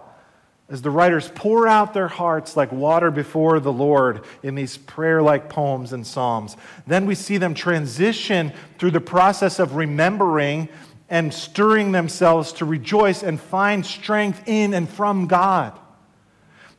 as 0.68 0.82
the 0.82 0.90
writers 0.90 1.32
pour 1.36 1.68
out 1.68 1.94
their 1.94 2.08
hearts 2.08 2.58
like 2.58 2.72
water 2.72 3.12
before 3.12 3.60
the 3.60 3.72
Lord 3.72 4.24
in 4.42 4.56
these 4.56 4.78
prayer 4.78 5.22
like 5.22 5.48
poems 5.48 5.94
and 5.94 6.06
psalms. 6.06 6.58
Then 6.88 7.06
we 7.06 7.14
see 7.14 7.38
them 7.38 7.54
transition 7.54 8.52
through 8.80 8.92
the 8.92 9.02
process 9.02 9.60
of 9.60 9.76
remembering 9.76 10.70
and 11.08 11.32
stirring 11.32 11.92
themselves 11.92 12.52
to 12.54 12.66
rejoice 12.66 13.22
and 13.22 13.40
find 13.40 13.86
strength 13.86 14.42
in 14.48 14.74
and 14.74 14.90
from 14.90 15.28
God. 15.28 15.78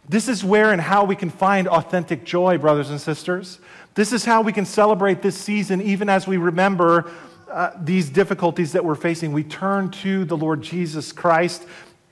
This 0.08 0.28
is 0.28 0.42
where 0.42 0.72
and 0.72 0.80
how 0.80 1.04
we 1.04 1.14
can 1.14 1.30
find 1.30 1.68
authentic 1.68 2.24
joy, 2.24 2.58
brothers 2.58 2.90
and 2.90 3.00
sisters. 3.00 3.60
This 3.94 4.12
is 4.12 4.24
how 4.24 4.42
we 4.42 4.52
can 4.52 4.64
celebrate 4.64 5.22
this 5.22 5.36
season, 5.36 5.80
even 5.80 6.08
as 6.08 6.26
we 6.26 6.36
remember 6.36 7.10
uh, 7.50 7.70
these 7.80 8.10
difficulties 8.10 8.72
that 8.72 8.84
we're 8.84 8.96
facing. 8.96 9.32
We 9.32 9.44
turn 9.44 9.90
to 9.90 10.24
the 10.24 10.36
Lord 10.36 10.62
Jesus 10.62 11.12
Christ 11.12 11.64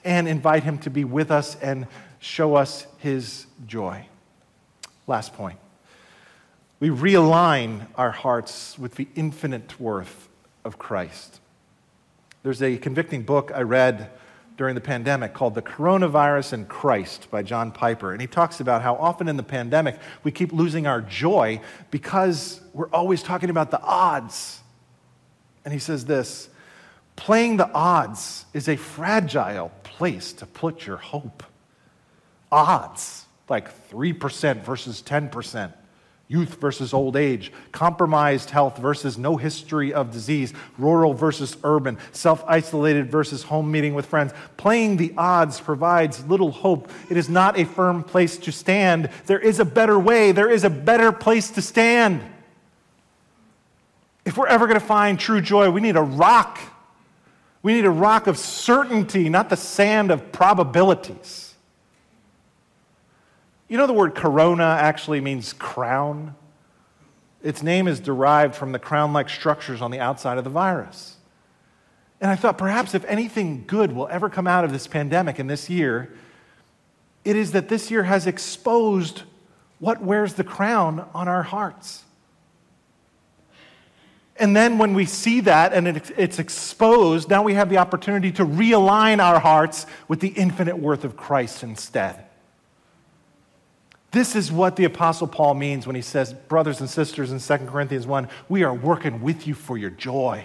and 0.05 0.29
invite 0.29 0.63
Him 0.63 0.79
to 0.79 0.91
be 0.91 1.05
with 1.05 1.31
us 1.31 1.57
and 1.57 1.87
show 2.19 2.55
us 2.55 2.87
His 2.99 3.47
joy. 3.67 4.07
Last 5.07 5.35
point. 5.35 5.59
We 6.81 6.91
realign 6.91 7.87
our 7.95 8.11
hearts 8.11 8.79
with 8.79 8.97
the 8.97 9.09
infinite 9.15 9.81
worth 9.81 10.29
of 10.65 10.79
Christ. 10.79 11.41
There's 12.43 12.63
a 12.63 12.77
convicting 12.77 13.23
book 13.23 13.53
I 13.55 13.63
read 13.63 14.11
during 14.57 14.75
the 14.75 14.81
pandemic 14.81 15.35
called 15.35 15.55
The 15.55 15.63
Coronavirus 15.63 16.53
and 16.53 16.69
Christ 16.69 17.31
by 17.31 17.43
John 17.43 17.73
Piper. 17.73 18.13
And 18.13 18.21
he 18.21 18.27
talks 18.27 18.61
about 18.61 18.83
how 18.83 18.95
often 18.97 19.29
in 19.29 19.37
the 19.37 19.43
pandemic 19.43 19.99
we 20.23 20.31
keep 20.31 20.53
losing 20.53 20.87
our 20.87 21.01
joy 21.01 21.61
because 21.91 22.61
we're 22.73 22.91
always 22.91 23.23
talking 23.23 23.51
about 23.51 23.71
the 23.71 23.81
odds. 23.81 24.61
And 25.65 25.73
he 25.73 25.81
says 25.81 26.05
this 26.05 26.49
playing 27.17 27.57
the 27.57 27.71
odds 27.73 28.47
is 28.53 28.69
a 28.69 28.77
fragile 28.77 29.71
place 29.83 30.33
to 30.35 30.47
put 30.47 30.87
your 30.87 30.97
hope. 30.97 31.43
Odds, 32.51 33.27
like 33.49 33.89
3% 33.91 34.63
versus 34.63 35.03
10%. 35.03 35.73
youth 36.27 36.59
versus 36.59 36.95
old 36.95 37.17
age, 37.17 37.53
compromised 37.71 38.49
health 38.49 38.79
versus 38.79 39.19
no 39.19 39.37
history 39.37 39.93
of 39.93 40.11
disease, 40.11 40.55
rural 40.79 41.13
versus 41.13 41.57
urban, 41.63 41.99
self 42.13 42.43
isolated 42.47 43.11
versus 43.11 43.43
home 43.43 43.71
meeting 43.71 43.95
with 43.95 44.07
friends. 44.07 44.33
Playing 44.57 44.97
the 44.97 45.13
odds 45.19 45.61
provides 45.61 46.25
little 46.27 46.51
hope. 46.51 46.91
It 47.11 47.19
is 47.19 47.29
not 47.29 47.59
a 47.59 47.65
firm 47.65 48.03
place 48.03 48.39
to 48.39 48.53
stand. 48.53 49.11
There 49.27 49.39
is 49.39 49.61
a 49.61 49.65
better 49.67 49.99
way, 49.99 50.33
there 50.33 50.51
is 50.51 50.65
a 50.65 50.71
better 50.71 51.13
place 51.13 51.51
to 51.51 51.63
stand. 51.63 52.23
If 54.25 54.39
we're 54.39 54.47
ever 54.47 54.67
going 54.67 54.81
to 54.81 54.87
find 54.87 55.21
true 55.21 55.43
joy, 55.43 55.71
we 55.71 55.83
need 55.83 55.97
a 55.97 56.03
rock. 56.03 56.59
We 57.65 57.73
need 57.73 57.87
a 57.87 57.91
rock 57.91 58.27
of 58.27 58.37
certainty, 58.37 59.31
not 59.31 59.49
the 59.49 59.57
sand 59.57 60.11
of 60.11 60.33
probabilities. 60.33 61.55
You 63.69 63.79
know, 63.79 63.87
the 63.87 63.95
word 63.95 64.15
corona 64.15 64.77
actually 64.79 65.23
means 65.23 65.55
crown. 65.55 66.35
Its 67.43 67.63
name 67.63 67.89
is 67.89 68.01
derived 68.01 68.55
from 68.55 68.73
the 68.73 68.79
crown 68.79 69.15
like 69.15 69.31
structures 69.31 69.81
on 69.81 69.91
the 69.91 69.99
outside 69.99 70.37
of 70.37 70.45
the 70.45 70.51
virus. 70.51 71.17
And 72.21 72.31
I 72.31 72.37
thought 72.37 72.59
perhaps 72.59 72.95
if 72.95 73.03
anything 73.07 73.65
good 73.67 73.93
will 73.93 74.09
ever 74.09 74.29
come 74.29 74.47
out 74.47 74.65
of 74.65 74.71
this 74.71 74.87
pandemic 74.87 75.39
in 75.39 75.47
this 75.47 75.71
year, 75.71 76.13
it 77.25 77.35
is 77.35 77.53
that 77.53 77.71
this 77.71 77.91
year 77.91 78.03
has 78.03 78.27
exposed 78.27 79.23
what 79.79 80.03
wears 80.03 80.35
the 80.35 80.45
crown 80.45 81.09
on 81.15 81.29
our 81.29 81.43
hearts. 81.43 82.04
And 84.37 84.57
then 84.57 84.79
when 84.79 84.95
we 84.95 85.05
see 85.05 85.41
that 85.43 85.73
and 85.73 85.87
it's 85.87 86.39
exposed, 86.41 87.31
now 87.31 87.43
we 87.43 87.55
have 87.55 87.71
the 87.71 87.79
opportunity 87.79 88.33
to 88.33 88.45
realign 88.45 89.23
our 89.23 89.39
hearts 89.39 89.87
with 90.09 90.19
the 90.19 90.29
infinite 90.29 90.77
worth 90.77 91.05
of 91.05 91.17
Christ 91.17 91.63
instead. 91.63 92.25
This 94.11 94.35
is 94.37 94.51
what 94.51 94.77
the 94.77 94.85
Apostle 94.85 95.27
Paul 95.27 95.55
means 95.55 95.87
when 95.87 95.97
he 95.97 96.03
says, 96.03 96.33
brothers 96.33 96.81
and 96.81 96.91
sisters 96.91 97.33
in 97.33 97.41
2 97.41 97.67
Corinthians 97.67 98.07
1, 98.07 98.29
we 98.49 98.65
are 98.65 98.75
working 98.75 99.21
with 99.23 99.47
you 99.47 99.55
for 99.55 99.79
your 99.79 99.91
joy. 99.91 100.45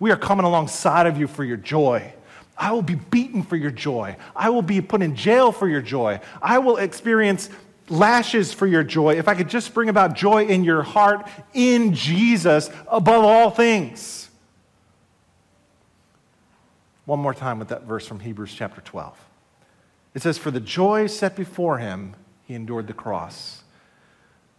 We 0.00 0.10
are 0.10 0.16
coming 0.16 0.44
alongside 0.44 1.06
of 1.06 1.18
you 1.18 1.26
for 1.26 1.44
your 1.44 1.56
joy. 1.56 2.12
I 2.56 2.72
will 2.72 2.82
be 2.82 2.94
beaten 2.94 3.42
for 3.42 3.56
your 3.56 3.70
joy. 3.70 4.16
I 4.36 4.50
will 4.50 4.62
be 4.62 4.80
put 4.80 5.02
in 5.02 5.16
jail 5.16 5.50
for 5.50 5.68
your 5.68 5.82
joy. 5.82 6.20
I 6.40 6.58
will 6.58 6.76
experience 6.76 7.50
lashes 7.88 8.52
for 8.52 8.66
your 8.66 8.82
joy, 8.82 9.14
if 9.14 9.28
I 9.28 9.34
could 9.34 9.48
just 9.48 9.74
bring 9.74 9.88
about 9.88 10.14
joy 10.14 10.46
in 10.46 10.64
your 10.64 10.82
heart 10.82 11.28
in 11.52 11.94
Jesus 11.94 12.70
above 12.88 13.24
all 13.24 13.50
things. 13.50 14.30
One 17.04 17.20
more 17.20 17.34
time 17.34 17.58
with 17.58 17.68
that 17.68 17.84
verse 17.84 18.06
from 18.06 18.20
Hebrews 18.20 18.54
chapter 18.54 18.80
12. 18.80 19.18
It 20.14 20.22
says, 20.22 20.38
For 20.38 20.50
the 20.50 20.60
joy 20.60 21.06
set 21.06 21.36
before 21.36 21.78
him, 21.78 22.14
he 22.46 22.54
endured 22.54 22.86
the 22.86 22.94
cross. 22.94 23.62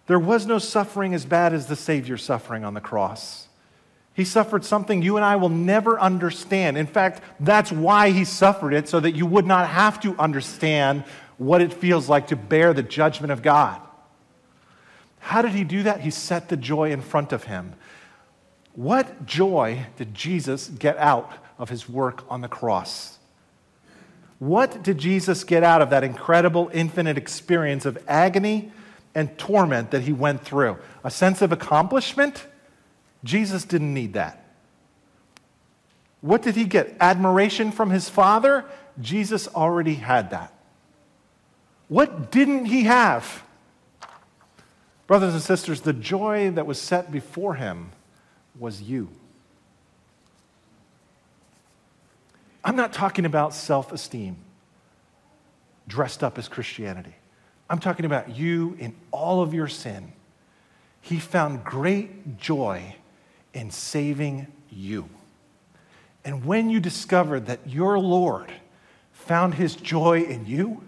There 0.07 0.19
was 0.19 0.45
no 0.45 0.59
suffering 0.59 1.15
as 1.15 1.25
bad 1.25 1.53
as 1.53 1.65
the 1.65 1.75
Savior's 1.75 2.23
suffering 2.23 2.63
on 2.63 2.75
the 2.75 2.81
cross. 2.81 3.47
He 4.13 4.23
suffered 4.23 4.63
something 4.63 5.01
you 5.01 5.17
and 5.17 5.25
I 5.25 5.35
will 5.35 5.49
never 5.49 5.99
understand. 5.99 6.77
In 6.77 6.87
fact, 6.87 7.21
that's 7.39 7.71
why 7.71 8.11
he 8.11 8.23
suffered 8.23 8.73
it, 8.73 8.87
so 8.87 8.99
that 8.99 9.11
you 9.11 9.25
would 9.25 9.45
not 9.45 9.67
have 9.67 9.99
to 10.01 10.15
understand 10.17 11.03
what 11.37 11.61
it 11.61 11.73
feels 11.73 12.07
like 12.09 12.27
to 12.27 12.35
bear 12.35 12.73
the 12.73 12.83
judgment 12.83 13.31
of 13.31 13.41
God. 13.41 13.81
How 15.19 15.41
did 15.41 15.51
he 15.51 15.63
do 15.63 15.83
that? 15.83 16.01
He 16.01 16.11
set 16.11 16.49
the 16.49 16.57
joy 16.57 16.91
in 16.91 17.01
front 17.01 17.33
of 17.33 17.45
him. 17.45 17.73
What 18.73 19.25
joy 19.25 19.87
did 19.97 20.13
Jesus 20.13 20.67
get 20.67 20.97
out 20.97 21.31
of 21.57 21.69
his 21.69 21.89
work 21.89 22.23
on 22.29 22.41
the 22.41 22.47
cross? 22.47 23.17
What 24.39 24.83
did 24.83 24.97
Jesus 24.97 25.43
get 25.43 25.63
out 25.63 25.81
of 25.81 25.89
that 25.89 26.03
incredible, 26.03 26.69
infinite 26.73 27.17
experience 27.17 27.85
of 27.85 27.97
agony 28.07 28.71
and 29.13 29.35
torment 29.37 29.91
that 29.91 30.01
he 30.01 30.11
went 30.11 30.43
through? 30.43 30.77
A 31.03 31.09
sense 31.09 31.41
of 31.41 31.51
accomplishment? 31.51 32.45
Jesus 33.23 33.63
didn't 33.63 33.93
need 33.93 34.13
that. 34.13 34.45
What 36.21 36.41
did 36.41 36.55
he 36.55 36.65
get? 36.65 36.95
Admiration 36.99 37.71
from 37.71 37.91
his 37.91 38.09
Father? 38.09 38.65
Jesus 38.99 39.47
already 39.47 39.95
had 39.95 40.31
that. 40.31 40.54
What 41.87 42.31
didn't 42.31 42.65
he 42.65 42.83
have? 42.83 43.43
Brothers 45.07 45.33
and 45.33 45.41
sisters, 45.41 45.81
the 45.81 45.93
joy 45.93 46.51
that 46.51 46.65
was 46.65 46.81
set 46.81 47.11
before 47.11 47.55
him 47.55 47.91
was 48.57 48.81
you. 48.81 49.09
I'm 52.63 52.75
not 52.75 52.93
talking 52.93 53.25
about 53.25 53.53
self 53.53 53.91
esteem 53.91 54.37
dressed 55.87 56.23
up 56.23 56.39
as 56.39 56.47
Christianity. 56.47 57.13
I'm 57.69 57.79
talking 57.79 58.05
about 58.05 58.35
you 58.35 58.75
in 58.79 58.95
all 59.11 59.41
of 59.41 59.53
your 59.53 59.67
sin. 59.67 60.11
He 61.01 61.19
found 61.19 61.63
great 61.63 62.39
joy 62.39 62.95
in 63.53 63.69
saving 63.69 64.47
you. 64.71 65.07
And 66.23 66.45
when 66.45 66.71
you 66.71 66.79
discovered 66.79 67.45
that 67.45 67.59
your 67.67 67.99
Lord 67.99 68.51
found 69.11 69.53
his 69.53 69.75
joy 69.75 70.23
in 70.23 70.47
you, 70.47 70.81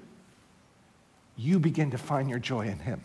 you 1.38 1.60
begin 1.60 1.92
to 1.92 1.98
find 1.98 2.30
your 2.30 2.40
joy 2.40 2.68
in 2.68 2.80
Him. 2.80 3.02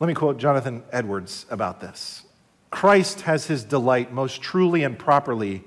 Let 0.00 0.08
me 0.08 0.14
quote 0.14 0.38
Jonathan 0.38 0.82
Edwards 0.92 1.46
about 1.50 1.80
this 1.80 2.24
Christ 2.70 3.22
has 3.22 3.46
his 3.46 3.64
delight 3.64 4.12
most 4.12 4.42
truly 4.42 4.82
and 4.82 4.98
properly 4.98 5.62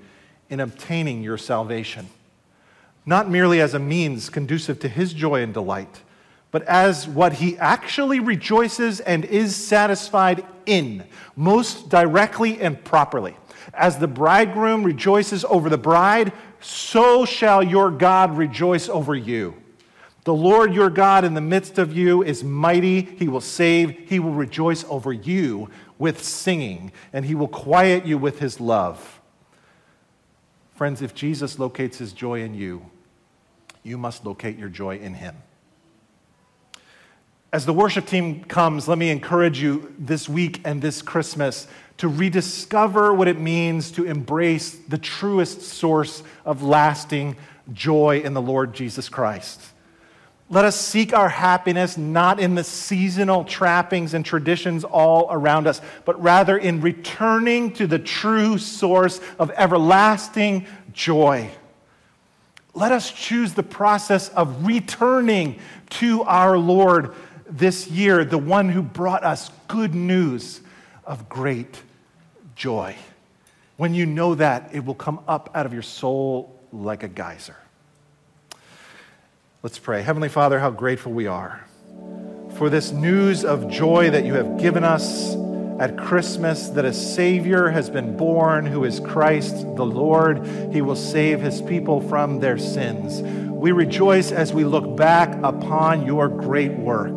in 0.49 0.59
obtaining 0.59 1.23
your 1.23 1.37
salvation, 1.37 2.07
not 3.05 3.29
merely 3.29 3.61
as 3.61 3.73
a 3.73 3.79
means 3.79 4.29
conducive 4.29 4.79
to 4.81 4.89
his 4.89 5.13
joy 5.13 5.41
and 5.41 5.53
delight, 5.53 6.03
but 6.51 6.63
as 6.63 7.07
what 7.07 7.33
he 7.33 7.57
actually 7.57 8.19
rejoices 8.19 8.99
and 8.99 9.25
is 9.25 9.55
satisfied 9.55 10.45
in, 10.65 11.05
most 11.35 11.89
directly 11.89 12.59
and 12.59 12.83
properly. 12.83 13.37
As 13.73 13.97
the 13.97 14.07
bridegroom 14.07 14.83
rejoices 14.83 15.45
over 15.45 15.69
the 15.69 15.77
bride, 15.77 16.33
so 16.59 17.25
shall 17.25 17.63
your 17.63 17.91
God 17.91 18.37
rejoice 18.37 18.89
over 18.89 19.15
you. 19.15 19.55
The 20.23 20.33
Lord 20.33 20.73
your 20.73 20.89
God 20.89 21.23
in 21.23 21.35
the 21.35 21.41
midst 21.41 21.77
of 21.77 21.95
you 21.95 22.21
is 22.21 22.43
mighty. 22.43 23.01
He 23.01 23.27
will 23.29 23.41
save. 23.41 24.09
He 24.09 24.19
will 24.19 24.33
rejoice 24.33 24.83
over 24.89 25.13
you 25.13 25.69
with 25.97 26.21
singing, 26.21 26.91
and 27.13 27.25
he 27.25 27.33
will 27.33 27.47
quiet 27.47 28.05
you 28.05 28.17
with 28.17 28.39
his 28.39 28.59
love. 28.59 29.21
Friends, 30.75 31.01
if 31.01 31.15
Jesus 31.15 31.57
locates 31.57 31.97
his 31.97 32.13
joy 32.13 32.41
in 32.41 32.53
you, 32.53 32.85
you 33.83 33.97
must 33.97 34.25
locate 34.25 34.57
your 34.57 34.69
joy 34.69 34.97
in 34.97 35.13
him. 35.13 35.35
As 37.53 37.65
the 37.65 37.73
worship 37.73 38.05
team 38.05 38.43
comes, 38.43 38.87
let 38.87 38.97
me 38.97 39.09
encourage 39.09 39.61
you 39.61 39.95
this 39.97 40.27
week 40.27 40.59
and 40.65 40.81
this 40.81 41.01
Christmas 41.01 41.67
to 41.97 42.07
rediscover 42.07 43.13
what 43.13 43.27
it 43.27 43.39
means 43.39 43.91
to 43.91 44.05
embrace 44.05 44.75
the 44.87 44.97
truest 44.97 45.61
source 45.61 46.23
of 46.45 46.61
lasting 46.61 47.35
joy 47.73 48.21
in 48.23 48.33
the 48.33 48.41
Lord 48.41 48.73
Jesus 48.73 49.09
Christ. 49.09 49.59
Let 50.49 50.63
us 50.63 50.79
seek 50.79 51.13
our 51.13 51.27
happiness 51.27 51.97
not 51.97 52.39
in 52.39 52.55
the 52.55 52.63
seasonal 52.63 53.43
trappings 53.43 54.13
and 54.13 54.23
traditions 54.23 54.85
all 54.85 55.27
around 55.29 55.67
us, 55.67 55.81
but 56.05 56.21
rather 56.21 56.57
in 56.57 56.79
returning 56.79 57.73
to 57.73 57.87
the 57.87 57.99
true 57.99 58.57
source 58.57 59.19
of 59.39 59.51
everlasting 59.57 60.65
joy. 60.93 61.49
Let 62.73 62.93
us 62.93 63.11
choose 63.11 63.55
the 63.55 63.63
process 63.63 64.29
of 64.29 64.65
returning 64.65 65.59
to 65.89 66.21
our 66.23 66.57
Lord 66.57 67.13
this 67.49 67.87
year, 67.87 68.23
the 68.23 68.37
one 68.37 68.69
who 68.69 68.81
brought 68.81 69.25
us 69.25 69.51
good 69.67 69.95
news 69.95 70.61
of 71.03 71.27
great 71.27 71.81
joy. 72.57 72.95
When 73.77 73.93
you 73.93 74.05
know 74.05 74.35
that, 74.35 74.71
it 74.73 74.83
will 74.83 74.95
come 74.95 75.19
up 75.27 75.51
out 75.53 75.65
of 75.65 75.73
your 75.73 75.83
soul 75.83 76.59
like 76.73 77.03
a 77.03 77.07
geyser. 77.07 77.55
Let's 79.63 79.79
pray. 79.79 80.01
Heavenly 80.01 80.29
Father, 80.29 80.59
how 80.59 80.71
grateful 80.71 81.13
we 81.13 81.27
are 81.27 81.63
for 82.57 82.69
this 82.71 82.91
news 82.91 83.45
of 83.45 83.69
joy 83.69 84.09
that 84.09 84.25
you 84.25 84.33
have 84.33 84.57
given 84.57 84.83
us 84.83 85.35
at 85.79 85.95
Christmas 85.95 86.69
that 86.69 86.85
a 86.85 86.93
Savior 86.93 87.69
has 87.69 87.87
been 87.87 88.17
born 88.17 88.65
who 88.65 88.83
is 88.83 88.99
Christ 88.99 89.53
the 89.75 89.85
Lord. 89.85 90.43
He 90.73 90.81
will 90.81 90.95
save 90.95 91.39
his 91.39 91.61
people 91.61 92.01
from 92.01 92.39
their 92.39 92.57
sins. 92.57 93.21
We 93.21 93.71
rejoice 93.71 94.31
as 94.31 94.53
we 94.53 94.63
look 94.63 94.97
back 94.97 95.37
upon 95.43 96.07
your 96.07 96.27
great 96.27 96.71
work. 96.71 97.15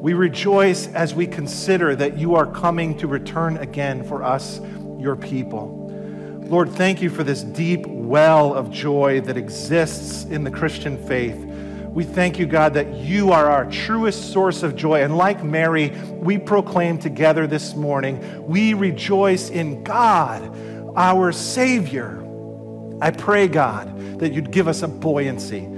We 0.00 0.14
rejoice 0.14 0.86
as 0.86 1.14
we 1.14 1.26
consider 1.26 1.94
that 1.94 2.16
you 2.16 2.34
are 2.34 2.46
coming 2.46 2.96
to 2.98 3.06
return 3.06 3.58
again 3.58 4.02
for 4.02 4.22
us, 4.22 4.58
your 4.98 5.14
people. 5.14 5.76
Lord, 6.48 6.70
thank 6.70 7.02
you 7.02 7.10
for 7.10 7.22
this 7.22 7.42
deep 7.42 7.86
well 7.86 8.54
of 8.54 8.70
joy 8.70 9.20
that 9.20 9.36
exists 9.36 10.24
in 10.24 10.42
the 10.42 10.50
Christian 10.50 10.96
faith. 11.06 11.36
We 11.36 12.04
thank 12.04 12.38
you, 12.38 12.46
God, 12.46 12.72
that 12.74 12.94
you 12.94 13.32
are 13.32 13.50
our 13.50 13.70
truest 13.70 14.32
source 14.32 14.62
of 14.62 14.74
joy. 14.74 15.02
And 15.02 15.18
like 15.18 15.44
Mary, 15.44 15.90
we 16.12 16.38
proclaim 16.38 16.96
together 16.96 17.46
this 17.46 17.74
morning, 17.74 18.46
we 18.46 18.72
rejoice 18.72 19.50
in 19.50 19.84
God, 19.84 20.56
our 20.96 21.30
Savior. 21.30 22.26
I 23.02 23.10
pray, 23.10 23.48
God, 23.48 24.18
that 24.20 24.32
you'd 24.32 24.50
give 24.50 24.66
us 24.66 24.80
a 24.80 24.88
buoyancy 24.88 25.68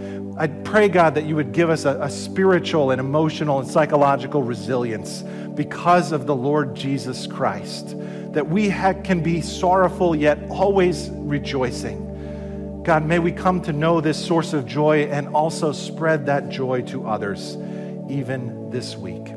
I 0.43 0.49
pray, 0.49 0.89
God, 0.89 1.15
that 1.15 1.25
you 1.25 1.37
would 1.37 1.53
give 1.53 1.71
us 1.71 1.85
a, 1.85 2.01
a 2.01 2.11
spiritual 2.11 2.91
and 2.91 2.99
emotional 2.99 3.61
and 3.61 3.71
psychological 3.71 4.43
resilience 4.43 5.23
because 5.55 6.11
of 6.11 6.27
the 6.27 6.35
Lord 6.35 6.75
Jesus 6.75 7.29
Christ, 7.29 7.95
that 8.33 8.49
we 8.49 8.69
ha- 8.69 8.95
can 9.05 9.23
be 9.23 9.41
sorrowful 9.41 10.17
yet 10.17 10.41
always 10.51 11.11
rejoicing. 11.13 12.83
God, 12.83 13.07
may 13.07 13.21
we 13.21 13.31
come 13.31 13.63
to 13.63 13.73
know 13.73 14.01
this 14.01 14.19
source 14.19 14.53
of 14.53 14.67
joy 14.67 15.05
and 15.05 15.29
also 15.29 15.71
spread 15.71 16.27
that 16.27 16.49
joy 16.49 16.83
to 16.87 17.07
others, 17.07 17.57
even 18.11 18.69
this 18.69 18.97
week. 18.97 19.29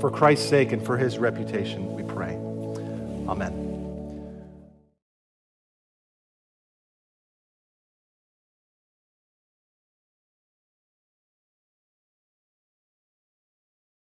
For 0.00 0.10
Christ's 0.10 0.48
sake 0.48 0.72
and 0.72 0.82
for 0.82 0.96
his 0.96 1.18
reputation, 1.18 1.92
we 1.92 2.04
pray. 2.04 2.36
Amen. 3.28 3.61